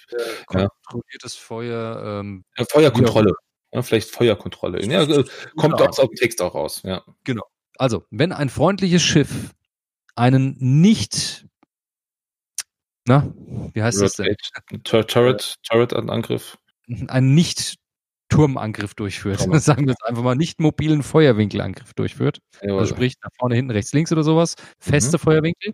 [0.47, 1.41] Kontrolliertes ja.
[1.41, 2.21] Feuer.
[2.21, 3.35] Ähm, ja, Feuerkontrolle.
[3.73, 4.85] Ja, vielleicht Feuerkontrolle.
[4.85, 5.25] Ja, äh,
[5.57, 6.83] kommt aus dem Text auch raus.
[6.85, 7.05] Ja.
[7.23, 7.45] Genau.
[7.77, 9.55] Also, wenn ein freundliches Schiff
[10.17, 11.47] einen nicht
[13.09, 13.27] na,
[13.73, 14.37] wie heißt das denn?
[14.85, 16.59] Turret, Turret-Angriff.
[17.09, 19.41] Ein Nicht-Turmangriff durchführt.
[19.41, 19.59] Turm.
[19.59, 22.41] Sagen wir jetzt einfach mal nicht mobilen Feuerwinkelangriff durchführt.
[22.63, 22.81] Jawohl.
[22.81, 24.57] Also sprich nach vorne, hinten, rechts, links oder sowas.
[24.79, 25.21] Feste mhm.
[25.21, 25.73] Feuerwinkel.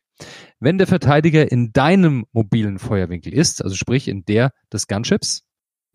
[0.61, 5.43] Wenn der Verteidiger in deinem mobilen Feuerwinkel ist, also sprich in der des Gunships,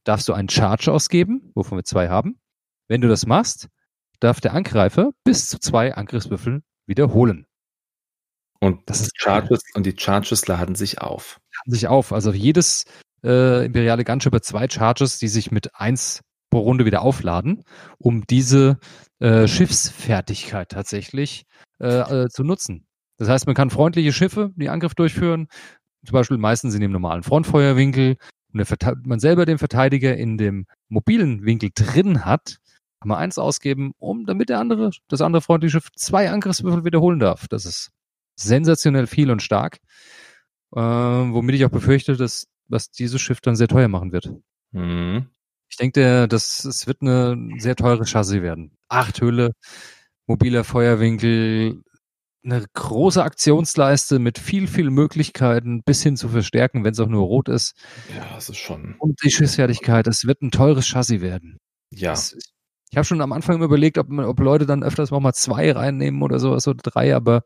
[0.04, 2.40] darfst du einen Charge ausgeben, wovon wir zwei haben.
[2.90, 3.70] Wenn du das machst,
[4.20, 7.46] darf der Angreifer bis zu zwei Angriffswürfeln wiederholen.
[8.60, 11.40] Und das ist Charges und die Charges laden sich auf.
[11.60, 12.12] Laden sich auf.
[12.12, 12.86] Also jedes
[13.24, 17.64] äh, imperiale Gunship hat zwei Charges, die sich mit eins pro Runde wieder aufladen,
[18.00, 18.80] um diese
[19.20, 21.46] äh, Schiffsfertigkeit tatsächlich
[21.80, 22.86] äh, äh, zu nutzen.
[23.18, 25.48] Das heißt, man kann freundliche Schiffe, die Angriff durchführen,
[26.06, 28.18] zum Beispiel meistens in dem normalen Frontfeuerwinkel,
[28.52, 32.58] und man selber den Verteidiger in dem mobilen Winkel drin hat,
[33.00, 37.20] kann man eins ausgeben, um damit der andere, das andere freundliche Schiff zwei Angriffswürfel wiederholen
[37.20, 37.48] darf.
[37.48, 37.92] Das ist
[38.40, 39.80] sensationell viel und stark,
[40.76, 44.32] äh, womit ich auch befürchte, dass was dieses Schiff dann sehr teuer machen wird.
[44.72, 45.28] Mhm.
[45.70, 48.78] Ich denke, dass es wird eine sehr teure Chassis werden.
[48.88, 49.52] Acht Hülle,
[50.26, 51.84] mobiler Feuerwinkel,
[52.44, 57.24] eine große Aktionsleiste mit viel, viel Möglichkeiten bis hin zu verstärken, wenn es auch nur
[57.24, 57.76] rot ist.
[58.16, 58.96] Ja, das ist schon.
[59.00, 61.58] Und die Schiffsfertigkeit, es wird ein teures Chassis werden.
[61.92, 62.12] Ja.
[62.12, 62.36] Das,
[62.90, 66.40] ich habe schon am Anfang überlegt, ob, ob Leute dann öfters mal zwei reinnehmen oder
[66.40, 67.44] sowas oder drei, aber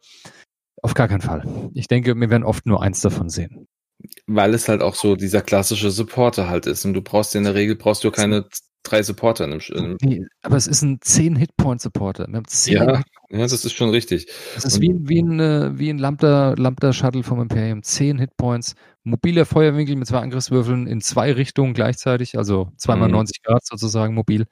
[0.84, 1.72] auf gar keinen Fall.
[1.74, 3.68] Ich denke, wir werden oft nur eins davon sehen.
[4.28, 6.86] Weil es halt auch so dieser klassische Supporter halt ist.
[6.86, 8.46] Und du brauchst in der Regel brauchst du keine
[8.84, 12.28] drei Supporter in einem, nee, aber es ist ein 10 Hitpoint Supporter.
[12.28, 14.28] Wir haben 10 ja, ja, das ist schon richtig.
[14.56, 17.82] Das ist wie, wie ein, äh, wie ein Lambda, Lambda Shuttle vom Imperium.
[17.82, 23.16] 10 Hitpoints, mobiler Feuerwinkel mit zwei Angriffswürfeln in zwei Richtungen gleichzeitig, also zweimal mhm.
[23.16, 24.48] 90 Grad sozusagen mobil.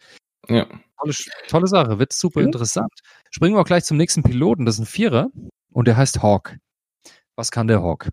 [0.47, 0.65] Ja.
[0.97, 1.13] Tolle,
[1.49, 2.45] tolle Sache, wird super ja.
[2.45, 2.93] interessant.
[3.31, 5.29] Springen wir auch gleich zum nächsten Piloten, das ist ein Vierer
[5.71, 6.57] und der heißt Hawk.
[7.35, 8.09] Was kann der Hawk?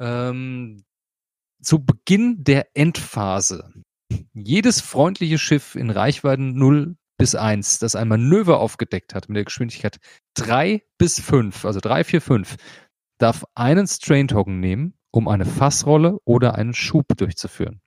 [0.00, 0.84] Ähm,
[1.62, 3.72] zu Beginn der Endphase.
[4.32, 9.44] Jedes freundliche Schiff in Reichweiten 0 bis 1, das ein Manöver aufgedeckt hat mit der
[9.44, 9.98] Geschwindigkeit
[10.34, 12.56] 3 bis 5, also 3, 4, 5,
[13.18, 17.80] darf einen Strain Token nehmen, um eine Fassrolle oder einen Schub durchzuführen.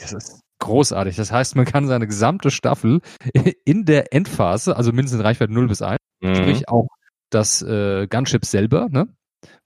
[0.00, 1.16] Das ist großartig.
[1.16, 3.00] Das heißt, man kann seine gesamte Staffel
[3.64, 6.34] in der Endphase, also mindestens in Reichweite 0 bis 1, mhm.
[6.34, 6.88] sprich auch
[7.30, 9.08] das äh, Gunship selber, ne?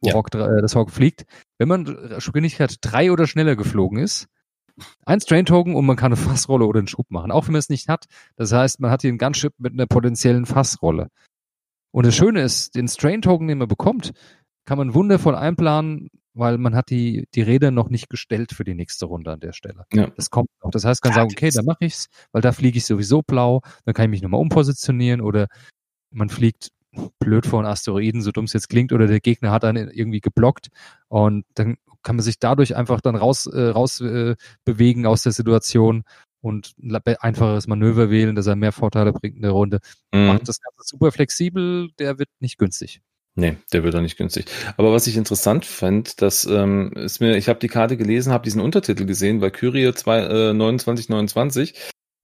[0.00, 0.14] wo ja.
[0.14, 1.24] Hawk, äh, das Hawk fliegt,
[1.58, 4.28] wenn man Geschwindigkeit drei oder schneller geflogen ist,
[5.04, 7.68] ein Strain-Token und man kann eine Fassrolle oder einen Schub machen, auch wenn man es
[7.68, 8.06] nicht hat.
[8.36, 11.08] Das heißt, man hat hier ein Gunship mit einer potenziellen Fassrolle.
[11.92, 14.12] Und das Schöne ist, den Strain-Token, den man bekommt,
[14.64, 18.74] kann man wundervoll einplanen, weil man hat die, die Räder noch nicht gestellt für die
[18.74, 19.84] nächste Runde an der Stelle.
[19.92, 20.06] Ja.
[20.16, 20.70] Das kommt noch.
[20.70, 23.62] Das heißt, man kann sagen, okay, dann mache ich's, weil da fliege ich sowieso blau,
[23.84, 25.48] dann kann ich mich nochmal umpositionieren oder
[26.12, 26.70] man fliegt
[27.18, 30.20] blöd vor einen Asteroiden, so dumm es jetzt klingt, oder der Gegner hat einen irgendwie
[30.20, 30.68] geblockt
[31.08, 35.32] und dann kann man sich dadurch einfach dann raus, äh, raus äh, bewegen aus der
[35.32, 36.04] Situation
[36.40, 39.80] und ein einfaches Manöver wählen, dass er mehr Vorteile bringt in der Runde.
[40.12, 40.26] Mhm.
[40.26, 43.02] Macht das Ganze super flexibel, der wird nicht günstig.
[43.36, 44.46] Nee, der wird auch nicht günstig.
[44.76, 48.44] Aber was ich interessant fand, dass ähm, ist mir, ich habe die Karte gelesen, habe
[48.44, 51.74] diesen Untertitel gesehen, bei Kyrie äh, 2929.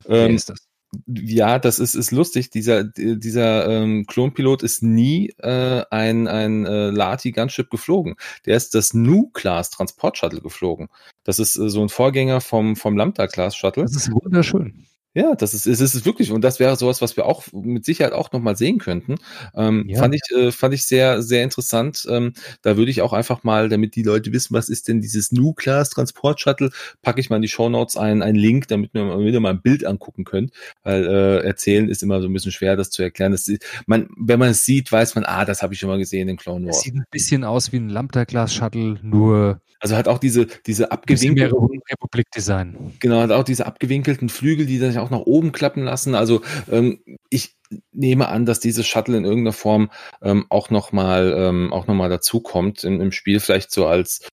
[0.08, 0.65] Ähm, ist das?
[1.06, 2.50] Ja, das ist, ist lustig.
[2.50, 8.16] Dieser, dieser ähm, Klonpilot ist nie äh, ein, ein äh, Lati Gunship geflogen.
[8.44, 10.88] Der ist das Nu-Class Transport Shuttle geflogen.
[11.24, 13.84] Das ist äh, so ein Vorgänger vom, vom Lambda-Class Shuttle.
[13.84, 14.86] Das ist wunderschön.
[15.16, 18.12] Ja, das ist, es ist wirklich, und das wäre sowas, was wir auch mit Sicherheit
[18.12, 19.14] auch nochmal sehen könnten.
[19.54, 19.98] Ähm, ja.
[19.98, 22.06] Fand ich, äh, fand ich sehr, sehr interessant.
[22.10, 25.32] Ähm, da würde ich auch einfach mal, damit die Leute wissen, was ist denn dieses
[25.32, 26.68] New Class Transport Shuttle,
[27.00, 29.62] packe ich mal in die Show Notes einen, einen Link, damit wir wieder mal ein
[29.62, 30.50] Bild angucken können.
[30.82, 33.32] Weil äh, erzählen ist immer so ein bisschen schwer, das zu erklären.
[33.32, 33.50] Das,
[33.86, 36.36] man, wenn man es sieht, weiß man, ah, das habe ich schon mal gesehen in
[36.36, 36.76] Clone Wars.
[36.76, 40.46] Das sieht ein bisschen aus wie ein Lambda Class Shuttle, nur also hat auch diese,
[40.66, 42.94] diese abgewinkelten Republik-Design.
[42.98, 46.14] Genau, hat auch diese abgewinkelten Flügel, die sich auch nach oben klappen lassen.
[46.14, 47.00] Also ähm,
[47.30, 47.56] ich
[47.92, 49.90] nehme an, dass dieses Shuttle in irgendeiner Form
[50.22, 54.28] ähm, auch nochmal ähm, auch noch mal dazukommt im, im Spiel, vielleicht so als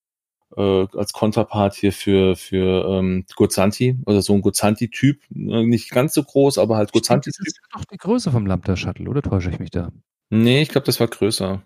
[0.56, 6.14] äh, als Konterpart hier für für ähm, Gozanti oder so ein Gozanti-Typ, äh, nicht ganz
[6.14, 7.46] so groß, aber halt Gozanti-Typ.
[7.46, 9.92] Das ist doch die Größe vom Lambda Shuttle, oder täusche ich mich da?
[10.30, 11.64] Nee, ich glaube, das war größer.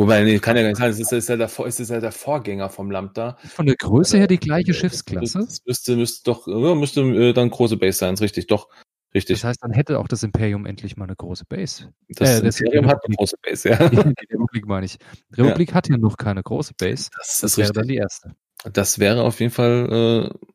[0.00, 0.88] Wobei, nee, kann ja gar nicht sein.
[0.88, 3.36] Es ist, ist, ja der, ist ja der Vorgänger vom Lambda.
[3.44, 5.40] Von der Größe her die gleiche Schiffsklasse?
[5.40, 8.70] Das müsste, müsste doch, müsste äh, dann große Base sein, richtig, doch.
[9.14, 9.40] Richtig.
[9.40, 11.92] Das heißt, dann hätte auch das Imperium endlich mal eine große Base.
[12.08, 13.88] Das, äh, das Imperium hat eine große Base, ja.
[13.90, 14.96] Die, die Republik meine ich.
[15.36, 15.74] Die Republik ja.
[15.74, 17.10] hat ja noch keine große Base.
[17.18, 17.82] Das, das wäre richtig.
[17.82, 18.34] dann die erste.
[18.72, 20.48] Das wäre auf jeden Fall äh,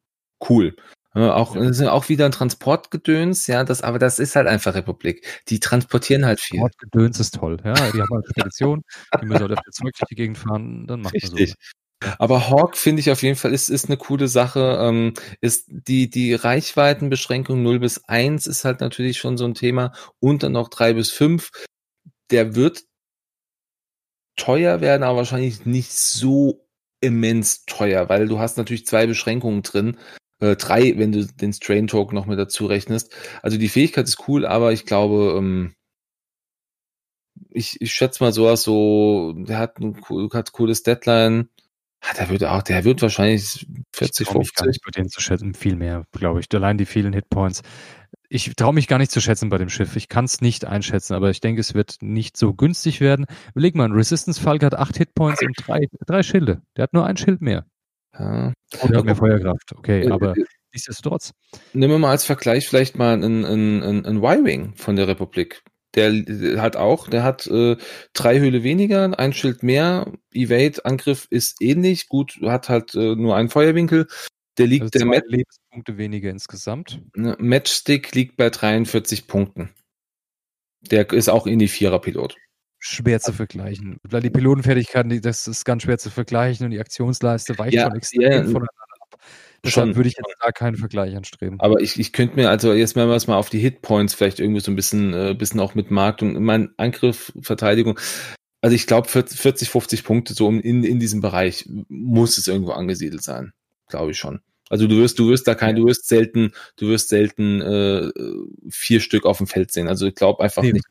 [0.50, 0.76] cool.
[1.16, 5.26] Auch, das ist auch wieder ein Transportgedöns, ja, das, aber das ist halt einfach Republik.
[5.48, 6.60] Die transportieren halt viel.
[6.60, 7.74] Transportgedöns ist toll, ja.
[7.74, 8.82] Die haben halt Spedition,
[9.22, 11.54] die müssen halt auf der Zeug durch die Gegend fahren, dann macht man so.
[12.20, 14.78] Aber Hawk finde ich auf jeden Fall ist, ist eine coole Sache.
[14.82, 19.94] Ähm, ist die, die Reichweitenbeschränkung 0 bis 1 ist halt natürlich schon so ein Thema
[20.20, 21.50] und dann noch 3 bis 5.
[22.32, 22.84] Der wird
[24.36, 26.68] teuer werden, aber wahrscheinlich nicht so
[27.02, 29.98] immens teuer, weil du hast natürlich zwei Beschränkungen drin.
[30.40, 33.16] Äh, drei, wenn du den Strain Talk noch mit dazu rechnest.
[33.42, 35.76] Also die Fähigkeit ist cool, aber ich glaube, ähm,
[37.50, 39.96] ich, ich schätze mal sowas so, der hat ein
[40.34, 41.50] hat cooles Deadline.
[42.02, 44.56] Ah, der wird auch, der wird wahrscheinlich 40, ich 50.
[44.56, 46.48] Gar nicht bei denen zu schätzen, viel mehr, glaube ich.
[46.54, 47.64] Allein die vielen Hitpoints.
[48.30, 49.96] Ich traue mich gar nicht zu schätzen bei dem Schiff.
[49.96, 53.26] Ich kann es nicht einschätzen, aber ich denke, es wird nicht so günstig werden.
[53.52, 56.62] Überleg mal, ein Resistance Falk hat acht Hitpoints und drei, drei Schilde.
[56.76, 57.66] Der hat nur ein Schild mehr.
[58.18, 58.54] Ja.
[58.82, 60.44] Oder mehr Feuerkraft, okay, äh, aber äh,
[60.74, 61.32] nichtsdestotrotz.
[61.74, 65.64] Nehmen wir mal als Vergleich vielleicht mal einen, einen, einen Y-Wing von der Republik.
[65.96, 67.78] Der, der hat auch, der hat äh,
[68.14, 73.36] drei Höhle weniger, ein Schild mehr, Evade, Angriff ist ähnlich, gut, hat halt äh, nur
[73.36, 74.08] einen Feuerwinkel.
[74.58, 77.02] Der liegt also der Mat Lebenspunkte weniger insgesamt.
[77.16, 79.70] Ne, Matchstick liegt bei 43 Punkten.
[80.92, 82.36] Der ist auch in die Vierer-Pilot
[82.86, 83.98] schwer zu vergleichen.
[84.04, 87.96] Weil die Pilotenfertigkeiten, das ist ganz schwer zu vergleichen und die Aktionsleiste weicht ja, schon
[87.96, 88.70] extrem ja, voneinander
[89.02, 89.20] ab.
[89.64, 91.60] Deshalb schon, würde ich jetzt da keinen Vergleich anstreben.
[91.60, 94.62] Aber ich, ich könnte mir, also jetzt wir es mal auf die Hitpoints vielleicht irgendwie
[94.62, 98.00] so ein bisschen, äh, bisschen auch mit Markt und mein Angriff, Verteidigung.
[98.62, 103.24] Also ich glaube 40, 50 Punkte so in, in diesem Bereich muss es irgendwo angesiedelt
[103.24, 103.54] sein.
[103.88, 104.42] Glaube ich schon.
[104.70, 108.12] Also du wirst, du wirst da kein, du wirst selten, du wirst selten äh,
[108.70, 109.88] vier Stück auf dem Feld sehen.
[109.88, 110.86] Also ich glaube einfach nee, nicht.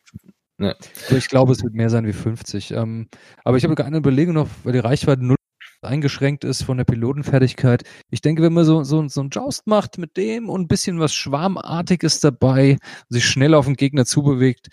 [0.58, 0.76] Ne.
[1.10, 2.72] Ich glaube, es wird mehr sein wie 50.
[2.72, 3.08] Ähm,
[3.42, 5.36] aber ich habe eine Überlegung noch, weil die Reichweite null
[5.82, 7.82] eingeschränkt ist von der Pilotenfertigkeit.
[8.10, 10.98] Ich denke, wenn man so, so, so einen Joust macht mit dem und ein bisschen
[10.98, 12.78] was Schwarmartiges dabei,
[13.08, 14.68] sich schnell auf den Gegner zubewegt,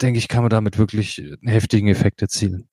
[0.00, 2.68] denke ich, kann man damit wirklich einen heftigen Effekt erzielen.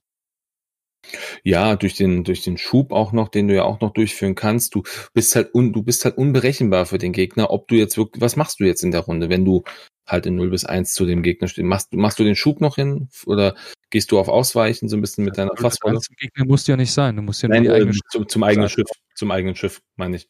[1.43, 4.73] Ja, durch den, durch den Schub auch noch, den du ja auch noch durchführen kannst.
[4.73, 4.83] Du
[5.13, 8.35] bist halt un, du bist halt unberechenbar für den Gegner, ob du jetzt wirklich, was
[8.35, 9.63] machst du jetzt in der Runde, wenn du
[10.07, 11.67] halt in 0 bis 1 zu dem Gegner stehen.
[11.67, 13.55] Machst, machst du den Schub noch hin oder
[13.89, 15.99] gehst du auf Ausweichen so ein bisschen mit deiner Fassrolle?
[15.99, 17.15] Zum Gegner musst du ja nicht sein.
[17.15, 18.87] Du musst ja Nein, nur die eigene zum, zum eigenen Schiff.
[19.15, 20.29] Zum eigenen Schiff, meine ich.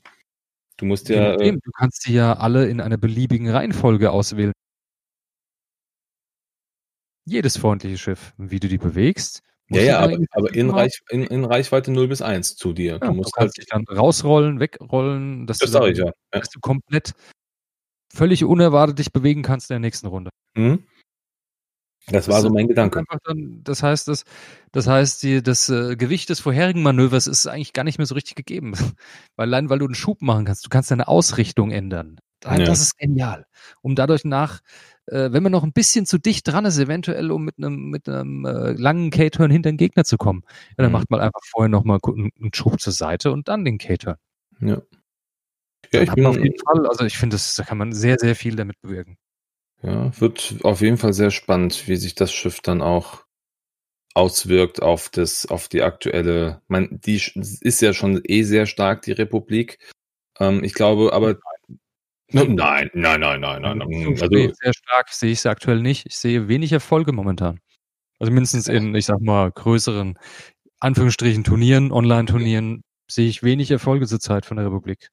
[0.78, 1.36] Du musst ja.
[1.36, 4.54] Äh, du kannst die ja alle in einer beliebigen Reihenfolge auswählen.
[7.26, 9.42] Jedes freundliche Schiff, wie du die bewegst.
[9.70, 12.94] Ja, ja, aber, aber in, Reich, in, in, Reichweite 0 bis 1 zu dir.
[12.94, 16.12] Ja, du musst du halt dich dann rausrollen, wegrollen, dass, das du, dann, ich, ja.
[16.30, 17.14] dass du komplett
[18.14, 20.32] völlig unerwartet dich bewegen kannst in der nächsten Runde.
[20.56, 20.84] Mhm.
[22.08, 23.04] Das, das war so mein Gedanke.
[23.24, 24.26] Dann, das heißt, das,
[24.72, 28.14] das heißt, die, das äh, Gewicht des vorherigen Manövers ist eigentlich gar nicht mehr so
[28.14, 28.74] richtig gegeben.
[29.36, 32.20] weil allein, weil du einen Schub machen kannst, du kannst deine Ausrichtung ändern.
[32.42, 32.72] Das ja.
[32.72, 33.48] ist genial.
[33.82, 34.60] Um dadurch nach,
[35.08, 38.08] äh, wenn man noch ein bisschen zu dicht dran ist, eventuell um mit einem, mit
[38.08, 40.92] einem äh, langen K-Turn hinter den Gegner zu kommen, ja, dann mhm.
[40.92, 44.18] macht man einfach vorher nochmal einen, einen Schub zur Seite und dann den K-Turn.
[44.60, 44.82] Ja.
[45.92, 48.56] Ja, ich bin auf jeden Fall, also ich finde, da kann man sehr, sehr viel
[48.56, 49.18] damit bewirken.
[49.82, 53.26] Ja, wird auf jeden Fall sehr spannend, wie sich das Schiff dann auch
[54.16, 59.12] auswirkt auf das, auf die aktuelle, man, die ist ja schon eh sehr stark, die
[59.12, 59.78] Republik.
[60.40, 61.36] Ähm, ich glaube, aber
[62.30, 64.18] nein, nein, nein, nein, nein, nein.
[64.20, 66.06] Also, sehr stark sehe ich sie aktuell nicht.
[66.06, 67.60] Ich sehe wenig Erfolge momentan.
[68.18, 70.18] Also mindestens in, ich sag mal, größeren
[70.80, 75.10] Anführungsstrichen Turnieren, Online-Turnieren, sehe ich wenig Erfolge zurzeit von der Republik.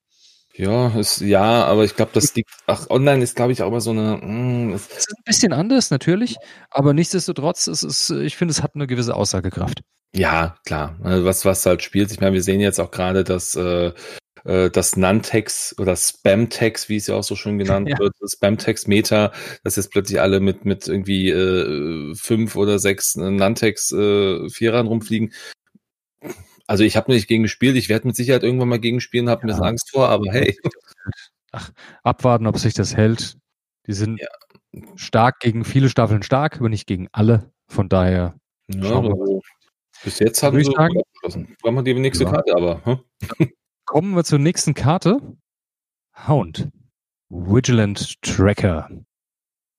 [0.55, 3.81] Ja, ist, ja, aber ich glaube, das liegt, ach, online ist, glaube ich, auch immer
[3.81, 6.37] so eine, mm, es ist ein bisschen anders, natürlich,
[6.71, 9.81] aber nichtsdestotrotz, es ist, ich finde, es hat eine gewisse Aussagekraft.
[10.15, 10.99] Ja, klar.
[11.03, 12.13] Also was, was halt spielt.
[12.13, 13.93] Ich meine, wir sehen jetzt auch gerade, dass äh,
[14.45, 17.99] äh das Nantex oder Spam-Text, wie es ja auch so schön genannt ja.
[17.99, 19.33] wird, Spam-Text-Meta,
[19.65, 25.33] dass jetzt plötzlich alle mit, mit irgendwie äh, fünf oder sechs Nantex äh, Vierern rumfliegen.
[26.73, 29.41] Also ich habe nicht gegen gespielt, ich werde mit Sicherheit irgendwann mal gegen spielen, habe
[29.41, 29.45] ja.
[29.45, 30.57] ein bisschen Angst vor, aber hey.
[31.53, 31.71] Ach,
[32.03, 33.37] abwarten, ob sich das hält.
[33.87, 34.29] Die sind ja.
[34.97, 37.53] stark gegen viele Staffeln stark, aber nicht gegen alle.
[37.67, 38.37] Von daher.
[38.69, 39.43] Ja, also,
[40.03, 41.55] bis jetzt haben wir abgeschlossen.
[41.61, 42.31] Brauchen wir die nächste ja.
[42.31, 42.83] Karte aber.
[42.87, 43.51] Hm?
[43.85, 45.19] Kommen wir zur nächsten Karte.
[46.27, 46.71] Hound.
[47.29, 48.89] Vigilant Tracker.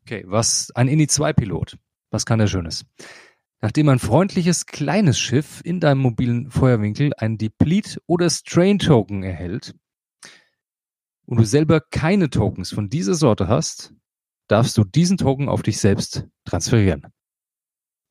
[0.03, 1.75] Okay, was ein Ini 2 Pilot.
[2.11, 2.85] Was kann der Schönes?
[3.63, 9.73] Nachdem ein freundliches kleines Schiff in deinem mobilen Feuerwinkel ein Deplete oder Strain Token erhält
[11.25, 13.93] und du selber keine Tokens von dieser Sorte hast,
[14.49, 17.07] darfst du diesen Token auf dich selbst transferieren.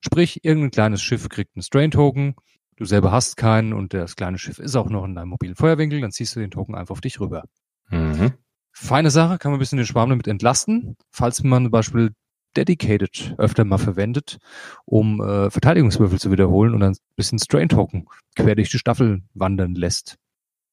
[0.02, 2.34] Sprich, irgendein kleines Schiff kriegt einen Strain Token,
[2.76, 6.00] du selber hast keinen und das kleine Schiff ist auch noch in deinem mobilen Feuerwinkel,
[6.00, 7.44] dann ziehst du den Token einfach auf dich rüber.
[7.90, 8.32] Mhm.
[8.70, 10.96] Feine Sache, kann man ein bisschen den Schwarm damit entlasten.
[11.10, 12.14] Falls man zum Beispiel
[12.56, 14.38] Dedicated öfter mal verwendet,
[14.84, 18.06] um äh, Verteidigungswürfel zu wiederholen und dann ein bisschen Strain-Token
[18.36, 20.16] quer durch die Staffel wandern lässt.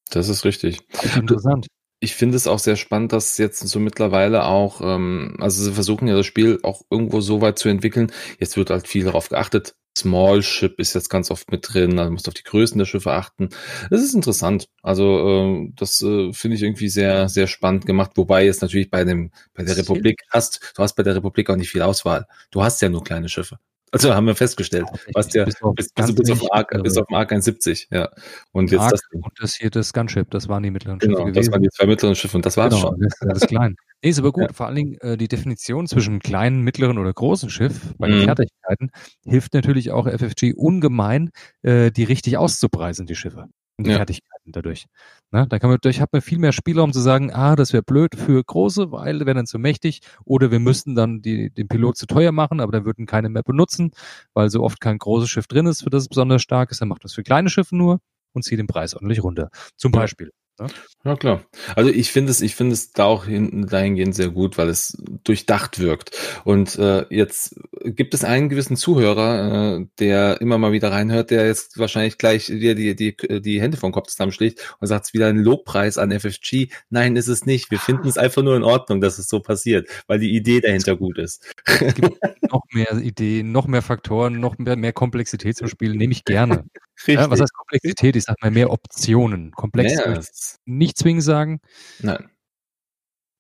[0.09, 0.79] Das ist richtig.
[0.91, 1.67] Das ist interessant.
[2.01, 6.07] Ich finde es auch sehr spannend, dass jetzt so mittlerweile auch, ähm, also sie versuchen
[6.07, 8.11] ja das Spiel auch irgendwo so weit zu entwickeln.
[8.39, 12.11] Jetzt wird halt viel darauf geachtet, Small Ship ist jetzt ganz oft mit drin, also
[12.11, 13.49] musst auf die Größen der Schiffe achten.
[13.89, 14.69] Das ist interessant.
[14.81, 19.03] Also äh, das äh, finde ich irgendwie sehr, sehr spannend gemacht, wobei jetzt natürlich bei
[19.03, 22.27] dem, bei der Republik hast, du hast bei der Republik auch nicht viel Auswahl.
[22.51, 23.59] Du hast ja nur kleine Schiffe.
[23.91, 24.85] Also haben wir festgestellt.
[24.91, 28.09] Ja, was der, bis, auf, bis, bis, bis, auf Arc, bis auf Arc 71, ja.
[28.51, 29.01] Und jetzt Arc das.
[29.11, 31.13] Und das hier das Gunship, das waren die mittleren Schiffe.
[31.13, 32.99] Genau, das waren die zwei mittleren Schiffe und das war's genau, schon.
[32.99, 33.75] Das, das klein.
[34.01, 34.43] Nee, ist aber gut.
[34.43, 34.53] Ja.
[34.53, 38.25] Vor allen Dingen äh, die Definition zwischen kleinen, mittleren oder großen Schiff bei den mhm.
[38.25, 38.91] Fertigkeiten
[39.25, 41.31] hilft natürlich auch FFG ungemein,
[41.63, 43.47] äh, die richtig auszupreisen, die Schiffe
[43.79, 43.97] und die ja.
[43.97, 44.87] Fertigkeiten dadurch.
[45.31, 47.81] Na, da kann man, dadurch hat man viel mehr Spielraum zu sagen, ah, das wäre
[47.81, 51.95] blöd für große, weil wäre dann zu mächtig, oder wir müssten dann die, den Pilot
[51.95, 53.91] zu teuer machen, aber dann würden keine mehr benutzen,
[54.33, 56.89] weil so oft kein großes Schiff drin ist, für das es besonders stark ist, dann
[56.89, 58.01] macht das für kleine Schiffe nur
[58.33, 59.49] und zieht den Preis ordentlich runter.
[59.77, 60.31] Zum Beispiel.
[60.59, 60.67] Ne?
[61.05, 61.41] Ja, klar.
[61.75, 65.01] Also ich finde es, ich finde es da auch hin, dahingehend sehr gut, weil es
[65.23, 66.11] durchdacht wirkt.
[66.43, 71.47] Und äh, jetzt gibt es einen gewissen Zuhörer, äh, der immer mal wieder reinhört, der
[71.47, 75.27] jetzt wahrscheinlich gleich wieder die, die, die Hände vom Kopf zusammenschlägt und sagt es wieder
[75.27, 76.67] ein Lobpreis an FFG.
[76.89, 77.71] Nein, ist es nicht.
[77.71, 80.97] Wir finden es einfach nur in Ordnung, dass es so passiert, weil die Idee dahinter
[80.97, 81.45] gut ist.
[81.65, 82.17] Es gibt
[82.51, 86.65] noch mehr Ideen, noch mehr Faktoren, noch mehr, mehr Komplexität zum Spiel, nehme ich gerne.
[87.07, 88.15] Ja, was heißt Komplexität?
[88.15, 89.51] Ich sage mal mehr Optionen.
[89.51, 90.19] Komplex ja,
[90.65, 91.61] nicht zwingend sagen.
[91.99, 92.29] Nein.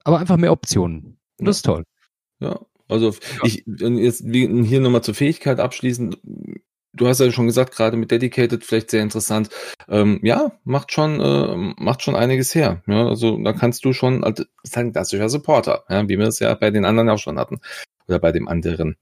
[0.03, 1.19] Aber einfach mehr Optionen.
[1.37, 1.83] Und das ist toll.
[2.39, 3.13] Ja, also
[3.43, 6.19] ich jetzt hier nochmal zur Fähigkeit abschließend.
[6.93, 9.49] Du hast ja schon gesagt, gerade mit Dedicated vielleicht sehr interessant.
[9.87, 12.81] Ähm, ja, macht schon, äh, macht schon einiges her.
[12.87, 16.53] Ja, also da kannst du schon das ist ja Supporter, ja, wie wir es ja
[16.55, 17.59] bei den anderen auch schon hatten
[18.07, 18.95] oder bei dem anderen.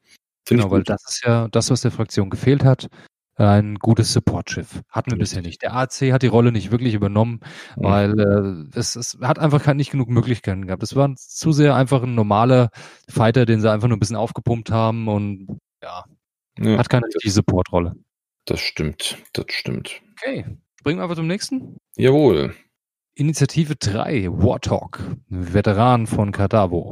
[0.46, 2.90] Find genau, weil das ist ja das, was der Fraktion gefehlt hat
[3.38, 4.82] ein gutes Support-Schiff.
[4.90, 5.62] Hatten wir bisher nicht.
[5.62, 7.42] Der AC hat die Rolle nicht wirklich übernommen,
[7.76, 7.84] mhm.
[7.84, 10.84] weil äh, es, es hat einfach nicht genug Möglichkeiten gehabt.
[10.84, 12.70] Es war zu sehr einfach ein normaler
[13.08, 16.04] Fighter, den sie einfach nur ein bisschen aufgepumpt haben und ja,
[16.60, 17.96] ja hat keine richtige Support-Rolle.
[18.46, 20.02] Das stimmt, das stimmt.
[20.14, 20.46] Okay,
[20.80, 21.78] springen wir einfach zum nächsten.
[21.96, 22.56] Jawohl.
[23.14, 26.92] Initiative 3, Warthog, Veteran von Kadavo.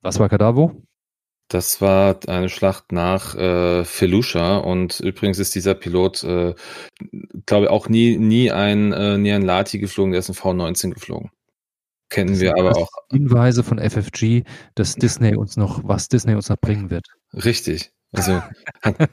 [0.00, 0.82] Was war Kadavo?
[1.48, 6.54] Das war eine Schlacht nach äh, Felusha und übrigens ist dieser Pilot, äh,
[7.46, 10.92] glaube ich, auch nie, nie ein, äh, nie ein Lati geflogen, der ist ein V19
[10.92, 11.30] geflogen.
[12.10, 12.90] Kennen wir aber auch.
[13.10, 14.44] Hinweise von FFG,
[14.74, 17.06] dass Disney uns noch, was Disney uns noch bringen wird.
[17.32, 17.92] Richtig.
[18.12, 18.40] Also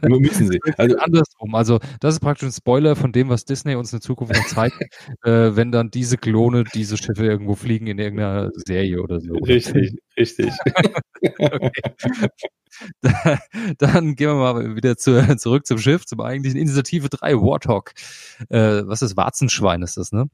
[0.01, 0.59] müssen sie.
[0.77, 1.53] Also andersrum.
[1.53, 4.81] Also das ist praktisch ein Spoiler von dem, was Disney uns in Zukunft noch zeigt,
[5.23, 9.34] äh, wenn dann diese Klone diese Schiffe irgendwo fliegen in irgendeiner Serie oder so.
[9.34, 10.53] Richtig, richtig.
[13.01, 13.39] da,
[13.77, 17.91] dann gehen wir mal wieder zu, zurück zum Schiff, zum eigentlichen Initiative 3, Warthog.
[18.49, 20.30] Äh, was ist Warzenschwein ist das, ne?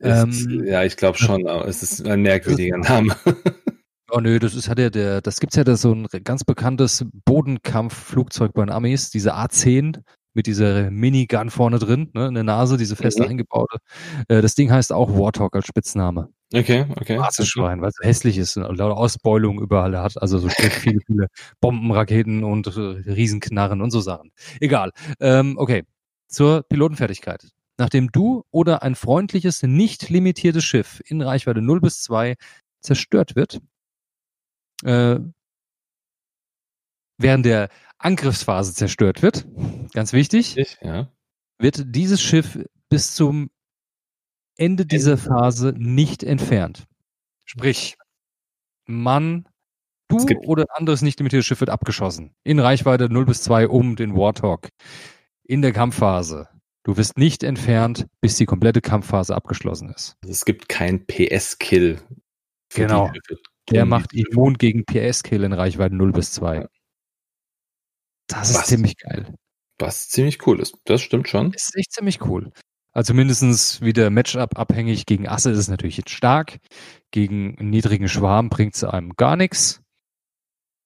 [0.00, 3.14] Ähm, ja, ich glaube schon, aber es ist ein merkwürdiger Name.
[4.10, 7.06] Oh nö, das ist, hat ja der, das gibt's ja da so ein ganz bekanntes
[7.24, 10.02] Bodenkampfflugzeug bei den Amis, diese A10
[10.34, 13.26] mit dieser Minigun vorne drin, ne, in der Nase, diese fest mhm.
[13.26, 13.78] eingebaute.
[14.28, 16.28] Äh, das Ding heißt auch Warthog als Spitzname.
[16.52, 17.20] Okay, okay.
[17.42, 20.20] Schwein, weil es hässlich ist und lauter Ausbeulung überall hat.
[20.20, 21.26] Also so viele, viele
[21.60, 24.30] Bomben, Raketen und äh, Riesenknarren und so Sachen.
[24.60, 24.90] Egal.
[25.20, 25.84] Ähm, okay.
[26.28, 27.48] Zur Pilotenfertigkeit.
[27.78, 32.34] nachdem du oder ein freundliches, nicht limitiertes Schiff in Reichweite 0 bis 2
[32.80, 33.60] zerstört wird,
[34.82, 35.18] äh,
[37.18, 37.68] während der
[37.98, 39.46] Angriffsphase zerstört wird,
[39.92, 41.10] ganz wichtig, Ich, ja.
[41.58, 43.50] wird dieses Schiff bis zum
[44.56, 46.84] Ende dieser Phase nicht entfernt.
[47.44, 47.96] Sprich,
[48.86, 49.48] man,
[50.08, 52.34] du oder anderes nicht limitiertes Schiff wird abgeschossen.
[52.44, 54.68] In Reichweite 0 bis 2 um den Warthog.
[55.42, 56.48] In der Kampfphase.
[56.84, 60.16] Du wirst nicht entfernt, bis die komplette Kampfphase abgeschlossen ist.
[60.22, 61.98] Also es gibt kein PS-Kill.
[62.74, 63.10] Genau.
[63.70, 66.66] Der macht immun gegen PS-Kill in Reichweite 0 bis 2.
[68.26, 68.66] Das ist Was?
[68.66, 69.34] ziemlich geil.
[69.78, 70.76] Was ziemlich cool ist.
[70.84, 71.52] Das stimmt schon.
[71.52, 72.52] ist echt ziemlich cool.
[72.92, 75.04] Also mindestens wieder Matchup abhängig.
[75.06, 76.58] Gegen Asse ist es natürlich jetzt stark.
[77.10, 79.82] Gegen niedrigen Schwarm bringt es einem gar nichts.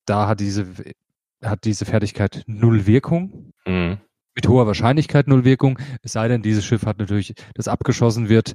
[0.07, 0.67] Da hat diese,
[1.43, 3.53] hat diese Fertigkeit null Wirkung.
[3.67, 4.01] Mhm.
[4.39, 5.81] Mit hoher Wahrscheinlichkeit null Wirkung.
[6.01, 8.53] Es sei denn, dieses Schiff hat natürlich, das abgeschossen wird.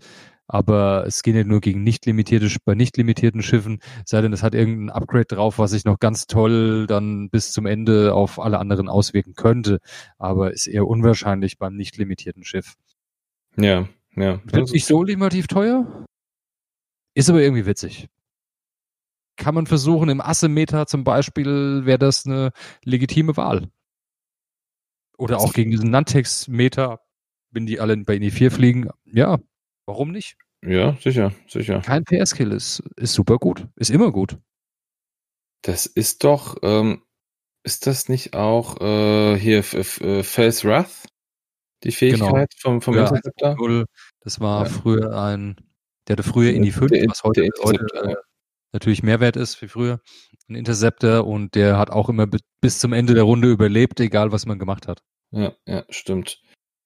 [0.47, 3.79] Aber es geht ja nur gegen nicht limitierte, bei nicht limitierten Schiffen.
[4.05, 7.51] Es sei denn, es hat irgendein Upgrade drauf, was sich noch ganz toll dann bis
[7.51, 9.79] zum Ende auf alle anderen auswirken könnte.
[10.17, 12.75] Aber ist eher unwahrscheinlich beim nicht limitierten Schiff.
[13.57, 14.39] Ja, ja.
[14.45, 16.05] Wird nicht so ultimativ teuer.
[17.13, 18.07] Ist aber irgendwie witzig.
[19.35, 22.51] Kann man versuchen, im Asse-Meter zum Beispiel wäre das eine
[22.85, 23.67] legitime Wahl.
[25.17, 26.99] Oder auch gegen diesen Nantex-Meter,
[27.51, 28.89] wenn die alle bei INI 4 fliegen.
[29.05, 29.39] Ja,
[29.85, 30.35] warum nicht?
[30.65, 31.81] Ja, sicher, sicher.
[31.81, 33.67] Kein PS-Kill ist, ist super gut.
[33.75, 34.37] Ist immer gut.
[35.61, 37.03] Das ist doch, ähm,
[37.63, 40.01] ist das nicht auch äh, hier F F
[40.37, 41.07] äh, Wrath?
[41.83, 43.85] Die Fähigkeit vom, vom Ja, Interceptor?
[44.21, 44.69] Das war Ja.
[44.69, 45.57] früher ein,
[46.07, 48.15] der hatte früher INI 5, Der- was heute, heute äh,
[48.71, 50.01] natürlich mehr wert ist wie früher.
[50.49, 54.31] Ein Interceptor und der hat auch immer bi- bis zum Ende der Runde überlebt, egal
[54.31, 55.01] was man gemacht hat.
[55.31, 56.39] Ja, ja, stimmt.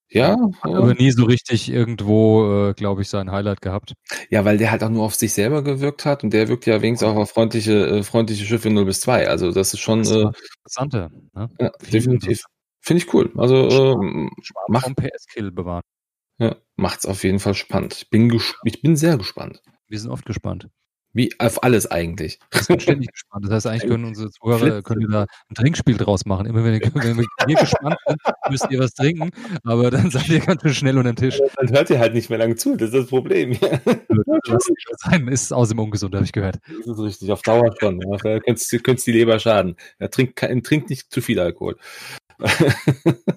[0.09, 3.93] Ja, Aber ja, nie so richtig irgendwo, äh, glaube ich, sein Highlight gehabt.
[4.29, 6.81] ja, weil der halt auch nur auf sich selber gewirkt hat und der wirkt ja
[6.81, 9.27] wenigstens auch auf freundliche, äh, freundliche Schiffe 0 bis 2.
[9.27, 10.23] Also das ist schon, Das äh,
[10.63, 11.09] interessanter.
[11.33, 11.49] Ne?
[11.59, 12.43] ja, definitiv.
[12.79, 13.33] Finde ich cool.
[13.35, 14.29] Also äh,
[14.69, 15.83] mach, Vom PS-Kill bewahren.
[16.39, 17.95] ja, macht's auf jeden Fall spannend.
[17.97, 18.31] Ich bin,
[18.63, 19.61] ich bin sehr gespannt.
[19.89, 20.69] Wir sind oft gespannt.
[21.13, 22.37] Wie auf alles eigentlich.
[22.51, 23.45] Wir sind ständig gespannt.
[23.45, 26.45] Das heißt, eigentlich können unsere Zuhörer können da ein Trinkspiel draus machen.
[26.45, 29.31] Immer wenn, ihr- wenn wir hier gespannt sind, müsst ihr was trinken,
[29.63, 31.39] aber dann seid ihr ganz schön schnell unter den Tisch.
[31.55, 33.51] Dann hört ihr halt nicht mehr lange zu, das ist das Problem.
[33.51, 34.69] Es
[35.03, 36.59] sein, ist außerdem ungesund, habe ich gehört.
[36.67, 37.99] Das ist richtig, auf Dauer schon.
[38.07, 38.17] Ja.
[38.17, 39.75] Da könntest du könntest die Leber schaden.
[39.99, 41.77] Ja, trink, kein- trink nicht zu viel Alkohol.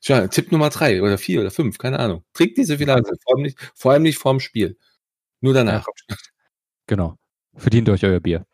[0.00, 2.24] Tja, Tipp Nummer drei oder vier oder fünf, keine Ahnung.
[2.32, 4.76] Trink nicht so viel Alkohol, vor allem nicht, vor allem nicht vorm Spiel.
[5.40, 5.86] Nur danach.
[6.86, 7.16] Genau.
[7.56, 8.44] Verdient euch euer Bier.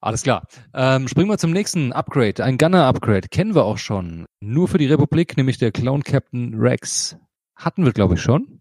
[0.00, 0.46] Alles klar.
[0.72, 2.42] Ähm, springen wir zum nächsten Upgrade.
[2.42, 3.28] Ein Gunner-Upgrade.
[3.28, 4.26] Kennen wir auch schon.
[4.40, 7.16] Nur für die Republik, nämlich der Clone Captain Rex.
[7.54, 8.60] Hatten wir, glaube ich, schon.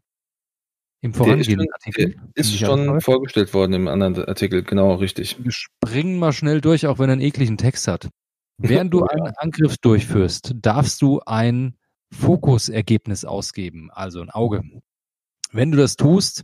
[1.02, 2.15] Im vorangehenden Artikel.
[2.36, 5.38] ist schon alles vorgestellt worden im anderen Artikel, genau richtig.
[5.41, 8.10] Wir springen mal schnell durch, auch wenn er einen ekligen Text hat.
[8.57, 11.77] Während du einen Angriff durchführst, darfst du ein
[12.11, 14.61] Fokusergebnis ausgeben, also ein Auge.
[15.53, 16.44] Wenn du das tust,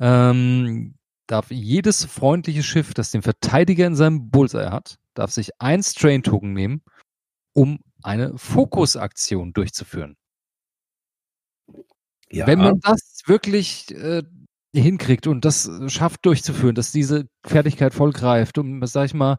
[0.00, 0.96] ähm,
[1.26, 6.52] darf jedes freundliche Schiff, das den Verteidiger in seinem Bullseye hat, darf sich ein Strain-Token
[6.52, 6.82] nehmen,
[7.52, 10.16] um eine Fokusaktion durchzuführen.
[12.30, 14.22] Ja, Wenn man das wirklich äh,
[14.74, 19.38] hinkriegt und das schafft durchzuführen, dass diese Fertigkeit voll greift und, sag ich mal,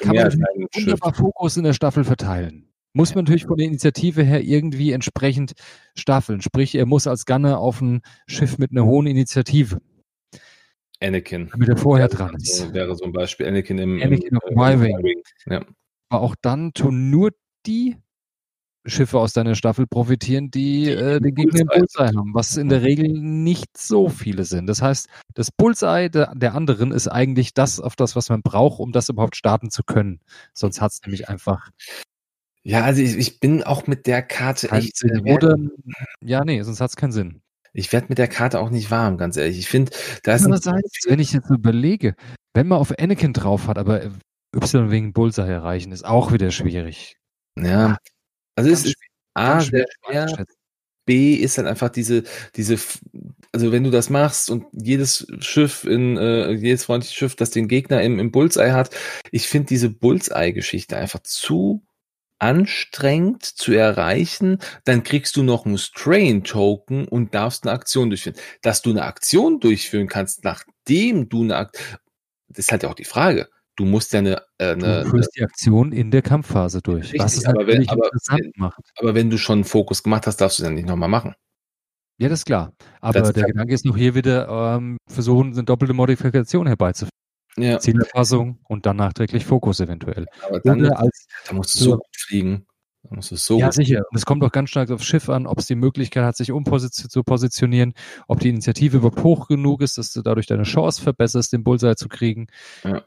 [0.00, 0.32] kann man
[0.74, 2.68] wunderbar Fokus in der Staffel verteilen.
[2.92, 5.54] Muss man natürlich von der Initiative her irgendwie entsprechend
[5.96, 6.40] staffeln.
[6.42, 9.80] Sprich, er muss als Gunner auf ein Schiff mit einer hohen Initiative,
[11.04, 11.48] Anakin.
[11.50, 12.56] damit er vorher dran ist.
[12.56, 13.46] so- wäre so ein Beispiel.
[13.46, 14.58] Anakin im, Anakin im.
[14.58, 15.22] Y-Wing.
[15.46, 15.64] Ja.
[16.08, 17.32] Aber auch dann tun nur
[17.66, 17.96] die
[18.86, 22.82] Schiffe aus deiner Staffel profitieren, die, äh, den Gegner im Bullseye haben, was in der
[22.82, 24.66] Regel nicht so viele sind.
[24.66, 28.80] Das heißt, das Bullseye der, der anderen ist eigentlich das, auf das, was man braucht,
[28.80, 30.20] um das überhaupt starten zu können.
[30.52, 31.70] Sonst hat es nämlich einfach
[32.66, 35.04] ja, also ich, ich bin auch mit der Karte echt.
[35.04, 35.56] Äh, Oder,
[36.22, 37.42] ja, nee, sonst hat es keinen Sinn.
[37.74, 39.58] Ich werde mit der Karte auch nicht warm, ganz ehrlich.
[39.58, 39.92] Ich finde,
[40.22, 42.14] da ist Andererseits, wenn ich jetzt überlege,
[42.54, 44.12] wenn man auf Anakin drauf hat, aber
[44.54, 47.18] Y wegen Bullseye erreichen, ist auch wieder schwierig.
[47.58, 47.98] ja,
[48.56, 48.96] also es ist
[49.34, 50.46] A, sehr schwer.
[51.06, 52.22] B ist dann einfach diese,
[52.54, 52.78] diese,
[53.52, 57.68] also wenn du das machst und jedes Schiff in, äh, jedes freundliche Schiff, das den
[57.68, 58.94] Gegner im, im Bullseye hat,
[59.30, 61.84] ich finde diese Bullseye-Geschichte einfach zu
[62.38, 68.36] anstrengend zu erreichen, dann kriegst du noch einen Strain-Token und darfst eine Aktion durchführen.
[68.62, 71.96] Dass du eine Aktion durchführen kannst, nachdem du eine Aktion,
[72.48, 73.48] das ist halt ja auch die Frage.
[73.76, 77.12] Du musst ja eine, äh, eine, Du führst die Aktion in der Kampfphase durch.
[77.18, 78.80] was Richtig, es aber wenn- aber interessant macht.
[78.98, 81.34] aber wenn du schon einen Fokus gemacht hast, darfst du es ja nicht nochmal machen.
[82.18, 82.72] Ja, das ist klar.
[83.00, 87.10] Aber das der Gedanke ist noch hier wieder, ähm, versuchen, eine doppelte Modifikation herbeizuführen.
[87.56, 87.78] Ja.
[87.78, 90.26] Zielerfassung und dann nachträglich Fokus eventuell.
[90.46, 92.66] Aber dann als, da musst du so gut fliegen.
[93.04, 94.02] Da musst du so ja, sicher.
[94.10, 96.52] Und es kommt auch ganz stark aufs Schiff an, ob es die Möglichkeit hat, sich
[96.52, 97.92] umposition zu positionieren,
[98.28, 101.96] ob die Initiative überhaupt hoch genug ist, dass du dadurch deine Chance verbesserst, den Bullseye
[101.96, 102.46] zu kriegen.
[102.82, 103.04] Ja.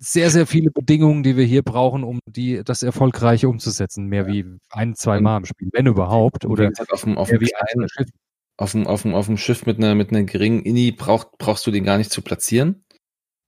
[0.00, 4.06] Sehr, sehr viele Bedingungen, die wir hier brauchen, um die, das erfolgreich umzusetzen.
[4.06, 4.28] Mehr ja.
[4.28, 6.44] wie ein, zwei Mal im Spiel, wenn überhaupt.
[6.44, 8.08] Oder auf dem, auf dem kleinen, Schiff.
[8.56, 11.66] Auf dem, auf, dem, auf dem Schiff mit einer, mit einer geringen Inni brauch, brauchst
[11.66, 12.84] du den gar nicht zu platzieren.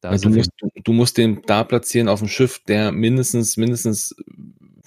[0.03, 4.15] Du musst, du, du, musst den da platzieren auf dem Schiff, der mindestens, mindestens,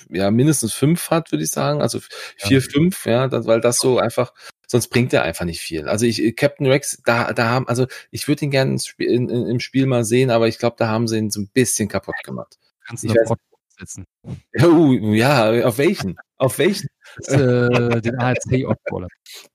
[0.10, 1.82] ja, mindestens fünf hat, würde ich sagen.
[1.82, 2.00] Also
[2.38, 2.68] vier, ja.
[2.68, 4.34] fünf, ja, das, weil das so einfach,
[4.68, 5.88] sonst bringt er einfach nicht viel.
[5.88, 9.60] Also ich, Captain Rex, da, da haben, also ich würde ihn gerne in, in, im
[9.60, 12.58] Spiel mal sehen, aber ich glaube, da haben sie ihn so ein bisschen kaputt gemacht.
[12.86, 13.14] Kannst du
[13.78, 14.06] setzen?
[14.56, 16.18] Ja, uh, ja, auf welchen?
[16.38, 16.88] auf welchen?
[17.28, 19.08] Äh, den ARC-Oddballer.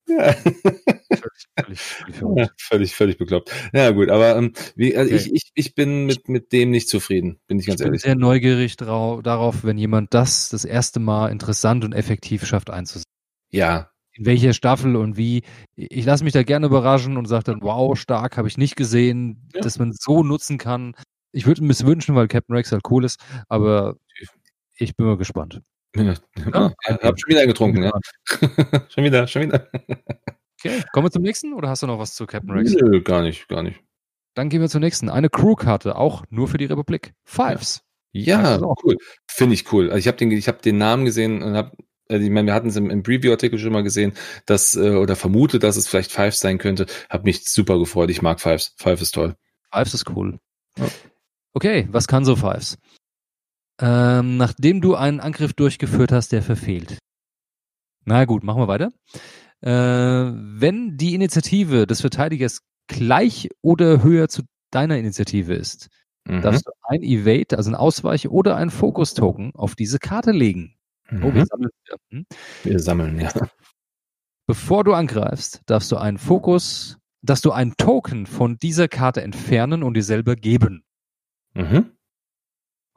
[0.09, 0.32] Ja.
[0.32, 3.52] Völlig, völlig, ja, völlig, völlig bekloppt.
[3.72, 5.24] Ja, gut, aber ähm, wie, also okay.
[5.24, 8.01] ich, ich, ich bin mit, mit dem nicht zufrieden, bin ich ganz ich ehrlich.
[8.01, 12.70] Ich bin sehr neugierig darauf, wenn jemand das das erste Mal interessant und effektiv schafft
[12.70, 13.10] einzusetzen.
[13.51, 13.90] Ja.
[14.12, 15.43] In welcher Staffel und wie.
[15.76, 19.48] Ich lasse mich da gerne überraschen und sage dann, wow, stark, habe ich nicht gesehen,
[19.55, 19.60] ja.
[19.60, 20.94] dass man so nutzen kann.
[21.32, 23.97] Ich würde mir wünschen, weil Captain Rex halt cool ist, aber
[24.76, 25.60] ich bin mal gespannt.
[25.99, 26.15] Ja,
[26.53, 26.70] ah,
[27.03, 27.93] hab schon wieder getrunken, ja.
[28.89, 29.69] schon wieder, schon wieder.
[30.59, 32.73] Okay, kommen wir zum nächsten oder hast du noch was zu Captain Rex?
[32.73, 33.81] Nö, gar nicht, gar nicht.
[34.35, 35.09] Dann gehen wir zur nächsten.
[35.09, 37.15] Eine Crew-Karte, auch nur für die Republik.
[37.25, 37.83] Fives.
[38.12, 38.97] Ja, cool.
[39.27, 39.89] Finde ich cool.
[39.89, 41.73] Also ich habe den, ich hab den Namen gesehen und habe
[42.11, 44.15] also ich meine, wir hatten es im, im Preview-Artikel schon mal gesehen,
[44.47, 46.87] dass äh, oder vermutet, dass es vielleicht Fives sein könnte.
[47.11, 48.11] Hab mich super gefreut.
[48.11, 48.75] Ich mag Fives.
[48.79, 49.37] Fives ist toll.
[49.73, 50.39] Fives ist cool.
[50.79, 50.87] Ja.
[51.53, 52.79] Okay, was kann so Fives?
[53.80, 56.98] Ähm, nachdem du einen Angriff durchgeführt hast, der verfehlt.
[58.05, 58.90] Na gut, machen wir weiter.
[59.60, 65.88] Äh, wenn die Initiative des Verteidigers gleich oder höher zu deiner Initiative ist,
[66.24, 66.42] mhm.
[66.42, 70.76] darfst du ein Evade, also ein Ausweich oder ein Fokus-Token auf diese Karte legen.
[71.10, 71.24] Mhm.
[71.24, 71.70] Oh, wir sammeln.
[72.10, 72.26] Hm?
[72.64, 73.32] Wir sammeln, ja.
[74.46, 79.82] Bevor du angreifst, darfst du einen Fokus, dass du einen Token von dieser Karte entfernen
[79.82, 80.84] und dir selber geben.
[81.55, 81.92] Mhm.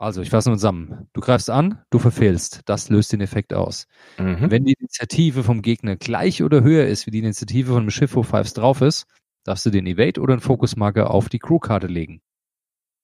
[0.02, 1.08] Also, ich fasse nur zusammen.
[1.14, 2.62] Du greifst an, du verfehlst.
[2.66, 3.86] Das löst den Effekt aus.
[4.18, 4.50] Mhm.
[4.50, 8.16] Wenn die Initiative vom Gegner gleich oder höher ist wie die Initiative von einem Schiff,
[8.16, 9.06] wo Fives drauf ist,
[9.44, 12.24] darfst du den Evade oder einen Fokusmarker auf die Crewkarte legen.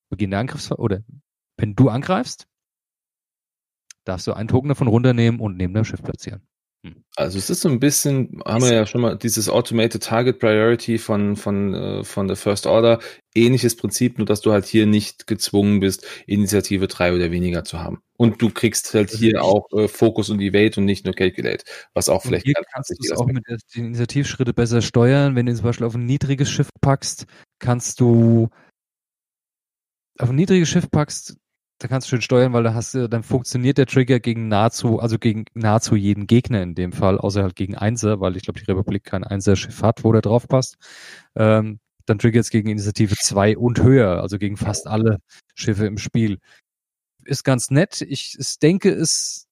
[0.09, 1.01] Beginn der Angriffs oder
[1.57, 2.47] wenn du angreifst,
[4.03, 6.47] darfst du einen Token davon runternehmen und neben dem Schiff platzieren.
[7.15, 10.99] Also es ist so ein bisschen, haben wir ja schon mal dieses Automated Target Priority
[10.99, 12.99] von, von, äh, von der First Order,
[13.33, 17.79] ähnliches Prinzip, nur dass du halt hier nicht gezwungen bist, Initiative drei oder weniger zu
[17.79, 18.01] haben.
[18.17, 21.63] Und du kriegst halt also hier auch äh, Focus und Evade und nicht nur Calculate,
[21.93, 25.35] was auch vielleicht hier kannst du es auch mit den Initiativschritte besser steuern.
[25.35, 27.25] Wenn du zum Beispiel auf ein niedriges Schiff packst,
[27.59, 28.49] kannst du
[30.19, 31.37] auf ein niedriges Schiff packst,
[31.79, 34.99] da kannst du schön steuern, weil da hast du, dann funktioniert der Trigger gegen nahezu,
[34.99, 38.59] also gegen nahezu jeden Gegner in dem Fall, außer halt gegen Einser, weil ich glaube,
[38.59, 40.77] die Republik kein Einser-Schiff hat, wo der drauf passt.
[41.35, 45.19] Ähm, dann triggert es gegen Initiative 2 und höher, also gegen fast alle
[45.55, 46.39] Schiffe im Spiel.
[47.25, 48.01] Ist ganz nett.
[48.01, 49.45] Ich, ich denke, es,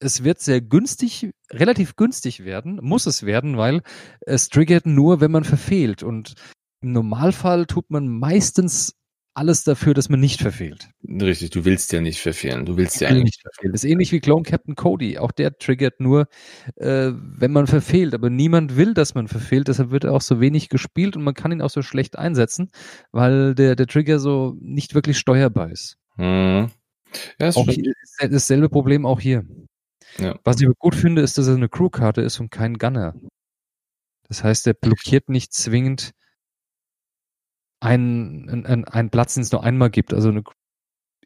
[0.00, 3.82] es wird sehr günstig, relativ günstig werden, muss es werden, weil
[4.20, 6.02] es triggert nur, wenn man verfehlt.
[6.02, 6.34] Und
[6.80, 8.94] im Normalfall tut man meistens
[9.38, 10.90] alles dafür, dass man nicht verfehlt.
[11.08, 12.66] Richtig, du willst ja nicht verfehlen.
[12.66, 13.72] Du willst ja eigentlich nicht verfehlen.
[13.72, 15.16] Das ist ähnlich wie Clone Captain Cody.
[15.18, 16.26] Auch der triggert nur,
[16.74, 18.14] äh, wenn man verfehlt.
[18.14, 19.68] Aber niemand will, dass man verfehlt.
[19.68, 22.72] Deshalb wird er auch so wenig gespielt und man kann ihn auch so schlecht einsetzen,
[23.12, 25.98] weil der, der Trigger so nicht wirklich steuerbar ist.
[26.16, 26.70] Mhm.
[27.40, 29.44] Ja, ist auch hier, dasselbe Problem auch hier.
[30.18, 30.36] Ja.
[30.42, 33.14] Was ich gut finde, ist, dass er eine Crewkarte ist und kein Gunner.
[34.28, 36.12] Das heißt, er blockiert nicht zwingend
[37.80, 40.12] einen, einen, einen Platz, den es nur einmal gibt.
[40.14, 40.42] Also eine,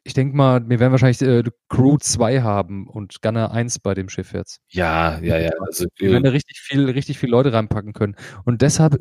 [0.03, 4.09] ich denke mal, wir werden wahrscheinlich äh, Crew 2 haben und Gunner 1 bei dem
[4.09, 4.59] Schiff jetzt.
[4.69, 5.51] Ja, ja, ja.
[5.65, 8.15] Also, wir werden da richtig viel, richtig viel Leute reinpacken können.
[8.45, 8.97] Und deshalb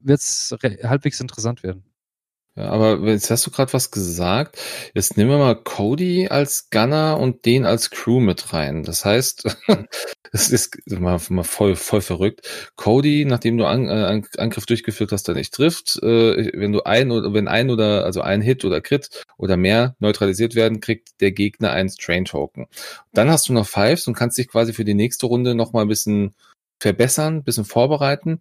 [0.00, 1.84] wird es halbwegs interessant werden.
[2.58, 4.58] Ja, aber jetzt hast du gerade was gesagt.
[4.92, 8.82] Jetzt nehmen wir mal Cody als Gunner und den als Crew mit rein.
[8.82, 9.44] Das heißt,
[10.32, 12.72] es ist mal, mal voll, voll verrückt.
[12.74, 17.12] Cody, nachdem du an, äh, Angriff durchgeführt hast, der nicht trifft, äh, wenn du ein
[17.12, 21.30] oder wenn ein oder also ein Hit oder Crit oder mehr neutralisiert werden, kriegt der
[21.30, 22.66] Gegner ein Strain Token.
[23.12, 25.82] Dann hast du noch Fives und kannst dich quasi für die nächste Runde noch mal
[25.82, 26.34] ein bisschen
[26.80, 28.40] verbessern, ein bisschen vorbereiten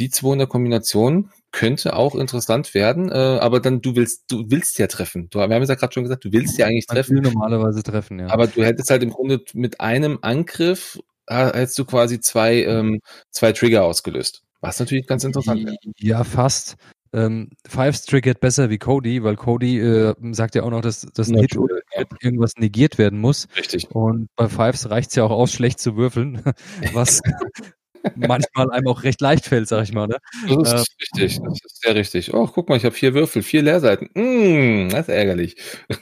[0.00, 4.44] die zwei in der Kombination könnte auch interessant werden, äh, aber dann du willst, du
[4.48, 5.28] willst ja treffen.
[5.30, 7.16] Du, wir haben ja gerade schon gesagt, du willst ja eigentlich treffen.
[7.16, 8.28] normalerweise treffen, ja.
[8.28, 10.98] Aber du hättest halt im Grunde mit einem Angriff
[11.28, 13.00] hättest du quasi zwei, ähm,
[13.30, 14.42] zwei Trigger ausgelöst.
[14.60, 15.76] Was natürlich ganz interessant wäre.
[15.96, 16.76] Ja, fast.
[17.12, 21.28] Ähm, Fives triggert besser wie Cody, weil Cody äh, sagt ja auch noch, dass, dass
[21.28, 22.04] Hit oder ja.
[22.20, 23.48] irgendwas negiert werden muss.
[23.56, 23.90] Richtig.
[23.90, 26.42] Und bei Fives reicht es ja auch aus, schlecht zu würfeln,
[26.92, 27.20] was
[28.16, 30.06] manchmal einem auch recht leicht fällt, sag ich mal.
[30.06, 30.18] Ne?
[30.48, 32.34] Das ist äh, richtig, das ist sehr richtig.
[32.34, 34.08] Oh, guck mal, ich habe vier Würfel, vier Leerseiten.
[34.14, 35.56] Mm, das ist ärgerlich.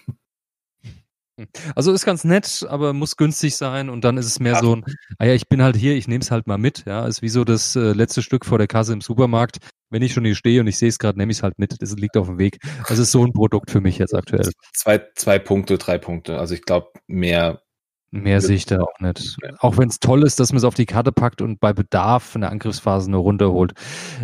[1.74, 4.60] Also ist ganz nett, aber muss günstig sein und dann ist es mehr ja.
[4.60, 4.84] so ein,
[5.18, 7.28] ah ja, ich bin halt hier, ich nehme es halt mal mit, ja, ist wie
[7.28, 9.58] so das äh, letzte Stück vor der Kasse im Supermarkt.
[9.90, 11.80] Wenn ich schon hier stehe und ich sehe es gerade, nehme ich es halt mit.
[11.80, 12.58] Das liegt auf dem Weg.
[12.88, 14.50] Das ist so ein Produkt für mich jetzt aktuell.
[14.74, 16.38] Zwei, zwei Punkte, drei Punkte.
[16.38, 17.62] Also ich glaube, mehr.
[18.10, 19.36] Mehr sehe ich da auch nicht.
[19.58, 22.34] Auch wenn es toll ist, dass man es auf die Karte packt und bei Bedarf
[22.34, 23.72] in der Angriffsphase nur runterholt.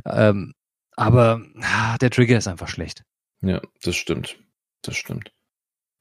[0.07, 0.55] Ähm,
[0.97, 3.03] aber ah, der Trigger ist einfach schlecht.
[3.43, 4.39] Ja, das stimmt.
[4.83, 5.33] Das stimmt.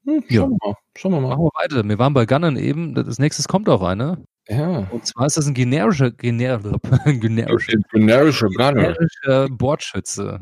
[0.05, 0.41] Hm, schauen ja.
[0.41, 0.75] wir mal.
[0.95, 1.29] Schauen wir mal.
[1.29, 1.87] Machen wir weiter.
[1.87, 2.93] Wir waren bei Gunnern eben.
[2.93, 4.23] Das nächste kommt auch eine.
[4.47, 4.87] Ja.
[4.91, 6.59] Und zwar ist das ein generischer, gener
[7.05, 8.73] generischer, generischer Gunner.
[8.73, 10.41] Generischer Bordschütze.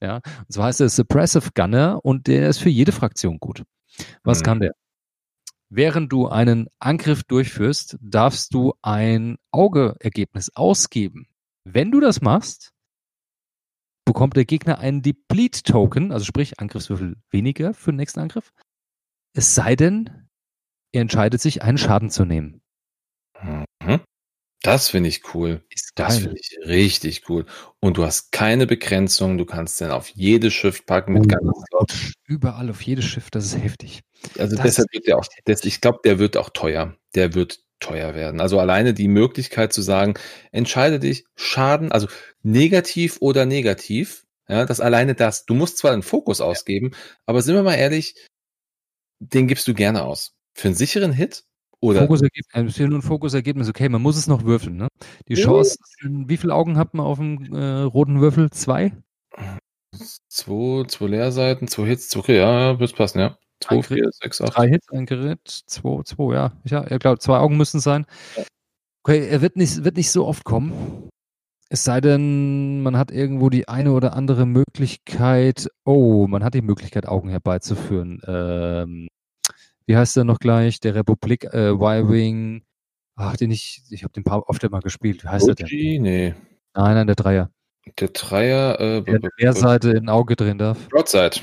[0.00, 0.16] Ja.
[0.16, 3.62] Und zwar heißt er Suppressive Gunner und der ist für jede Fraktion gut.
[4.24, 4.44] Was mhm.
[4.44, 4.72] kann der?
[5.74, 11.28] Während du einen Angriff durchführst, darfst du ein Augeergebnis ausgeben.
[11.64, 12.74] Wenn du das machst,
[14.04, 18.52] bekommt der Gegner einen Deplete-Token, also sprich Angriffswürfel weniger für den nächsten Angriff.
[19.34, 20.28] Es sei denn,
[20.92, 22.60] er entscheidet sich, einen Schaden zu nehmen.
[24.62, 25.60] Das finde ich cool.
[25.70, 27.46] Ist das finde ich richtig cool.
[27.80, 29.36] Und du hast keine Begrenzung.
[29.36, 32.14] Du kannst den auf jedes Schiff packen mit oh, ganz.
[32.26, 33.28] Überall auf jedes Schiff.
[33.30, 34.02] Das ist heftig.
[34.38, 36.96] Also das deshalb wird der auch, das, ich glaube, der wird auch teuer.
[37.16, 38.40] Der wird teuer werden.
[38.40, 40.14] Also alleine die Möglichkeit zu sagen,
[40.52, 42.06] entscheide dich, Schaden, also
[42.42, 44.24] negativ oder negativ.
[44.48, 45.44] Ja, das alleine das.
[45.44, 46.92] Du musst zwar einen Fokus ausgeben,
[47.26, 48.14] aber sind wir mal ehrlich,
[49.18, 50.34] den gibst du gerne aus.
[50.54, 51.44] Für einen sicheren Hit
[51.82, 52.00] oder?
[52.00, 54.88] Fokusergebnis, ein Fokusergebnis, okay, man muss es noch würfeln, ne?
[55.28, 58.50] Die Chance, wie viele Augen hat man auf dem äh, roten Würfel?
[58.50, 58.92] Zwei?
[60.28, 63.36] Zwei, zwei Leerseiten, zwei Hits, zwei, okay, ja, wird passen, ja.
[63.60, 64.56] Zwei, ein vier, sechs, acht.
[64.56, 66.52] Drei Hits, ein Gerät, zwei, zwei, ja.
[66.64, 68.06] Ja, ich glaube, zwei Augen müssen es sein.
[69.04, 71.08] Okay, er wird nicht, wird nicht so oft kommen.
[71.68, 76.62] Es sei denn, man hat irgendwo die eine oder andere Möglichkeit, oh, man hat die
[76.62, 78.20] Möglichkeit, Augen herbeizuführen.
[78.26, 79.08] Ähm,
[79.86, 80.80] wie heißt der noch gleich?
[80.80, 82.64] Der Republik äh, Y-Wing.
[83.16, 85.24] Ach, den ich, ich habe den paar oft mal gespielt.
[85.24, 85.56] Wie heißt OG?
[85.56, 86.02] der denn?
[86.02, 86.34] Nee.
[86.74, 87.50] Nein, nein, der Dreier.
[87.98, 90.88] Der Dreier, äh, der Querseite in Auge drehen darf.
[90.88, 91.40] Broadside.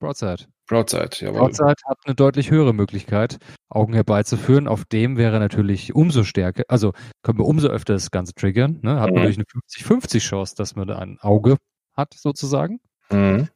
[0.00, 0.46] Broadside.
[0.66, 1.40] Broadside, jawohl.
[1.40, 3.38] Broadside hat eine deutlich höhere Möglichkeit,
[3.68, 4.68] Augen herbeizuführen.
[4.68, 6.92] Auf dem wäre natürlich umso stärker, also
[7.22, 8.78] können wir umso öfter das Ganze triggern.
[8.82, 9.00] Ne?
[9.00, 9.14] Hat mhm.
[9.14, 11.56] man durch eine 50-50 Chance, dass man da ein Auge
[11.96, 12.80] hat, sozusagen.
[13.10, 13.48] Mhm.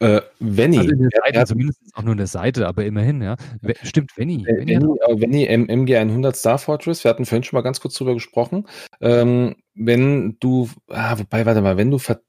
[0.00, 0.78] Äh, Venny.
[0.78, 3.36] Also in der Seite, ja, zumindest auch nur in der Seite, aber immerhin, ja.
[3.82, 4.44] Stimmt, Venny.
[4.44, 8.66] Venny, Venny, äh, MG100 Star Fortress, wir hatten vorhin schon mal ganz kurz drüber gesprochen.
[9.00, 12.20] Ähm, wenn du, ah, wobei, warte mal, wenn du Ver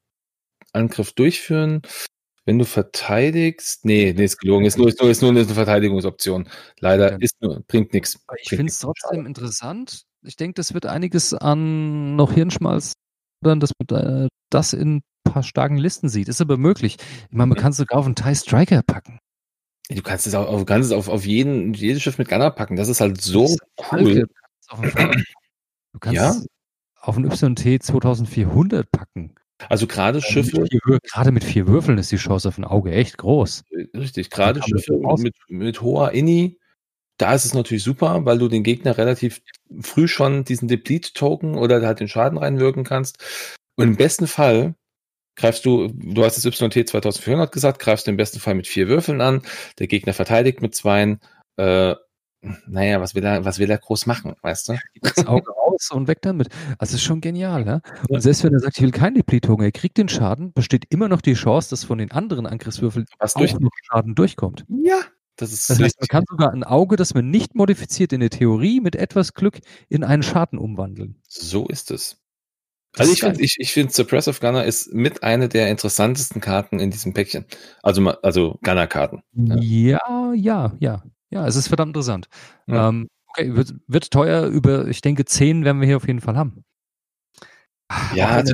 [0.74, 1.82] Angriff durchführen,
[2.46, 6.50] wenn du verteidigst, nee, nee, ist gelogen, ist nur, ist nur, ist nur eine Verteidigungsoption.
[6.80, 7.18] Leider ja.
[7.20, 8.20] ist nur, bringt nichts.
[8.42, 10.04] Ich finde es trotzdem interessant.
[10.24, 12.94] Ich denke, das wird einiges an noch Hirnschmalz,
[13.42, 16.28] dass man das in paar starken Listen sieht.
[16.28, 16.98] Ist aber möglich.
[17.30, 19.20] Ich meine, man kann es sogar auf einen TIE Striker packen.
[19.90, 22.76] Du kannst es auch auf, kannst es auf, auf jeden, jedes Schiff mit Gunner packen.
[22.76, 23.60] Das ist halt so ist
[23.92, 24.28] cool.
[25.94, 26.36] Du kannst ja?
[27.02, 29.36] auf ein YT 2400 packen.
[29.70, 30.66] Also gerade ja, Schiffe.
[31.04, 33.64] gerade mit vier Würfeln ist die Chance auf ein Auge echt groß.
[33.96, 36.58] Richtig, gerade Schiffe mit, mit hoher Inni,
[37.18, 39.42] da ist es natürlich super, weil du den Gegner relativ
[39.82, 43.20] früh schon diesen Deplete-Token oder halt den Schaden reinwirken kannst.
[43.76, 44.74] Und im besten Fall
[45.36, 48.88] greifst du, du hast das YT 2400 gesagt, greifst du im besten Fall mit vier
[48.88, 49.42] Würfeln an,
[49.80, 51.20] der Gegner verteidigt mit zweien,
[51.58, 51.96] äh,
[52.68, 54.78] naja, was will er, was will er groß machen, weißt du?
[55.02, 56.50] Das Auge raus und weg damit.
[56.80, 57.82] Also ist schon genial, ne?
[58.10, 61.08] Und selbst wenn er sagt, ich will keinen Depletung, er kriegt den Schaden, besteht immer
[61.08, 64.66] noch die Chance, dass von den anderen Angriffswürfeln was auch noch Schaden durchkommt.
[64.70, 65.02] Ja,
[65.36, 65.70] das ist.
[65.70, 68.96] Das heißt, man kann sogar ein Auge, das man nicht modifiziert in der Theorie, mit
[68.96, 71.22] etwas Glück in einen Schaden umwandeln.
[71.28, 72.21] So ist es.
[72.98, 76.92] Also ich finde, ich, ich finde Suppressive Gunner ist mit einer der interessantesten Karten in
[76.92, 77.46] diesem Päckchen.
[77.84, 79.22] Also, also Gunner-Karten.
[79.34, 79.56] Ja.
[79.62, 81.04] ja, ja, ja.
[81.30, 82.28] Ja, es ist verdammt interessant.
[82.68, 82.90] Ja.
[82.90, 86.36] Ähm, okay, wird, wird teuer, über, ich denke, 10 werden wir hier auf jeden Fall
[86.36, 86.66] haben.
[88.14, 88.54] Ja, also,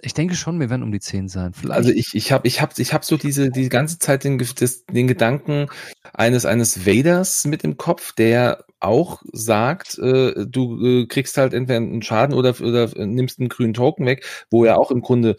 [0.00, 1.52] ich denke schon, wir werden um die 10 sein.
[1.52, 1.78] Vielleicht.
[1.78, 4.84] Also ich, ich habe ich hab, ich hab so diese die ganze Zeit den, das,
[4.86, 5.68] den Gedanken
[6.12, 11.78] eines eines Vaders mit im Kopf, der auch sagt, äh, du äh, kriegst halt entweder
[11.78, 15.36] einen Schaden oder, oder nimmst einen grünen Token weg, wo ja auch im Grunde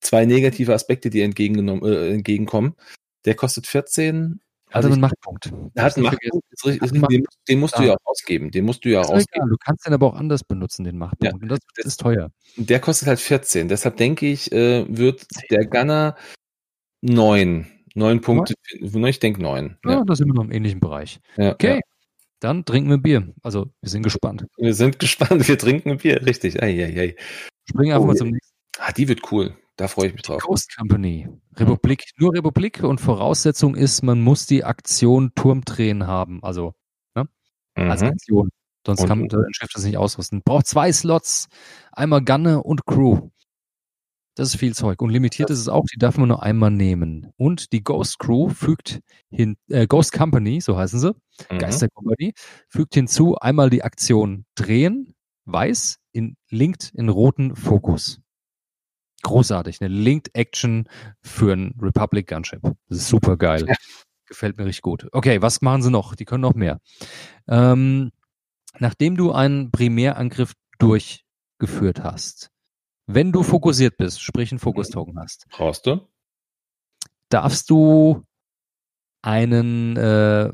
[0.00, 2.74] zwei negative Aspekte dir entgegengenommen, äh, entgegenkommen.
[3.24, 4.40] Der kostet 14
[4.70, 5.52] Also ein Machtpunkt.
[5.74, 8.50] Er hat einen Machtpunkt, ist richtig, ist den, den, musst du ja auch ausgeben.
[8.50, 9.48] Den musst du ja ausgeben.
[9.48, 11.34] Du kannst den aber auch anders benutzen, den Machtpunkt.
[11.34, 12.30] Ja, und das, das, ist teuer.
[12.56, 13.68] Der kostet halt 14.
[13.68, 16.16] Deshalb denke ich, äh, wird der Gunner
[17.02, 17.66] 9.
[17.94, 18.54] 9 Punkte.
[18.70, 19.78] Ich denke 9.
[19.84, 21.20] Ja, ja, da sind wir noch im ähnlichen Bereich.
[21.36, 21.76] Ja, okay.
[21.76, 21.80] Ja.
[22.40, 23.32] Dann trinken wir Bier.
[23.42, 24.44] Also, wir sind gespannt.
[24.58, 25.48] Wir sind gespannt.
[25.48, 26.24] Wir trinken Bier.
[26.24, 26.62] Richtig.
[26.62, 27.16] Ei, ei, ei.
[27.68, 28.54] Springen einfach oh, mal zum nächsten.
[28.78, 29.56] Ah, die wird cool.
[29.76, 30.42] Da freue ich mich drauf.
[30.42, 31.28] Ghost Company.
[31.56, 36.42] Republik, nur Republik und Voraussetzung ist, man muss die Aktion Turmdrehen haben.
[36.42, 36.72] Also,
[37.14, 37.28] ne?
[37.76, 37.90] Mhm.
[37.90, 38.50] Als Aktion.
[38.86, 40.42] Sonst und, kann Schiff das nicht ausrüsten.
[40.42, 41.48] Braucht zwei Slots,
[41.92, 43.30] einmal Gunner und Crew.
[44.36, 45.02] Das ist viel Zeug.
[45.02, 47.32] Und limitiert ist es auch, die darf man nur einmal nehmen.
[47.36, 49.00] Und die Ghost Crew fügt
[49.30, 51.16] hin, äh, Ghost Company, so heißen sie,
[51.50, 51.58] mhm.
[51.58, 52.34] Geisterkompanie,
[52.68, 55.14] fügt hinzu einmal die Aktion drehen,
[55.46, 58.20] weiß, in, linkt in roten Fokus
[59.26, 59.80] großartig.
[59.80, 60.88] Eine Linked Action
[61.20, 62.62] für ein Republic Gunship.
[62.88, 63.64] Das ist super geil.
[63.66, 63.74] Ja.
[64.26, 65.08] Gefällt mir richtig gut.
[65.12, 66.14] Okay, was machen sie noch?
[66.14, 66.80] Die können noch mehr.
[67.48, 68.12] Ähm,
[68.78, 72.50] nachdem du einen Primärangriff durchgeführt hast,
[73.06, 76.06] wenn du fokussiert bist, sprich einen Fokus-Token hast, brauchst du,
[77.28, 78.24] darfst du
[79.22, 80.52] einen äh,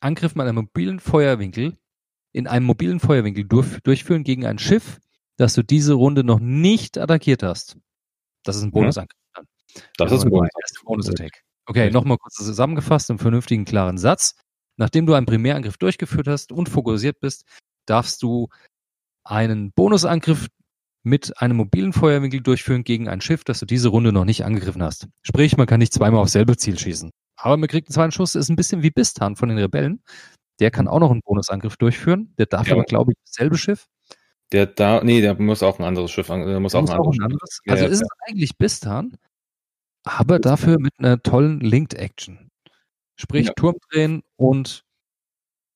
[0.00, 1.76] Angriff mit einem mobilen Feuerwinkel
[2.32, 5.00] in einem mobilen Feuerwinkel durch, durchführen gegen ein Schiff,
[5.36, 7.76] das du diese Runde noch nicht attackiert hast.
[8.44, 9.46] Das ist ein Bonusangriff dann.
[9.96, 10.50] Das ist ein Bonus.
[10.84, 11.42] Bonus-Attack.
[11.66, 14.36] Okay, nochmal kurz zusammengefasst im vernünftigen, klaren Satz.
[14.76, 17.44] Nachdem du einen Primärangriff durchgeführt hast und fokussiert bist,
[17.86, 18.48] darfst du
[19.24, 20.48] einen Bonusangriff
[21.08, 24.82] mit einem mobilen Feuerwinkel durchführen gegen ein Schiff, das du diese Runde noch nicht angegriffen
[24.82, 25.08] hast.
[25.22, 27.10] Sprich, man kann nicht zweimal aufs selbe Ziel schießen.
[27.36, 30.02] Aber man kriegt einen zweiten Schuss, ist ein bisschen wie Bistan von den Rebellen.
[30.60, 32.34] Der kann auch noch einen Bonusangriff durchführen.
[32.38, 32.74] Der darf ja.
[32.74, 33.86] aber, glaube ich, dasselbe Schiff.
[34.52, 37.12] Der da, nee, der muss auch ein anderes Schiff, der muss, auch, muss ein auch
[37.12, 37.60] ein anderes.
[37.68, 39.18] Also ja, ist es eigentlich Bistan,
[40.04, 42.50] aber dafür mit einer tollen Linked Action.
[43.16, 43.50] Sprich.
[43.56, 44.84] Turm drehen und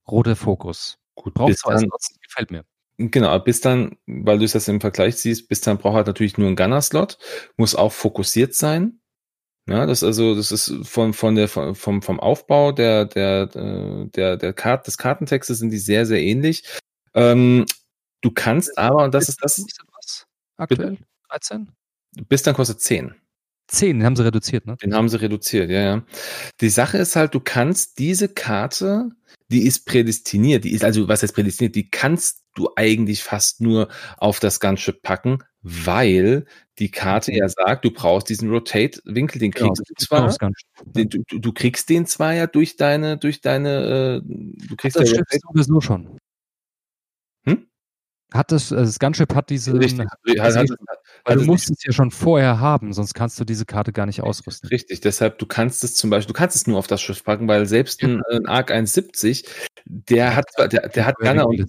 [0.08, 0.96] roter Fokus.
[1.16, 2.64] Gut, braucht zwei Slots, gefällt mir.
[3.10, 6.38] Genau, bis dann, weil du es das im Vergleich siehst, bis dann braucht er natürlich
[6.38, 7.18] nur einen Gunner-Slot,
[7.56, 9.00] muss auch fokussiert sein.
[9.68, 14.52] Ja, das also, das ist von, von der, vom, vom Aufbau der, der, der, der
[14.52, 16.64] Kart, des Kartentextes sind die sehr, sehr ähnlich.
[17.14, 17.66] Ähm,
[18.22, 19.64] Du kannst aber, und das ist das.
[19.92, 20.26] Was
[20.56, 20.96] aktuell?
[21.28, 21.68] 13?
[22.28, 23.14] Bis dann kostet 10.
[23.68, 24.76] 10, den haben sie reduziert, ne?
[24.76, 26.02] Den haben sie reduziert, ja, ja.
[26.60, 29.10] Die Sache ist halt, du kannst diese Karte,
[29.52, 33.88] die ist prädestiniert, die ist also, was heißt prädestiniert, die kannst du eigentlich fast nur
[34.16, 36.46] auf das Gunship packen, weil
[36.78, 40.50] die Karte ja sagt, du brauchst diesen Rotate-Winkel, den genau, kriegst genau, du zwar,
[40.84, 45.10] den, du, du, kriegst den zwar ja durch deine, durch deine, äh, du kriegst das
[45.12, 46.18] ja sowieso schon.
[48.32, 49.78] Hat das, also das Gunship hat diese.
[49.78, 50.06] Richtig,
[50.40, 50.68] also, hat,
[51.24, 54.22] weil du musst es ja schon vorher haben, sonst kannst du diese Karte gar nicht
[54.22, 54.68] ausrüsten.
[54.68, 57.48] Richtig, deshalb, du kannst es zum Beispiel, du kannst es nur auf das Schiff packen,
[57.48, 59.44] weil selbst ein, ein Arc 170,
[59.84, 61.64] der hat, der, der hat Gunner und,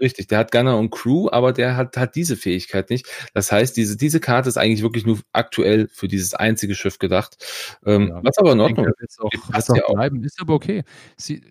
[0.00, 3.06] richtig, der hat Gunner und Crew, aber der hat, hat diese Fähigkeit nicht.
[3.34, 7.36] Das heißt, diese, diese Karte ist eigentlich wirklich nur aktuell für dieses einzige Schiff gedacht.
[7.84, 9.20] Ähm, ja, was aber in Ordnung ist.
[9.20, 10.84] Auch, auch bleiben, ist aber okay.
[11.16, 11.42] Sie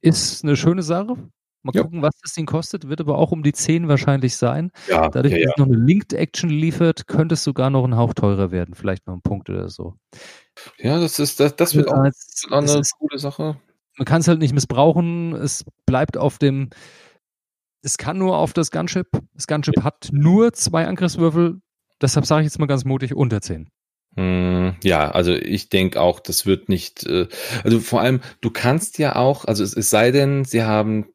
[0.00, 1.16] ist eine schöne Sache.
[1.66, 1.82] Mal ja.
[1.82, 2.88] gucken, was das Ding kostet.
[2.88, 4.70] Wird aber auch um die 10 wahrscheinlich sein.
[4.88, 7.96] Ja, Dadurch, ja, dass es noch eine Linked Action liefert, könnte es sogar noch ein
[7.96, 8.76] Hauch teurer werden.
[8.76, 9.94] Vielleicht noch ein Punkt oder so.
[10.78, 13.56] Ja, das ist, das, das wird auch als, eine ist, coole Sache.
[13.98, 15.34] Man kann es halt nicht missbrauchen.
[15.34, 16.70] Es bleibt auf dem,
[17.82, 19.08] es kann nur auf das Gunship.
[19.34, 21.60] Das Gunship hat nur zwei Angriffswürfel.
[22.00, 23.68] Deshalb sage ich jetzt mal ganz mutig unter 10.
[24.16, 27.26] Hm, ja, also ich denke auch, das wird nicht, äh,
[27.64, 31.06] also vor allem, du kannst ja auch, also es, es sei denn, sie haben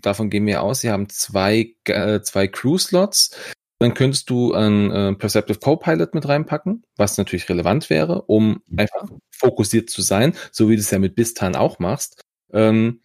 [0.00, 3.36] davon gehen wir aus, sie haben zwei, äh, zwei Crew-Slots.
[3.78, 9.08] Dann könntest du einen äh, Perceptive Copilot mit reinpacken, was natürlich relevant wäre, um einfach
[9.30, 12.20] fokussiert zu sein, so wie du es ja mit Bistan auch machst.
[12.52, 13.00] Ähm,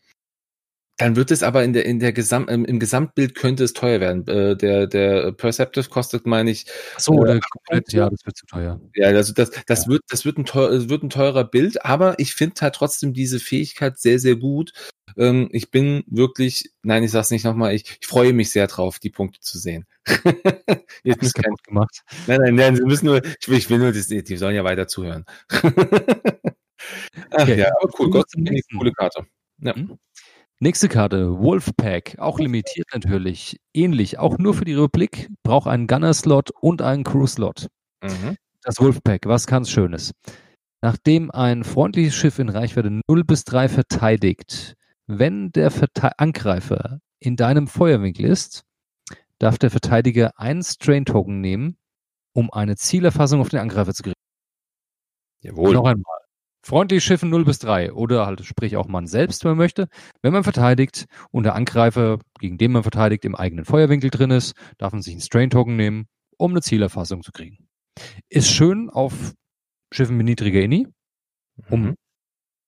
[0.98, 4.00] dann wird es aber in der, in der Gesam im, im Gesamtbild könnte es teuer
[4.00, 4.28] werden.
[4.28, 6.66] Äh, der, der Perceptive kostet, meine ich.
[6.98, 8.82] so, äh, komplett, ja, das wird zu teuer.
[8.96, 9.92] Ja, also das, das ja.
[9.92, 13.40] wird, das wird ein, teuer, wird ein teurer Bild, aber ich finde halt trotzdem diese
[13.40, 14.74] Fähigkeit sehr, sehr gut.
[15.18, 19.00] Ähm, ich bin wirklich, nein, ich sag's nicht nochmal, ich, ich freue mich sehr drauf,
[19.00, 19.86] die Punkte zu sehen.
[21.04, 22.04] Jetzt ist kein gemacht.
[22.28, 24.64] Nein, nein, nein, sie müssen nur, ich will, ich will nur, die, die sollen ja
[24.64, 25.26] weiter zuhören.
[25.50, 27.58] Ach, okay.
[27.58, 28.28] ja, aber cool, Gott,
[28.78, 29.26] coole Karte.
[29.60, 29.76] Ja.
[29.76, 29.98] Mhm.
[30.60, 33.60] Nächste Karte, Wolfpack, auch limitiert natürlich.
[33.74, 37.68] Ähnlich, auch nur für die Republik, braucht einen Gunner-Slot und einen Crew-Slot.
[38.02, 38.38] Mhm.
[38.64, 40.14] Das Wolfpack, was kann's Schönes.
[40.82, 44.76] Nachdem ein freundliches Schiff in Reichweite 0 bis 3 verteidigt,
[45.08, 48.64] wenn der Verte Angreifer in deinem Feuerwinkel ist,
[49.40, 51.78] darf der Verteidiger einen Strain-Token nehmen,
[52.34, 54.16] um eine Zielerfassung auf den Angreifer zu kriegen.
[55.42, 55.74] Jawohl.
[55.74, 56.20] Noch einmal.
[56.64, 59.88] Freundlich schiffen 0 bis 3 oder halt sprich auch man selbst, wenn man möchte.
[60.22, 64.54] Wenn man verteidigt und der Angreifer, gegen den man verteidigt, im eigenen Feuerwinkel drin ist,
[64.78, 66.08] darf man sich einen Strain-Token nehmen,
[66.38, 67.70] um eine Zielerfassung zu kriegen.
[68.28, 69.34] Ist schön auf
[69.94, 70.88] Schiffen mit niedriger INI,
[71.70, 71.96] um mhm.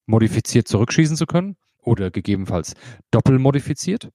[0.06, 1.58] modifiziert zurückschießen zu können
[1.90, 2.74] oder gegebenenfalls
[3.12, 4.10] doppelmodifiziert.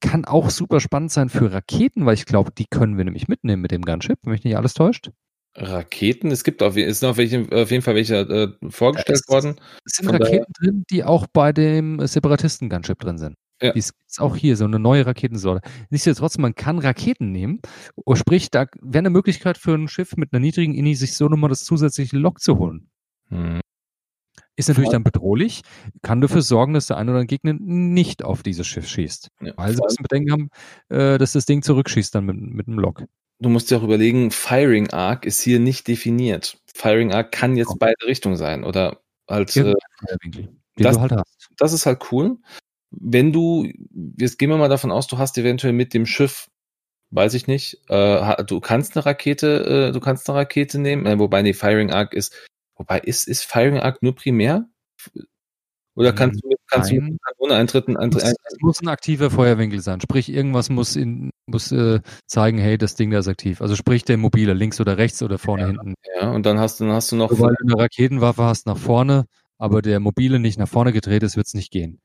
[0.00, 3.62] Kann auch super spannend sein für Raketen, weil ich glaube, die können wir nämlich mitnehmen
[3.62, 5.10] mit dem Gunship, wenn mich nicht alles täuscht.
[5.56, 6.30] Raketen?
[6.30, 9.56] Es gibt auf, ist noch welche, auf jeden Fall welche äh, vorgestellt es, worden.
[9.84, 13.36] Es sind Von Raketen drin, die auch bei dem Separatisten-Gunship drin sind.
[13.62, 13.72] Ja.
[13.72, 15.68] Die ist auch hier, so eine neue Raketensorte.
[15.90, 17.60] Nichtsdestotrotz, man kann Raketen nehmen.
[17.96, 21.28] Oh, sprich, da wäre eine Möglichkeit für ein Schiff mit einer niedrigen INI, sich so
[21.28, 22.88] nochmal das zusätzliche Lok zu holen.
[23.28, 23.60] Hm.
[24.60, 25.62] Ist natürlich dann bedrohlich,
[26.02, 29.30] kann dafür sorgen, dass der eine oder andere Gegner nicht auf dieses Schiff schießt.
[29.40, 30.50] Ja, weil sie ein bisschen Bedenken haben,
[30.88, 33.04] äh, dass das Ding zurückschießt dann mit, mit einem Lok
[33.40, 36.58] du musst dir auch überlegen, Firing Arc ist hier nicht definiert.
[36.72, 39.56] Firing Arc kann jetzt beide Richtungen sein oder halt.
[39.56, 39.74] Äh,
[40.76, 41.12] das, halt
[41.56, 42.38] das ist halt cool.
[42.90, 43.68] Wenn du,
[44.18, 46.50] jetzt gehen wir mal davon aus, du hast eventuell mit dem Schiff,
[47.10, 51.18] weiß ich nicht, äh, du kannst eine Rakete, äh, du kannst eine Rakete nehmen, äh,
[51.18, 52.34] wobei nee, Firing Arc ist,
[52.80, 54.66] wobei ist, ist Firing Arc nur primär?
[55.94, 57.18] Oder kannst du, kannst Nein.
[57.20, 60.00] du ohne Eintritten ein, ein, Es muss ein aktiver Feuerwinkel sein.
[60.00, 63.60] Sprich, irgendwas muss, in, muss äh, zeigen, hey, das Ding da ist aktiv.
[63.60, 65.94] Also sprich der mobile, links oder rechts oder vorne, ja, hinten.
[66.18, 67.30] Ja, und dann hast du, dann hast du noch.
[67.30, 69.26] Weil du eine Raketenwaffe hast nach vorne,
[69.58, 72.00] aber der mobile nicht nach vorne gedreht ist, wird es nicht gehen.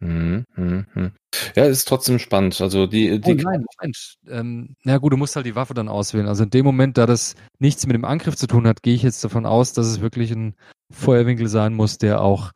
[0.00, 1.12] Hm, hm, hm.
[1.56, 2.60] Ja, ist trotzdem spannend.
[2.60, 4.14] Also die, die oh nein, Moment.
[4.28, 6.28] Ähm, na gut, du musst halt die Waffe dann auswählen.
[6.28, 9.02] Also in dem Moment, da das nichts mit dem Angriff zu tun hat, gehe ich
[9.02, 10.54] jetzt davon aus, dass es wirklich ein
[10.92, 12.52] Feuerwinkel sein muss, der auch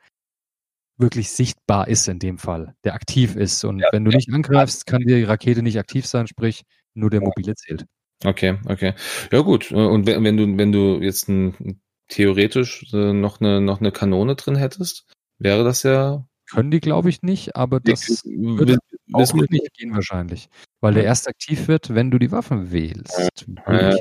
[0.99, 3.65] wirklich sichtbar ist in dem Fall, der aktiv ist.
[3.65, 4.17] Und ja, wenn du ja.
[4.17, 6.63] nicht angreifst, kann die Rakete nicht aktiv sein, sprich
[6.95, 7.87] nur der mobile zählt.
[8.25, 8.95] Okay, okay.
[9.33, 9.73] Ja gut.
[9.73, 14.37] Und wenn, wenn du, wenn du jetzt ein, theoretisch äh, noch eine noch eine Kanone
[14.37, 15.07] drin hättest,
[15.39, 16.25] wäre das ja.
[16.53, 18.79] Können die, glaube ich, nicht, aber das würde
[19.13, 20.49] auch nicht gehen wahrscheinlich.
[20.81, 23.47] Weil der erst aktiv wird, wenn du die Waffen wählst.
[23.67, 23.97] Ja,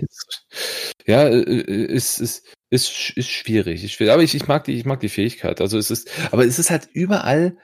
[1.06, 3.84] ja äh, äh, ist, ist, ist, ist schwierig.
[3.84, 5.61] Ich, aber ich, ich mag die, ich mag die Fähigkeit.
[5.61, 7.57] Also es ist, aber es ist halt überall,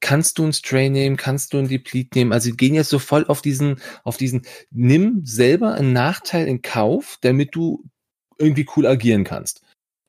[0.00, 2.32] kannst du ein Stray nehmen, kannst du ein Deplete nehmen.
[2.32, 6.62] Also die gehen jetzt so voll auf diesen, auf diesen, nimm selber einen Nachteil in
[6.62, 7.84] Kauf, damit du
[8.38, 9.62] irgendwie cool agieren kannst.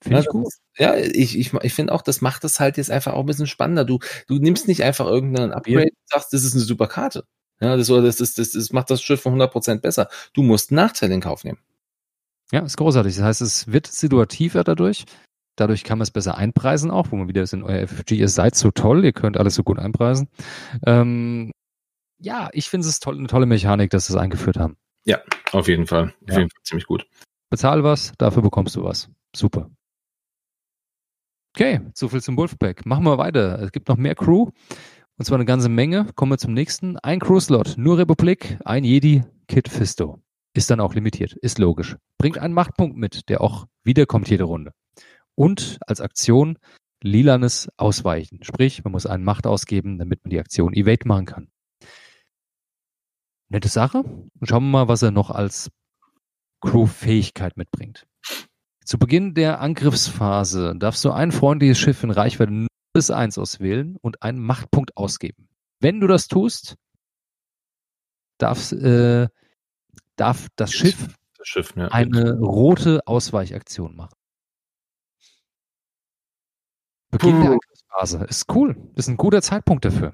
[0.03, 0.51] Finde ich gut.
[0.77, 3.47] Ja, ich, ich, ich finde auch, das macht das halt jetzt einfach auch ein bisschen
[3.47, 3.85] spannender.
[3.85, 7.23] Du, du nimmst nicht einfach irgendeinen Upgrade und sagst, das ist eine super Karte.
[7.61, 10.09] Ja, das, das, das, das, das macht das Schiff von 100% besser.
[10.34, 11.59] Du musst Nachteile in Kauf nehmen.
[12.51, 13.15] Ja, ist großartig.
[13.15, 15.05] Das heißt, es wird situativer dadurch.
[15.55, 18.15] Dadurch kann man es besser einpreisen auch, wo man wieder ist in euer FFG.
[18.15, 20.27] Ihr seid so toll, ihr könnt alles so gut einpreisen.
[20.85, 21.51] Ähm,
[22.19, 24.75] ja, ich finde es toll, eine tolle Mechanik, dass sie es eingeführt haben.
[25.05, 25.19] Ja,
[25.51, 26.13] auf jeden Fall.
[26.23, 26.39] Auf ja.
[26.39, 27.05] jeden Fall ziemlich gut.
[27.49, 29.09] Bezahl was, dafür bekommst du was.
[29.35, 29.69] Super.
[31.55, 32.84] Okay, so viel zum Wolfpack.
[32.88, 33.61] Machen wir weiter.
[33.61, 34.49] Es gibt noch mehr Crew.
[35.17, 36.07] Und zwar eine ganze Menge.
[36.15, 36.97] Kommen wir zum nächsten.
[36.97, 40.19] Ein Crew-Slot, nur Republik, ein Jedi, Kit Fisto.
[40.55, 41.95] Ist dann auch limitiert, ist logisch.
[42.17, 44.71] Bringt einen Machtpunkt mit, der auch wiederkommt jede Runde.
[45.35, 46.57] Und als Aktion
[47.03, 48.43] lilanes Ausweichen.
[48.43, 51.51] Sprich, man muss einen Macht ausgeben, damit man die Aktion Evade machen kann.
[53.49, 53.99] Nette Sache.
[53.99, 55.69] Und schauen wir mal, was er noch als
[56.61, 58.07] Crew-Fähigkeit mitbringt.
[58.85, 64.22] Zu Beginn der Angriffsphase darfst du ein freundliches Schiff in Reichweite bis 1 auswählen und
[64.22, 65.47] einen Machtpunkt ausgeben.
[65.80, 66.76] Wenn du das tust,
[68.38, 69.27] darfst, äh,
[70.15, 71.88] darf das Schiff, das Schiff ja.
[71.88, 74.15] eine rote Ausweichaktion machen.
[77.11, 78.26] Beginn der Angriffsphase.
[78.26, 78.91] Ist cool.
[78.95, 80.14] Ist ein guter Zeitpunkt dafür.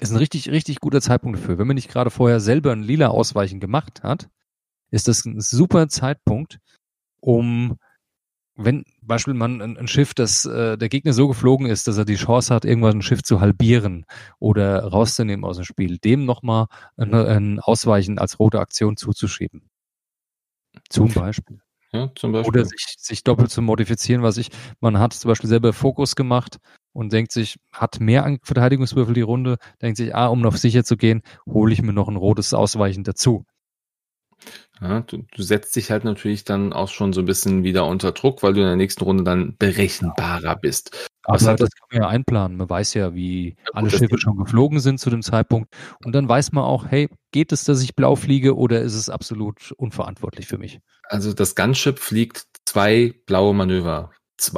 [0.00, 1.58] Ist ein richtig, richtig guter Zeitpunkt dafür.
[1.58, 4.28] Wenn man nicht gerade vorher selber ein lila Ausweichen gemacht hat,
[4.90, 6.60] ist das ein super Zeitpunkt,
[7.22, 7.78] um
[8.54, 12.04] wenn Beispiel man ein, ein Schiff, das äh, der Gegner so geflogen ist, dass er
[12.04, 14.04] die Chance hat, irgendwann ein Schiff zu halbieren
[14.38, 16.66] oder rauszunehmen aus dem Spiel, dem nochmal
[16.96, 19.70] ein, ein Ausweichen als rote Aktion zuzuschieben.
[20.90, 21.60] Zum Beispiel.
[21.92, 22.48] Ja, zum Beispiel.
[22.48, 24.50] Oder sich, sich doppelt zu modifizieren, was ich,
[24.80, 26.58] man hat zum Beispiel selber Fokus gemacht
[26.92, 30.96] und denkt sich, hat mehr Verteidigungswürfel die Runde, denkt sich, ah, um noch sicher zu
[30.96, 33.44] gehen, hole ich mir noch ein rotes Ausweichen dazu.
[34.80, 38.10] Ja, du, du setzt dich halt natürlich dann auch schon so ein bisschen wieder unter
[38.12, 41.08] Druck, weil du in der nächsten Runde dann berechenbarer bist.
[41.24, 42.56] Aber das, das kann man ja einplanen.
[42.56, 45.72] Man weiß ja, wie ja, alle Schiffe schon geflogen sind zu dem Zeitpunkt.
[46.04, 49.08] Und dann weiß man auch, hey, geht es, dass ich blau fliege oder ist es
[49.08, 50.80] absolut unverantwortlich für mich?
[51.04, 54.10] Also das Gunship fliegt zwei blaue Manöver.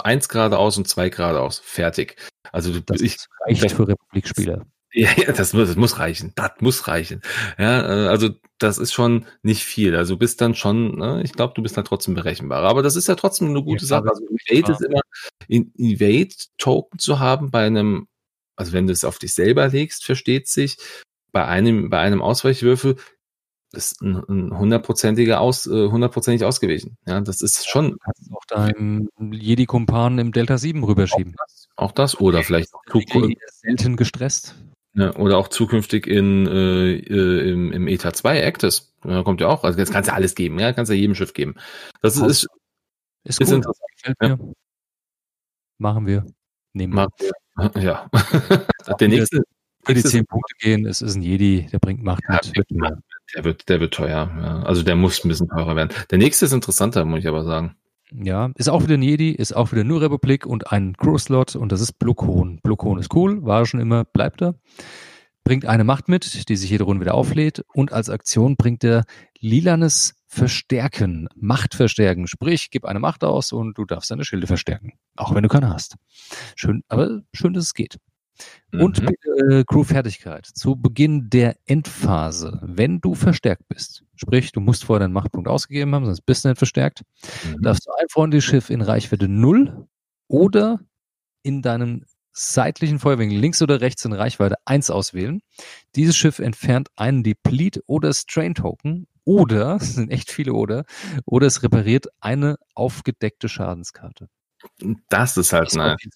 [0.03, 1.59] Eins geradeaus und zwei geradeaus.
[1.59, 2.17] Fertig.
[2.51, 4.65] Also das ich, reicht das, für Republikspieler.
[4.95, 6.33] Ja, ja das, muss, das muss reichen.
[6.37, 7.21] Das muss reichen.
[7.59, 9.97] Ja, äh, also das ist schon nicht viel.
[9.97, 12.63] Also du bist dann schon, ne, ich glaube, du bist dann trotzdem berechenbar.
[12.63, 14.09] Aber das ist ja trotzdem eine gute ja, Sache.
[14.09, 15.01] Also Evade ist immer,
[15.49, 18.07] Evade-Token zu haben bei einem,
[18.57, 20.77] also wenn du es auf dich selber legst, versteht sich,
[21.33, 22.97] bei einem, bei einem Ausweichwürfel
[23.73, 26.97] ist ein hundertprozentiger aus, äh, hundertprozentig ausgewichen.
[27.07, 27.91] Ja, das ist schon.
[27.91, 31.35] Du kannst auch deinem Jedi-Kumpan im Delta 7 rüberschieben.
[31.35, 32.83] Auch das, auch das oder vielleicht auch
[33.51, 34.55] selten gestresst.
[34.97, 38.95] Ja, oder auch zukünftig in, äh, äh im, im ETA 2 Actus.
[39.03, 41.33] Da kommt ja auch, also jetzt kannst du alles geben, ja, kannst du jedem Schiff
[41.33, 41.57] geben.
[42.01, 42.47] Das ist, ist,
[43.25, 44.17] ist, ist interessant.
[44.23, 44.39] Ja.
[45.79, 46.25] Machen wir.
[46.73, 47.09] Nehmen wir.
[47.81, 48.09] Ja.
[49.01, 49.43] der nächste.
[49.85, 52.67] Für die 10 Punkte gehen, es ist ein Jedi, der bringt Macht ja, mit.
[53.35, 54.31] Der wird, der wird teuer.
[54.41, 54.63] Ja.
[54.63, 55.91] Also der muss ein bisschen teurer werden.
[56.11, 57.77] Der nächste ist interessanter, muss ich aber sagen.
[58.17, 61.73] Ja, ist auch wieder ein Jedi, ist auch wieder nur Republik und ein Crew-Slot und
[61.73, 62.61] das ist Blokon.
[62.63, 64.55] Blokon ist cool, war schon immer, bleibt er.
[65.43, 69.05] Bringt eine Macht mit, die sich jede Runde wieder auflädt und als Aktion bringt er
[69.41, 72.29] lilanes Verstärken, Macht verstärken.
[72.29, 74.93] Sprich, gib eine Macht aus und du darfst deine Schilde verstärken.
[75.17, 75.97] Auch wenn du keine hast.
[76.55, 77.99] Schön, aber schön, dass es geht.
[78.73, 79.09] Und mhm.
[79.51, 80.47] äh, Crew-Fertigkeit.
[80.47, 85.95] Zu Beginn der Endphase, wenn du verstärkt bist, sprich, du musst vorher deinen Machtpunkt ausgegeben
[85.95, 87.03] haben, sonst bist du nicht verstärkt,
[87.45, 87.63] mhm.
[87.63, 89.87] darfst du ein freundliches Schiff in Reichweite 0
[90.29, 90.81] oder
[91.43, 95.41] in deinem seitlichen Feuerwinkel links oder rechts in Reichweite 1 auswählen.
[95.95, 100.85] Dieses Schiff entfernt einen Deplete oder Strain Token oder, es sind echt viele oder,
[101.25, 104.29] oder es repariert eine aufgedeckte Schadenskarte.
[105.09, 106.09] Das ist halt das nice.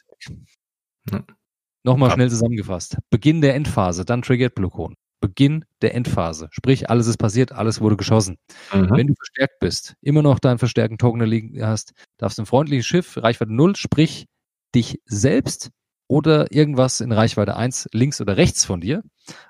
[1.84, 2.98] Nochmal schnell zusammengefasst.
[3.08, 4.96] Beginn der Endphase, dann triggert Blokon.
[5.20, 6.48] Beginn der Endphase.
[6.50, 8.36] Sprich, alles ist passiert, alles wurde geschossen.
[8.72, 8.90] Mhm.
[8.90, 12.86] Wenn du verstärkt bist, immer noch deinen verstärkten Token liegen hast, darfst du ein freundliches
[12.86, 14.26] Schiff, Reichweite 0, sprich
[14.74, 15.70] dich selbst
[16.08, 19.02] oder irgendwas in Reichweite 1 links oder rechts von dir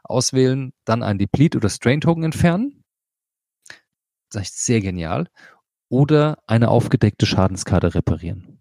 [0.05, 2.83] auswählen, dann ein Deplete oder Strain Token entfernen.
[4.31, 5.29] Das ist sehr genial.
[5.91, 8.59] Oder eine aufgedeckte Schadenskarte reparieren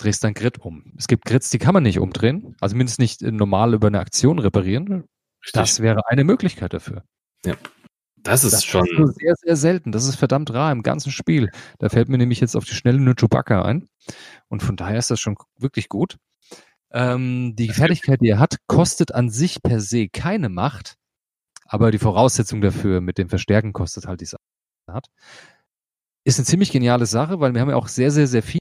[0.00, 0.92] drehst dein Grid um.
[0.96, 4.38] Es gibt Grids, die kann man nicht umdrehen, also mindestens nicht normal über eine Aktion
[4.38, 5.04] reparieren.
[5.42, 5.52] Richtig.
[5.52, 7.02] Das wäre eine Möglichkeit dafür.
[7.44, 7.54] Ja.
[8.22, 8.86] Das ist das schon.
[8.86, 9.92] Ist sehr, sehr selten.
[9.92, 11.50] Das ist verdammt rar im ganzen Spiel.
[11.78, 13.88] Da fällt mir nämlich jetzt auf die Schnelle nur Chewbacca ein.
[14.48, 16.18] Und von daher ist das schon wirklich gut.
[16.92, 20.96] Ähm, die Fertigkeit, die er hat, kostet an sich per se keine Macht,
[21.64, 24.36] aber die Voraussetzung dafür mit dem Verstärken kostet halt diese
[24.90, 25.06] hat.
[26.24, 28.58] Ist eine ziemlich geniale Sache, weil wir haben ja auch sehr, sehr, sehr viel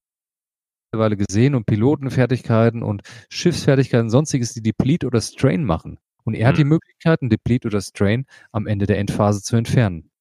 [0.91, 5.99] mittlerweile gesehen und Pilotenfertigkeiten und Schiffsfertigkeiten, sonstiges, die Deplete oder Strain machen.
[6.23, 6.49] Und er mhm.
[6.49, 6.69] hat die mhm.
[6.69, 10.11] Möglichkeit, einen Deplete oder Strain am Ende der Endphase zu entfernen.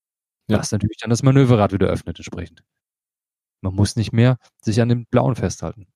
[0.48, 0.58] Ja.
[0.58, 2.62] Was natürlich dann das Manöverrad wieder öffnet entsprechend.
[3.60, 5.86] Man muss nicht mehr sich an dem Blauen festhalten.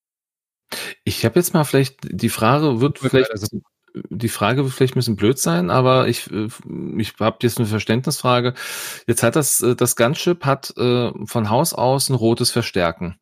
[1.04, 3.46] Ich habe jetzt mal vielleicht, die Frage wird vielleicht, also,
[3.94, 6.48] die Frage wird vielleicht ein bisschen blöd sein, aber ich, äh,
[6.98, 8.54] ich habe jetzt eine Verständnisfrage.
[9.06, 13.16] Jetzt hat das, äh, das Gunship hat äh, von Haus aus ein rotes Verstärken.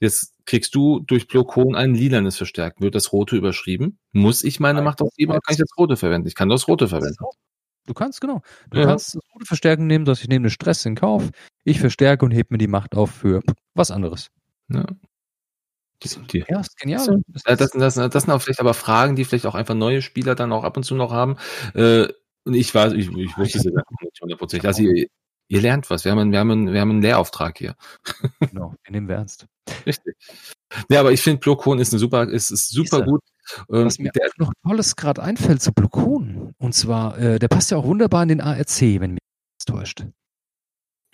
[0.00, 2.82] Jetzt kriegst du durch Blokon ein lilanes Verstärken.
[2.82, 3.98] Wird das rote überschrieben?
[4.12, 6.28] Muss ich meine Macht ausgeben oder kann ich das rote verwenden?
[6.28, 7.24] Ich kann das rote verwenden.
[7.86, 8.42] Du kannst, genau.
[8.70, 8.86] Du ja.
[8.86, 11.30] kannst das rote Verstärken nehmen, dass ich nehme den Stress in Kauf,
[11.64, 13.42] ich verstärke und hebe mir die Macht auf für
[13.74, 14.28] was anderes.
[14.68, 14.86] Ja.
[16.02, 17.22] Die, die, ja, ist genial.
[17.28, 20.34] Das, das, das, das, sind auch vielleicht aber Fragen, die vielleicht auch einfach neue Spieler
[20.34, 21.36] dann auch ab und zu noch haben.
[21.74, 22.08] Äh,
[22.44, 23.70] und ich weiß, ich, ich wusste es ja
[24.02, 24.66] nicht hundertprozentig.
[24.66, 24.82] Also
[25.48, 26.04] ihr, lernt was.
[26.04, 27.74] Wir haben, einen, wir, haben einen, wir haben einen Lehrauftrag hier.
[28.40, 29.46] Genau, wir nehmen wir ernst.
[29.86, 30.16] Richtig.
[30.88, 33.20] Ja, aber ich finde, Blokon ist eine super, ist, ist super ist gut.
[33.70, 36.54] Ähm, Was mir der, noch Tolles gerade einfällt zu Blokon.
[36.58, 39.20] Und zwar, äh, der passt ja auch wunderbar in den ARC, wenn mich
[39.58, 40.04] das täuscht.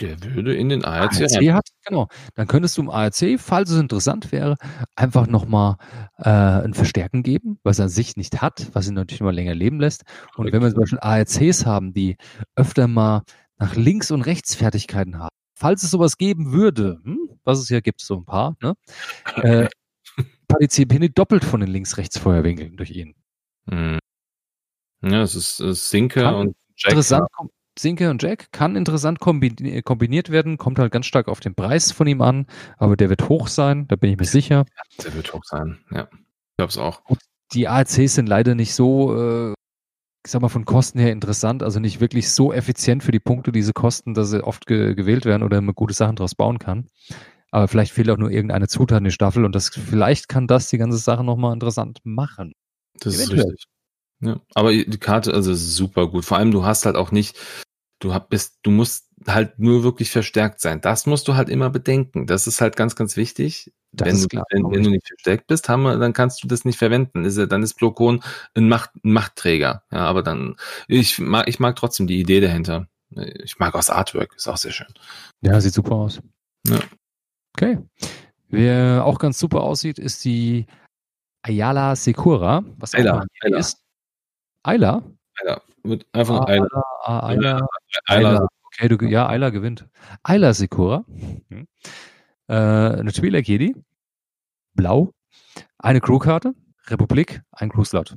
[0.00, 2.08] Der würde in den ARC, ARC hat, genau.
[2.34, 4.56] Dann könntest du im ARC, falls es interessant wäre,
[4.96, 5.76] einfach nochmal
[6.16, 9.54] äh, ein Verstärken geben, was er an sich nicht hat, was ihn natürlich mal länger
[9.54, 10.04] leben lässt.
[10.36, 10.54] Und Richtig.
[10.54, 12.16] wenn wir zum Beispiel ARCs haben, die
[12.56, 13.22] öfter mal
[13.60, 17.80] nach links und rechts Fertigkeiten haben, falls es sowas geben würde, hm, was es ja
[17.80, 18.74] gibt, so ein paar, ne?
[19.36, 19.68] Äh,
[20.48, 23.14] partizipieren doppelt von den Links-Rechts-Feuerwinkeln durch ihn.
[23.68, 23.98] Hm.
[25.02, 26.92] Ja, es ist, ist Sinke kann und Jack.
[26.92, 27.28] Interessant.
[27.78, 32.06] Sinke und Jack kann interessant kombiniert werden, kommt halt ganz stark auf den Preis von
[32.06, 32.46] ihm an,
[32.76, 34.66] aber der wird hoch sein, da bin ich mir sicher.
[34.76, 36.08] Ja, der wird hoch sein, ja.
[36.12, 37.00] Ich glaube es auch.
[37.06, 37.20] Und
[37.52, 39.16] die ARCs sind leider nicht so
[39.50, 39.54] äh,
[40.24, 43.52] ich sag mal, von Kosten her interessant, also nicht wirklich so effizient für die Punkte,
[43.52, 46.88] diese Kosten, dass sie oft ge gewählt werden oder man gute Sachen draus bauen kann.
[47.50, 50.68] Aber vielleicht fehlt auch nur irgendeine Zutat in die Staffel und das, vielleicht kann das
[50.68, 52.52] die ganze Sache nochmal interessant machen.
[53.00, 53.38] Das Eventuell.
[53.38, 53.64] ist richtig.
[54.20, 56.26] Ja, aber die Karte, also super gut.
[56.26, 57.38] Vor allem, du hast halt auch nicht,
[58.00, 60.80] du bist, du musst halt nur wirklich verstärkt sein.
[60.80, 62.26] Das musst du halt immer bedenken.
[62.26, 63.72] Das ist halt ganz, ganz wichtig.
[63.92, 66.64] Das wenn, klar, wenn, wenn du nicht verstärkt bist, haben wir, dann kannst du das
[66.64, 67.24] nicht verwenden.
[67.24, 68.22] Ist, dann ist Blokon
[68.54, 69.82] ein, Macht, ein Machtträger.
[69.90, 70.56] Ja, aber dann,
[70.86, 72.86] ich mag, ich mag trotzdem die Idee dahinter.
[73.10, 74.86] Ich mag auch das Artwork, ist auch sehr schön.
[75.40, 76.20] Ja, sieht super aus.
[76.66, 76.78] Ja.
[77.56, 77.78] Okay.
[78.48, 80.66] Wer auch ganz super aussieht, ist die
[81.42, 82.62] Ayala Sekura.
[82.78, 83.58] Was Ayla, Ayla.
[83.58, 83.82] ist.
[84.62, 85.02] Ayla?
[85.40, 85.62] Ayla.
[85.82, 86.66] Mit einfach Ayla.
[87.04, 87.66] Ayla.
[88.06, 88.48] Ayla.
[88.88, 89.88] Du, ja, Ayla gewinnt.
[90.22, 91.04] Ayla Sekura.
[91.48, 91.66] Hm.
[92.48, 93.76] Äh, eine Twi'lek Jedi.
[94.74, 95.12] Blau.
[95.78, 96.54] Eine Crewkarte.
[96.88, 97.42] Republik.
[97.52, 98.14] Ein Crew-Slot.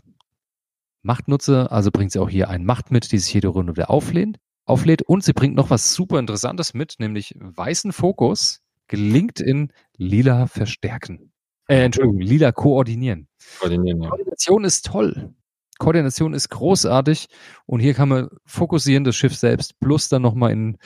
[1.04, 4.40] Machtnutzer, also bringt sie auch hier ein Macht mit, die sich jede Runde wieder auflehnt,
[4.66, 5.02] auflädt.
[5.04, 11.34] Und sie bringt noch was super Interessantes mit, nämlich weißen Fokus, gelingt in lila verstärken.
[11.68, 13.28] Äh, Entschuldigung, lila koordinieren.
[13.60, 14.10] Koordinieren, ja.
[14.10, 15.34] Koordination ist toll.
[15.80, 17.28] Koordination ist großartig
[17.66, 20.78] und hier kann man fokussieren das Schiff selbst plus dann nochmal in,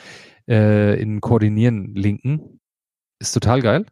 [0.48, 2.60] äh, in Koordinieren linken.
[3.18, 3.86] Ist total geil.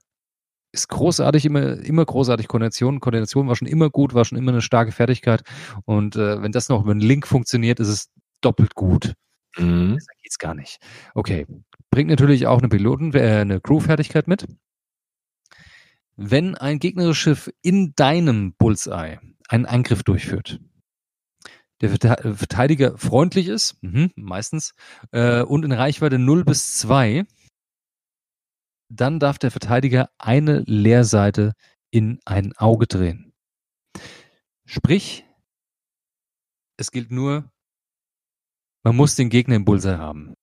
[0.72, 3.00] Ist großartig, immer, immer großartig Koordination.
[3.00, 5.42] Koordination war schon immer gut, war schon immer eine starke Fertigkeit.
[5.84, 8.10] Und äh, wenn das noch über einen Link funktioniert, ist es
[8.40, 9.14] doppelt gut.
[9.56, 9.94] Mhm.
[9.94, 10.78] Besser geht's gar nicht.
[11.14, 11.46] Okay.
[11.90, 14.46] Bringt natürlich auch eine Piloten, äh, eine Crew-Fertigkeit mit.
[16.16, 19.18] Wenn ein gegnerisches Schiff in deinem Bullseye
[19.48, 20.60] einen Angriff durchführt,
[21.80, 24.74] der äh, Verteidiger freundlich ist, mhm, meistens,
[25.12, 27.24] äh, und in Reichweite 0 bis 2,
[28.88, 31.52] dann darf der Verteidiger eine Leerseite
[31.90, 33.32] in ein Auge drehen.
[34.64, 35.24] Sprich,
[36.78, 37.50] es gilt nur,
[38.84, 40.34] man muss den Gegner im Bullseye haben.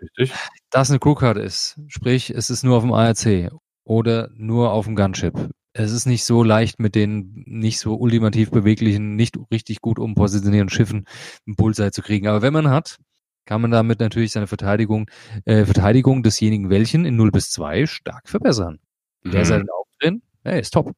[0.00, 0.32] Richtig.
[0.70, 3.52] Da es eine Crewkarte ist, sprich, es ist nur auf dem ARC
[3.84, 8.50] oder nur auf dem Gunship es ist nicht so leicht mit den nicht so ultimativ
[8.50, 11.06] beweglichen, nicht richtig gut umpositionierten Schiffen
[11.46, 12.28] einen Bullseye zu kriegen.
[12.28, 12.98] Aber wenn man hat,
[13.44, 15.10] kann man damit natürlich seine Verteidigung,
[15.44, 18.78] äh, Verteidigung desjenigen welchen in 0 bis 2 stark verbessern.
[19.24, 19.30] Mhm.
[19.32, 20.92] Der seinen auch drin, hey, ist top.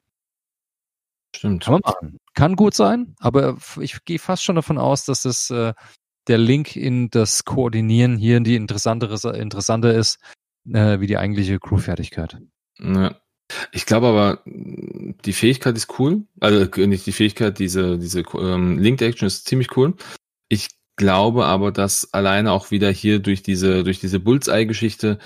[1.35, 1.63] Stimmt.
[1.63, 2.17] Kann man machen.
[2.35, 5.73] Kann gut sein, aber ich gehe fast schon davon aus, dass das äh,
[6.27, 10.19] der Link in das Koordinieren hier die interessantere, interessanter ist,
[10.71, 12.37] äh, wie die eigentliche Crewfertigkeit.
[12.79, 13.15] Ja.
[13.71, 16.23] Ich glaube aber, die Fähigkeit ist cool.
[16.39, 19.93] Also nicht die Fähigkeit, diese, diese ähm, Linked Action ist ziemlich cool.
[20.49, 25.19] Ich glaube aber, dass alleine auch wieder hier durch diese, durch diese Bullseye-Geschichte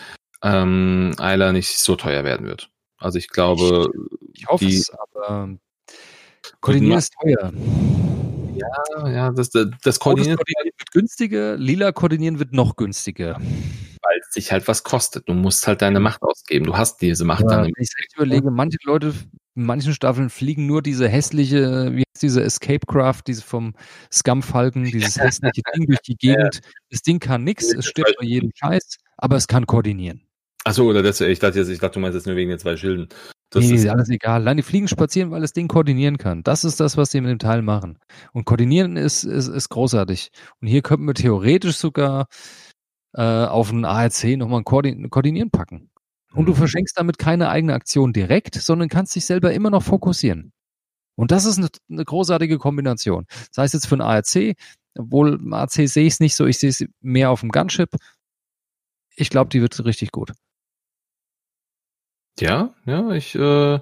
[0.44, 2.70] ähm, Ayla nicht so teuer werden wird.
[2.98, 3.90] Also ich glaube,
[4.34, 5.58] ich, ich hoffe die, es, aber
[6.60, 7.52] Koordinieren ist teuer.
[8.56, 13.40] Ja, ja, das, das, das Koordinieren wird günstiger, lila Koordinieren wird noch günstiger
[14.02, 15.28] weil es dich halt was kostet.
[15.28, 16.66] Du musst halt deine Macht ausgeben.
[16.66, 17.66] Du hast diese Macht ja, dann.
[17.66, 19.14] Wenn ich recht überlege, manche Leute
[19.56, 23.74] in manchen Staffeln fliegen nur diese hässliche, wie heißt diese Escape Craft, diese vom
[24.12, 26.56] Scum-Falken, dieses hässliche Ding durch die Gegend.
[26.56, 26.72] Ja.
[26.90, 30.22] Das Ding kann nichts, es stirbt bei jedem Scheiß, aber es kann koordinieren.
[30.64, 32.78] Achso, oder das, ich dachte jetzt, ich dachte, du meinst jetzt nur wegen den zwei
[32.78, 33.10] Schilden.
[33.50, 34.44] Das nee, ist alles egal.
[34.44, 36.42] Nein, die fliegen spazieren, weil das Ding koordinieren kann.
[36.44, 38.00] Das ist das, was die mit dem Teil machen.
[38.32, 40.32] Und koordinieren ist, ist, ist großartig.
[40.62, 42.28] Und hier könnten wir theoretisch sogar
[43.14, 45.90] äh, auf ein ARC nochmal ein Koordin Koordinieren packen.
[46.34, 46.58] Und du mhm.
[46.58, 50.54] verschenkst damit keine eigene Aktion direkt, sondern kannst dich selber immer noch fokussieren.
[51.16, 53.26] Und das ist eine, eine großartige Kombination.
[53.54, 54.56] Das heißt jetzt für ein ARC,
[54.98, 57.90] obwohl im ARC sehe ich es nicht so, ich sehe es mehr auf dem Gunship.
[59.16, 60.32] Ich glaube, die wird richtig gut.
[62.40, 63.80] Ja, ja, ich, äh,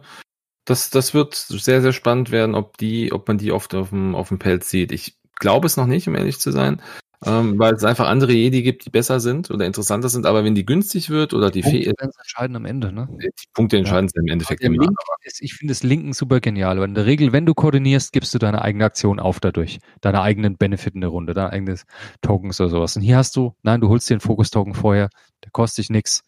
[0.65, 4.15] das, das wird sehr, sehr spannend werden, ob die, ob man die oft auf dem,
[4.15, 4.91] auf dem Pelz sieht.
[4.91, 6.81] Ich glaube es noch nicht, um ehrlich zu sein
[7.25, 10.25] ähm, weil es einfach andere Jedi gibt, die besser sind oder interessanter sind.
[10.25, 13.09] Aber wenn die günstig wird oder die Punkte entscheiden am Ende, ne?
[13.19, 14.21] Die Punkte entscheiden ja.
[14.21, 14.87] im Endeffekt immer.
[15.23, 18.33] Ist, ich finde das Linken super genial, weil in der Regel, wenn du koordinierst, gibst
[18.33, 19.79] du deine eigene Aktion auf dadurch.
[19.99, 21.77] Deine eigenen Benefit in der Runde, deine eigenen
[22.21, 22.95] Tokens oder sowas.
[22.95, 25.09] Und hier hast du, nein, du holst dir den Fokus-Token vorher,
[25.43, 26.23] der kostet dich nichts,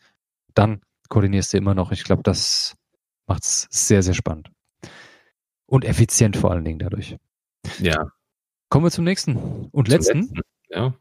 [0.54, 1.94] dann koordinierst du immer noch.
[1.94, 2.76] Ich glaube, das
[3.28, 4.52] macht es sehr, sehr spannend.
[5.68, 7.16] Und effizient vor allen Dingen dadurch.
[7.80, 8.12] Ja.
[8.68, 9.38] Kommen wir zum nächsten
[9.72, 10.20] und zum letzten.
[10.20, 10.42] letzten.
[10.72, 10.94] Ja.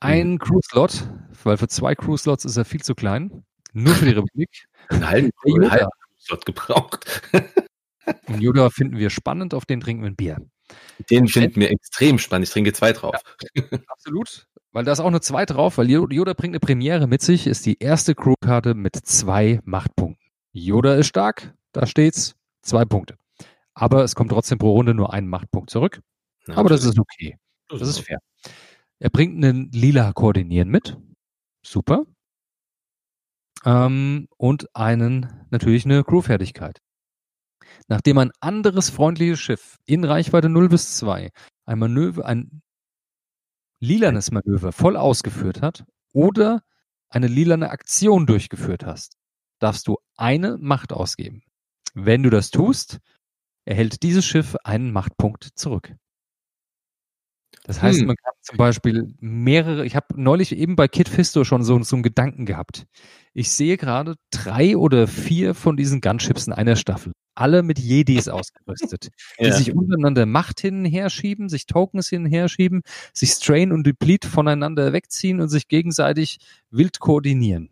[0.00, 1.08] Ein Crew-Slot,
[1.44, 3.44] weil für zwei Crew-Slots ist er viel zu klein.
[3.72, 4.66] Nur für die Republik.
[4.88, 7.22] Einen halben, Crew-Slot gebraucht.
[8.26, 10.38] Und Yoda finden wir spannend, auf den trinken wir ein Bier.
[11.10, 12.48] Den finden wir extrem spannend.
[12.48, 13.16] Ich trinke zwei drauf.
[13.54, 14.46] Ja, absolut.
[14.72, 17.66] Weil da ist auch eine zwei drauf, weil Yoda bringt eine Premiere mit sich, ist
[17.66, 20.24] die erste Crewkarte mit zwei Machtpunkten.
[20.52, 23.16] Yoda ist stark, da steht's, zwei Punkte.
[23.74, 26.00] Aber es kommt trotzdem pro Runde nur ein Machtpunkt zurück.
[26.46, 27.36] Ja, Aber das ist okay.
[27.70, 28.18] Das ist fair.
[28.98, 30.96] Er bringt einen lila Koordinieren mit.
[31.64, 32.04] Super.
[33.64, 36.80] Ähm, und einen, natürlich eine Crewfertigkeit.
[37.88, 41.30] Nachdem ein anderes freundliches Schiff in Reichweite 0 bis 2
[41.66, 42.62] ein Manöver, ein
[43.80, 46.62] lilanes Manöver voll ausgeführt hat, oder
[47.08, 49.16] eine lilane Aktion durchgeführt hast,
[49.58, 51.42] darfst du eine Macht ausgeben.
[51.94, 52.98] Wenn du das tust,
[53.64, 55.94] erhält dieses Schiff einen Machtpunkt zurück.
[57.70, 58.08] Das heißt, hm.
[58.08, 61.94] man kann zum Beispiel mehrere, ich habe neulich eben bei Kid Fisto schon so, so
[61.94, 62.88] einen Gedanken gehabt.
[63.32, 67.12] Ich sehe gerade drei oder vier von diesen Gunships in einer Staffel.
[67.36, 69.52] Alle mit Jedis ausgerüstet, die ja.
[69.52, 72.82] sich untereinander Macht hin und her schieben, sich Tokens hin und her schieben,
[73.14, 76.38] sich Strain und Deplete voneinander wegziehen und sich gegenseitig
[76.70, 77.70] wild koordinieren.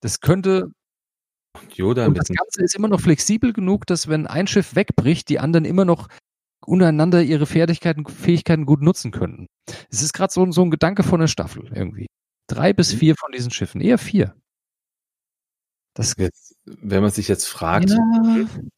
[0.00, 0.70] Das könnte
[1.74, 5.40] Yoda und das Ganze ist immer noch flexibel genug, dass wenn ein Schiff wegbricht, die
[5.40, 6.06] anderen immer noch
[6.66, 9.46] untereinander ihre Fertigkeiten, Fähigkeiten gut nutzen könnten.
[9.90, 12.06] Es ist gerade so, so ein Gedanke von der Staffel irgendwie.
[12.46, 12.98] Drei bis mhm.
[12.98, 14.34] vier von diesen Schiffen, eher vier.
[15.94, 17.98] Das jetzt, wenn man sich jetzt fragt, ja.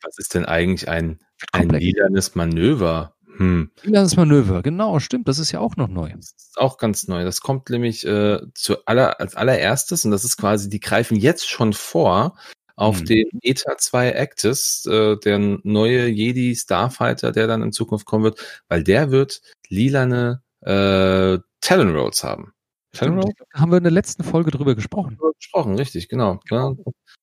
[0.03, 1.21] was ist denn eigentlich ein,
[1.53, 3.15] ein lilanes Manöver?
[3.37, 3.71] Hm.
[3.83, 6.13] Lilanes Manöver, genau, stimmt, das ist ja auch noch neu.
[6.15, 7.25] Das ist auch ganz neu.
[7.25, 11.49] Das kommt nämlich äh, zu aller, als allererstes und das ist quasi, die greifen jetzt
[11.49, 12.37] schon vor
[12.77, 13.07] auf hm.
[13.07, 18.63] den ETA 2 Actis, äh, der neue Jedi Starfighter, der dann in Zukunft kommen wird,
[18.69, 22.53] weil der wird lilane äh, Talon Rolls haben.
[22.93, 23.35] Talon Rolls?
[23.53, 25.19] Haben wir in der letzten Folge drüber gesprochen.
[25.39, 26.41] Gesprochen, richtig, genau.
[26.51, 26.75] Ja,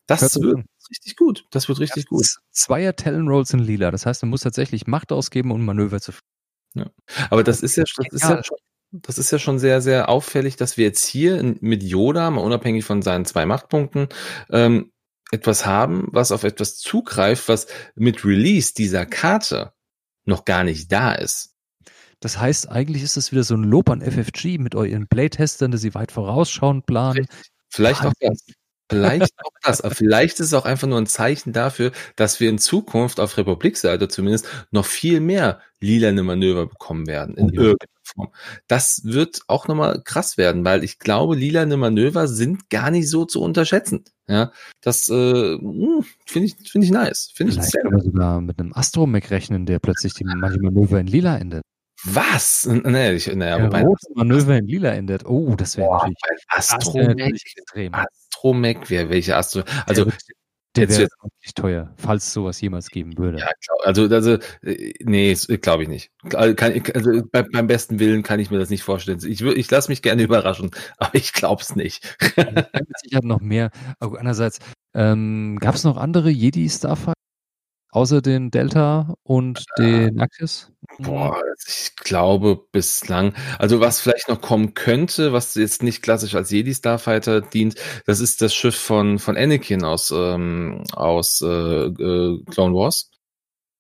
[0.07, 1.45] das Hört wird richtig gut.
[1.52, 2.26] Das wird richtig gut.
[2.52, 3.91] Zweier Talon Rolls in lila.
[3.91, 6.11] Das heißt, man muss tatsächlich Macht ausgeben, um Manöver zu
[6.73, 6.90] ja.
[7.30, 8.57] Aber das ist ja, das ist ja schon,
[8.91, 12.86] das ist ja schon sehr, sehr auffällig, dass wir jetzt hier mit Yoda, mal unabhängig
[12.86, 14.07] von seinen zwei Machtpunkten,
[14.49, 14.91] ähm,
[15.32, 19.74] etwas haben, was auf etwas zugreift, was mit Release dieser Karte
[20.26, 21.56] noch gar nicht da ist.
[22.20, 25.82] Das heißt, eigentlich ist es wieder so ein Lob an FFG mit euren Playtestern, dass
[25.82, 27.28] sie weit vorausschauend planen.
[27.70, 28.45] Vielleicht auch das.
[28.90, 29.82] Vielleicht auch das.
[29.82, 33.38] Aber vielleicht ist es auch einfach nur ein Zeichen dafür, dass wir in Zukunft auf
[33.38, 37.74] Republikseite zumindest noch viel mehr lilane Manöver bekommen werden in ja.
[38.12, 38.64] Irgendeiner Form.
[38.68, 43.26] Das wird auch nochmal krass werden, weil ich glaube, lilane Manöver sind gar nicht so
[43.26, 44.06] zu unterschätzen.
[44.28, 44.52] Ja,
[44.82, 47.32] das äh, hm, finde ich, finde ich nice.
[47.36, 47.84] Finde ich sehr.
[47.84, 51.64] Wir sogar mit einem Astromech rechnen, der plötzlich die manche Manöver in lila endet.
[52.04, 52.66] Was?
[52.66, 53.86] Nee, ich, naja, ja, wobei,
[54.16, 55.26] Manöver in lila endet.
[55.26, 56.18] Oh, das wäre natürlich
[56.48, 57.56] Astromech.
[57.92, 59.64] Astromech wäre welche Astro.
[59.86, 60.06] Also
[60.76, 63.39] der, wäre wirklich teuer, falls sowas jemals geben würde.
[63.39, 63.49] Ja,
[63.84, 66.11] also, also äh, nee, glaube ich nicht.
[66.34, 69.19] Also, kann, also bei, beim besten Willen kann ich mir das nicht vorstellen.
[69.26, 72.18] Ich, ich lasse mich gerne überraschen, aber ich glaube es nicht.
[73.03, 73.72] ich habe noch mehr.
[73.99, 74.60] Aber andererseits,
[74.93, 77.20] ähm, gab es noch andere Jedi-Starfighter?
[77.93, 80.72] Außer den Delta und den Axis?
[80.99, 86.51] Boah, ich glaube bislang, also was vielleicht noch kommen könnte, was jetzt nicht klassisch als
[86.51, 92.43] Jedi Starfighter dient, das ist das Schiff von von Anakin aus ähm, aus äh, äh,
[92.49, 93.11] Clone Wars,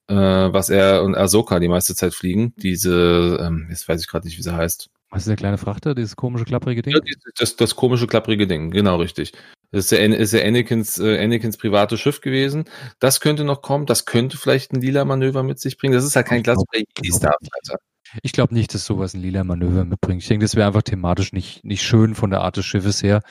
[0.07, 2.53] äh, was er und Ahsoka die meiste Zeit fliegen.
[2.57, 4.89] Diese, ähm, jetzt weiß ich gerade nicht, wie sie heißt.
[5.09, 6.93] Was ist der kleine Frachter, dieses komische klapprige Ding?
[6.93, 7.01] Ja,
[7.37, 9.31] das, das komische klapprige Ding, genau richtig.
[9.71, 12.65] Das ist ja, ist ja Anakins, äh, Anakins privates Schiff gewesen.
[12.99, 13.85] Das könnte noch kommen.
[13.85, 15.93] Das könnte vielleicht ein lila Manöver mit sich bringen.
[15.93, 17.79] Das ist halt kein klassischer Starfighter.
[18.21, 20.21] Ich glaube nicht, dass sowas ein lila Manöver mitbringt.
[20.21, 23.21] Ich denke, das wäre einfach thematisch nicht, nicht schön von der Art des Schiffes her.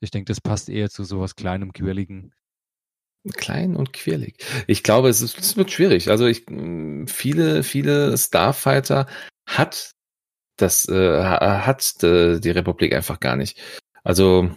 [0.00, 2.32] Ich denke, das passt eher zu sowas kleinem, quirligen.
[3.34, 4.38] Klein und quirlig.
[4.66, 6.10] Ich glaube, es, ist, es wird schwierig.
[6.10, 6.44] Also ich,
[7.06, 9.06] viele, viele Starfighter
[9.46, 9.92] hat
[10.56, 13.60] das, äh, hat äh, die Republik einfach gar nicht.
[14.02, 14.50] Also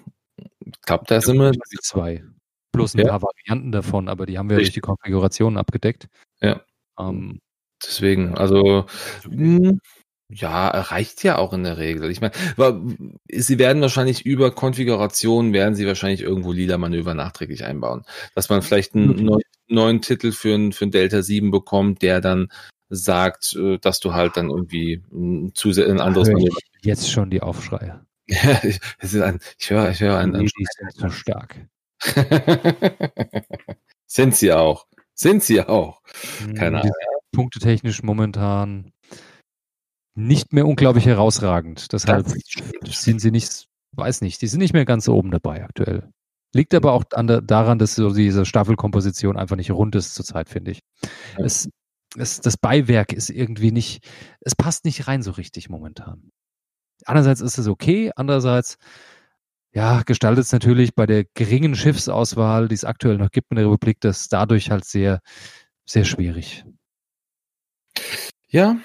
[0.66, 1.52] ich glaube, da sind wir.
[1.82, 2.24] Zwei.
[2.72, 3.08] Plus ein ja.
[3.08, 4.74] paar Varianten davon, aber die haben wir Richtig.
[4.74, 6.08] durch die Konfiguration abgedeckt.
[6.42, 6.62] Ja.
[7.00, 7.40] Ähm,
[7.84, 8.86] Deswegen, also
[9.30, 9.80] mh, hm,
[10.30, 12.10] ja, reicht ja auch in der Regel.
[12.10, 12.34] Ich meine,
[13.32, 18.06] sie werden wahrscheinlich über Konfiguration werden sie wahrscheinlich irgendwo lila Manöver nachträglich einbauen.
[18.34, 19.44] Dass man vielleicht einen okay.
[19.68, 22.48] neuen Titel für ein, für Delta 7 bekommt, der dann
[22.90, 26.58] sagt, äh, dass du halt dann irgendwie ein, ein anderes Manöver.
[26.82, 28.06] Jetzt schon die Aufschreie.
[28.27, 30.34] Ja, ich, es ist ein, ich höre, ich höre einen.
[30.34, 31.68] Nee, die sind so stark.
[34.06, 34.88] sind sie auch.
[35.14, 36.02] Sind sie auch.
[36.56, 36.91] Keine Ahnung.
[37.31, 38.91] Punktetechnisch momentan
[40.15, 41.91] nicht mehr unglaublich herausragend.
[41.91, 42.27] Deshalb
[42.85, 46.10] sind sie nicht, weiß nicht, die sind nicht mehr ganz so oben dabei aktuell.
[46.53, 50.72] Liegt aber auch der, daran, dass so diese Staffelkomposition einfach nicht rund ist zurzeit, finde
[50.72, 50.80] ich.
[51.38, 51.69] Es,
[52.18, 54.07] es, das Beiwerk ist irgendwie nicht,
[54.39, 56.31] es passt nicht rein so richtig momentan
[57.06, 58.78] einerseits ist es okay, andererseits
[59.76, 63.66] ja, gestaltet es natürlich bei der geringen Schiffsauswahl, die es aktuell noch gibt in der
[63.66, 65.20] Republik, das dadurch halt sehr,
[65.86, 66.64] sehr schwierig.
[68.48, 68.78] Ja,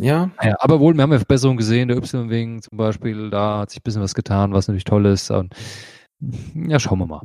[0.00, 0.32] ja.
[0.42, 3.78] ja aber wohl, wir haben ja Verbesserungen gesehen, der Y-Wing zum Beispiel, da hat sich
[3.78, 5.30] ein bisschen was getan, was natürlich toll ist.
[5.30, 5.54] Und,
[6.54, 7.22] ja, schauen wir mal.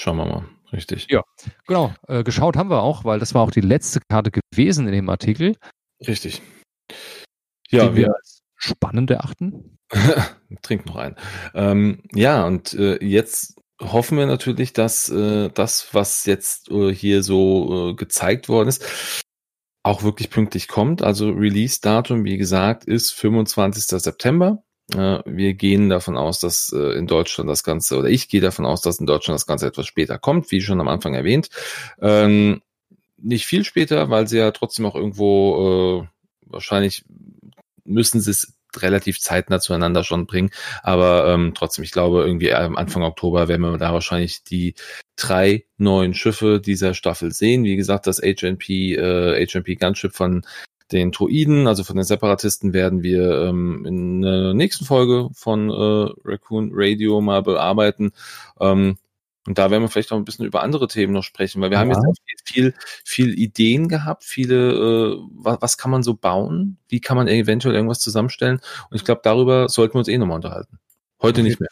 [0.00, 1.06] Schauen wir mal, richtig.
[1.08, 1.22] Ja,
[1.68, 1.94] genau.
[2.08, 5.08] Äh, geschaut haben wir auch, weil das war auch die letzte Karte gewesen in dem
[5.08, 5.54] Artikel.
[6.04, 6.42] Richtig.
[7.70, 9.78] Ja, wir als spannend erachten.
[10.62, 11.16] Trink noch ein.
[11.54, 17.22] Ähm, ja, und äh, jetzt hoffen wir natürlich, dass äh, das, was jetzt äh, hier
[17.22, 19.22] so äh, gezeigt worden ist,
[19.82, 21.02] auch wirklich pünktlich kommt.
[21.02, 23.84] Also Release-Datum, wie gesagt, ist 25.
[23.84, 24.62] September.
[24.94, 28.66] Äh, wir gehen davon aus, dass äh, in Deutschland das Ganze, oder ich gehe davon
[28.66, 31.50] aus, dass in Deutschland das Ganze etwas später kommt, wie schon am Anfang erwähnt.
[32.00, 32.62] Ähm,
[33.18, 36.06] nicht viel später, weil sie ja trotzdem auch irgendwo
[36.42, 37.04] wahrscheinlich
[37.86, 40.50] müssen sie es relativ zeitnah zueinander schon bringen.
[40.82, 44.74] Aber ähm, trotzdem, ich glaube, irgendwie am Anfang Oktober werden wir da wahrscheinlich die
[45.16, 47.64] drei neuen Schiffe dieser Staffel sehen.
[47.64, 50.44] Wie gesagt, das HNP, äh, HNP Gunship von
[50.92, 56.12] den Droiden, also von den Separatisten, werden wir ähm, in der nächsten Folge von äh,
[56.24, 58.12] Raccoon Radio mal bearbeiten.
[58.60, 58.98] Ähm,
[59.46, 61.76] und da werden wir vielleicht noch ein bisschen über andere Themen noch sprechen, weil wir
[61.76, 61.80] ja.
[61.80, 62.74] haben jetzt viel,
[63.04, 67.74] viel Ideen gehabt, viele, äh, was, was kann man so bauen, wie kann man eventuell
[67.74, 68.60] irgendwas zusammenstellen.
[68.90, 70.78] Und ich glaube, darüber sollten wir uns eh nochmal unterhalten.
[71.22, 71.70] Heute nicht mehr.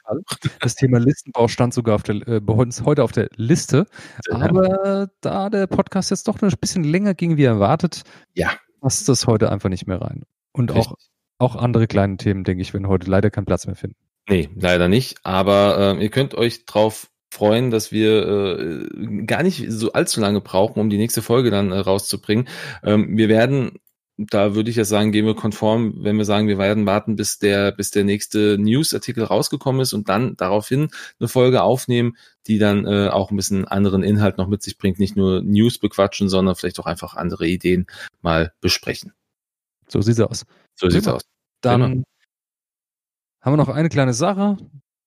[0.61, 3.87] Das Thema Listenbau stand sogar auf der, äh, bei uns heute auf der Liste.
[4.31, 8.03] Aber da der Podcast jetzt doch ein bisschen länger ging wie erwartet,
[8.33, 8.53] ja.
[8.81, 10.23] passt das heute einfach nicht mehr rein.
[10.53, 10.97] Und auch,
[11.39, 13.97] auch andere kleine Themen, denke ich, werden heute leider keinen Platz mehr finden.
[14.29, 15.19] Nee, leider nicht.
[15.25, 20.41] Aber äh, ihr könnt euch drauf freuen, dass wir äh, gar nicht so allzu lange
[20.41, 22.49] brauchen, um die nächste Folge dann äh, rauszubringen.
[22.83, 23.79] Ähm, wir werden
[24.17, 27.39] da würde ich ja sagen, gehen wir konform, wenn wir sagen, wir werden warten, bis
[27.39, 30.89] der, bis der nächste Newsartikel rausgekommen ist und dann daraufhin
[31.19, 32.17] eine Folge aufnehmen,
[32.47, 35.79] die dann äh, auch ein bisschen anderen Inhalt noch mit sich bringt, nicht nur News
[35.79, 37.87] bequatschen, sondern vielleicht auch einfach andere Ideen
[38.23, 39.13] mal besprechen.
[39.89, 40.45] So sieht's aus.
[40.77, 41.23] So sieht's aus.
[41.61, 42.05] Dann genau.
[43.41, 44.57] haben wir noch eine kleine Sache.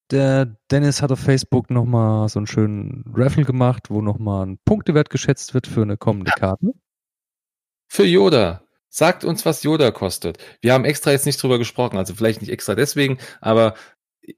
[0.10, 5.10] Der Dennis hat auf Facebook nochmal so einen schönen Raffle gemacht, wo nochmal ein Punktewert
[5.10, 6.72] geschätzt wird für eine kommende Karte.
[7.90, 8.64] Für Yoda.
[8.90, 10.38] Sagt uns, was Yoda kostet.
[10.62, 13.76] Wir haben extra jetzt nicht drüber gesprochen, also vielleicht nicht extra deswegen, aber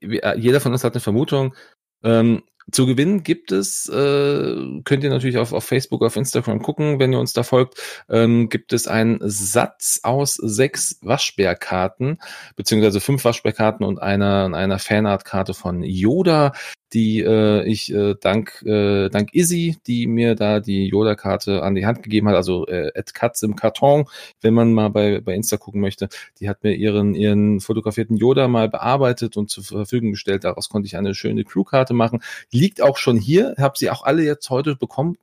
[0.00, 1.54] jeder von uns hat eine Vermutung.
[2.02, 2.42] Ähm,
[2.72, 7.12] zu gewinnen gibt es, äh, könnt ihr natürlich auf, auf Facebook, auf Instagram gucken, wenn
[7.12, 12.18] ihr uns da folgt, ähm, gibt es einen Satz aus sechs Waschbärkarten,
[12.56, 16.52] beziehungsweise fünf Waschbärkarten und einer, einer Fanart-Karte von Yoda
[16.92, 21.86] die äh, ich äh, dank äh, dank Izzy, die mir da die Yoda-Karte an die
[21.86, 24.06] Hand gegeben hat, also äh, Ed Katz im Karton,
[24.40, 26.08] wenn man mal bei bei Insta gucken möchte,
[26.40, 30.44] die hat mir ihren ihren fotografierten Yoda mal bearbeitet und zur Verfügung gestellt.
[30.44, 32.22] Daraus konnte ich eine schöne Crew-Karte machen.
[32.50, 35.16] Liegt auch schon hier, habe sie auch alle jetzt heute bekommen.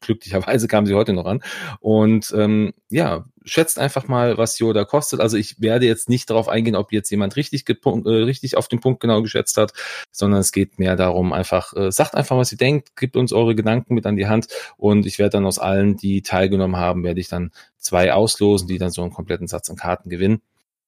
[0.00, 1.42] Glücklicherweise kam sie heute noch an.
[1.80, 5.20] Und ähm, ja, schätzt einfach mal, was Yoda kostet.
[5.20, 8.80] Also ich werde jetzt nicht darauf eingehen, ob jetzt jemand richtig, äh, richtig auf den
[8.80, 9.72] Punkt genau geschätzt hat,
[10.10, 13.54] sondern es geht mehr darum, einfach, äh, sagt einfach, was ihr denkt, gebt uns eure
[13.54, 17.20] Gedanken mit an die Hand und ich werde dann aus allen, die teilgenommen haben, werde
[17.20, 20.42] ich dann zwei auslosen, die dann so einen kompletten Satz an Karten gewinnen.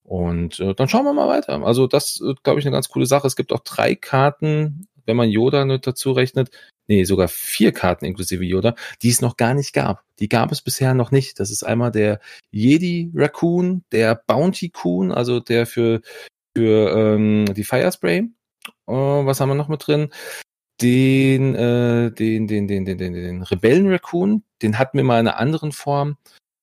[0.05, 1.65] Und äh, dann schauen wir mal weiter.
[1.65, 3.27] Also das, äh, glaube ich, eine ganz coole Sache.
[3.27, 6.51] Es gibt auch drei Karten, wenn man Yoda nicht dazu rechnet,
[6.87, 10.05] nee, sogar vier Karten inklusive Yoda, die es noch gar nicht gab.
[10.19, 11.41] Die gab es bisher noch nicht.
[11.41, 12.21] Das ist einmal der
[12.51, 16.01] Jedi Raccoon, der Bounty Coon, also der für,
[16.57, 18.31] für ähm, die Firespray.
[18.87, 20.11] Uh, was haben wir noch mit drin?
[20.81, 25.29] Den, äh, den, den, den, den, den, den Rebellen Raccoon, den hatten wir mal in
[25.29, 26.17] einer anderen Form.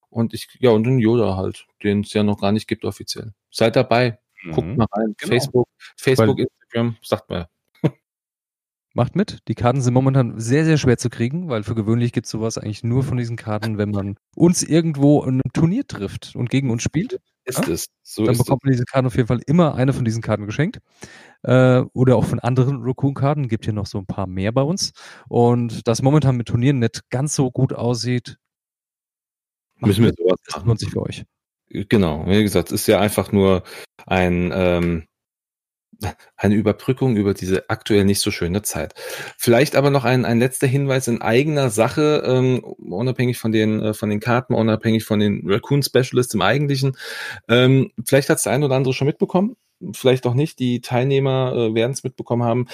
[0.10, 3.34] Und ich, ja, und den Yoda halt, den es ja noch gar nicht gibt offiziell.
[3.50, 4.20] Seid dabei,
[4.52, 4.76] guckt mhm.
[4.76, 5.16] mal rein.
[5.18, 5.32] Genau.
[5.32, 7.48] Facebook, Facebook, Weil, Instagram, sagt mal.
[8.94, 9.40] Macht mit.
[9.48, 12.58] Die Karten sind momentan sehr, sehr schwer zu kriegen, weil für gewöhnlich gibt es sowas
[12.58, 16.70] eigentlich nur von diesen Karten, wenn man uns irgendwo in einem Turnier trifft und gegen
[16.70, 17.20] uns spielt.
[17.46, 17.74] Ist ja?
[17.74, 17.88] es.
[18.04, 20.80] So dann bekommt man diese Karten auf jeden Fall immer eine von diesen Karten geschenkt.
[21.44, 23.48] Äh, oder auch von anderen Raccoon-Karten.
[23.48, 24.92] Gibt hier noch so ein paar mehr bei uns.
[25.30, 28.38] Und das momentan mit Turnieren nicht ganz so gut aussieht,
[29.80, 30.54] müssen wir sowas machen.
[30.54, 31.24] Das lohnt sich für euch.
[31.70, 32.26] Genau.
[32.28, 33.64] Wie gesagt, es ist ja einfach nur
[34.06, 35.06] ein, ähm,
[36.36, 38.94] eine Überbrückung über diese aktuell nicht so schöne Zeit.
[39.38, 43.94] Vielleicht aber noch ein, ein letzter Hinweis in eigener Sache, ähm, unabhängig von den, äh,
[43.94, 46.98] von den Karten, unabhängig von den Raccoon Specialists im Eigentlichen.
[47.48, 49.56] Ähm, vielleicht hat es der ein oder andere schon mitbekommen,
[49.94, 50.60] vielleicht auch nicht.
[50.60, 52.68] Die Teilnehmer äh, werden es mitbekommen haben.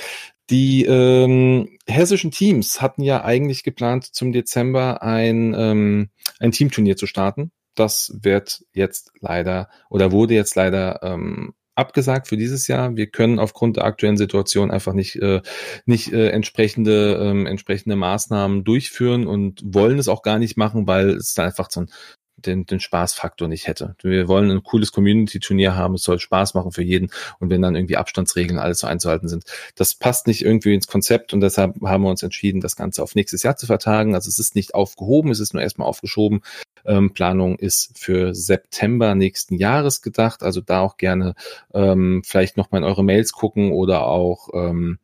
[0.49, 6.09] Die ähm, hessischen Teams hatten ja eigentlich geplant, zum Dezember ein, ähm,
[6.39, 7.51] ein Teamturnier zu starten.
[7.75, 12.95] Das wird jetzt leider oder wurde jetzt leider ähm, abgesagt für dieses Jahr.
[12.95, 15.41] Wir können aufgrund der aktuellen Situation einfach nicht, äh,
[15.85, 21.11] nicht äh, entsprechende, ähm, entsprechende Maßnahmen durchführen und wollen es auch gar nicht machen, weil
[21.11, 21.89] es da einfach so ein,
[22.37, 23.95] den, den Spaßfaktor nicht hätte.
[24.01, 27.09] Wir wollen ein cooles Community-Turnier haben, es soll Spaß machen für jeden
[27.39, 29.45] und wenn dann irgendwie Abstandsregeln alles so einzuhalten sind,
[29.75, 33.15] das passt nicht irgendwie ins Konzept und deshalb haben wir uns entschieden, das Ganze auf
[33.15, 34.15] nächstes Jahr zu vertagen.
[34.15, 36.41] Also es ist nicht aufgehoben, es ist nur erstmal aufgeschoben.
[36.85, 40.43] Ähm, Planung ist für September nächsten Jahres gedacht.
[40.43, 41.35] Also da auch gerne
[41.73, 44.99] ähm, vielleicht noch mal in eure Mails gucken oder auch ähm,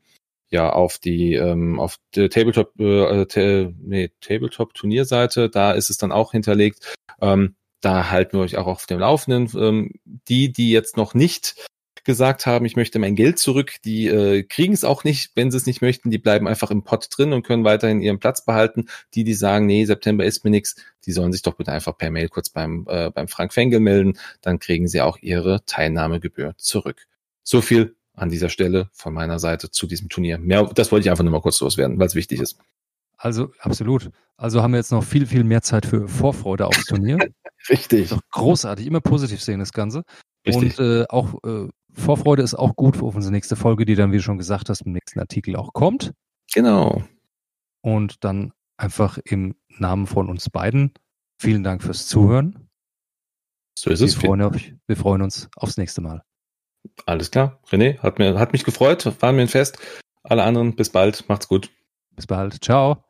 [0.49, 5.97] ja auf die ähm, auf der Tabletop äh, t nee, Tabletop Turnierseite, da ist es
[5.97, 6.95] dann auch hinterlegt.
[7.21, 9.49] Ähm, da halten wir euch auch auf dem Laufenden.
[9.55, 11.67] Ähm, die, die jetzt noch nicht
[12.03, 15.57] gesagt haben, ich möchte mein Geld zurück, die äh, kriegen es auch nicht, wenn sie
[15.57, 16.11] es nicht möchten.
[16.11, 18.87] Die bleiben einfach im Pott drin und können weiterhin ihren Platz behalten.
[19.13, 20.75] Die, die sagen, nee, September ist mir nix,
[21.05, 24.17] die sollen sich doch bitte einfach per Mail kurz beim, äh, beim Frank Fengel melden.
[24.41, 27.07] Dann kriegen sie auch ihre Teilnahmegebühr zurück.
[27.43, 30.37] So viel an dieser Stelle von meiner Seite zu diesem Turnier.
[30.37, 32.57] Mehr, das wollte ich einfach nur mal kurz loswerden, weil es wichtig ist.
[33.17, 34.11] Also absolut.
[34.37, 37.17] Also haben wir jetzt noch viel, viel mehr Zeit für Vorfreude aufs Turnier.
[37.69, 38.13] Richtig.
[38.31, 40.03] Großartig, immer positiv sehen das Ganze.
[40.45, 40.77] Richtig.
[40.77, 44.17] Und äh, auch äh, Vorfreude ist auch gut für unsere nächste Folge, die dann, wie
[44.17, 46.13] du schon gesagt hast, im nächsten Artikel auch kommt.
[46.53, 47.03] Genau.
[47.81, 50.93] Und dann einfach im Namen von uns beiden
[51.37, 52.69] vielen Dank fürs Zuhören.
[53.77, 54.15] So ist es.
[54.15, 54.55] Wir freuen, auf,
[54.87, 56.23] wir freuen uns aufs nächste Mal.
[57.05, 57.59] Alles klar.
[57.69, 59.77] René, hat, mir, hat mich gefreut, war mir ein Fest.
[60.23, 61.27] Alle anderen, bis bald.
[61.27, 61.69] Macht's gut.
[62.15, 62.63] Bis bald.
[62.63, 63.03] Ciao.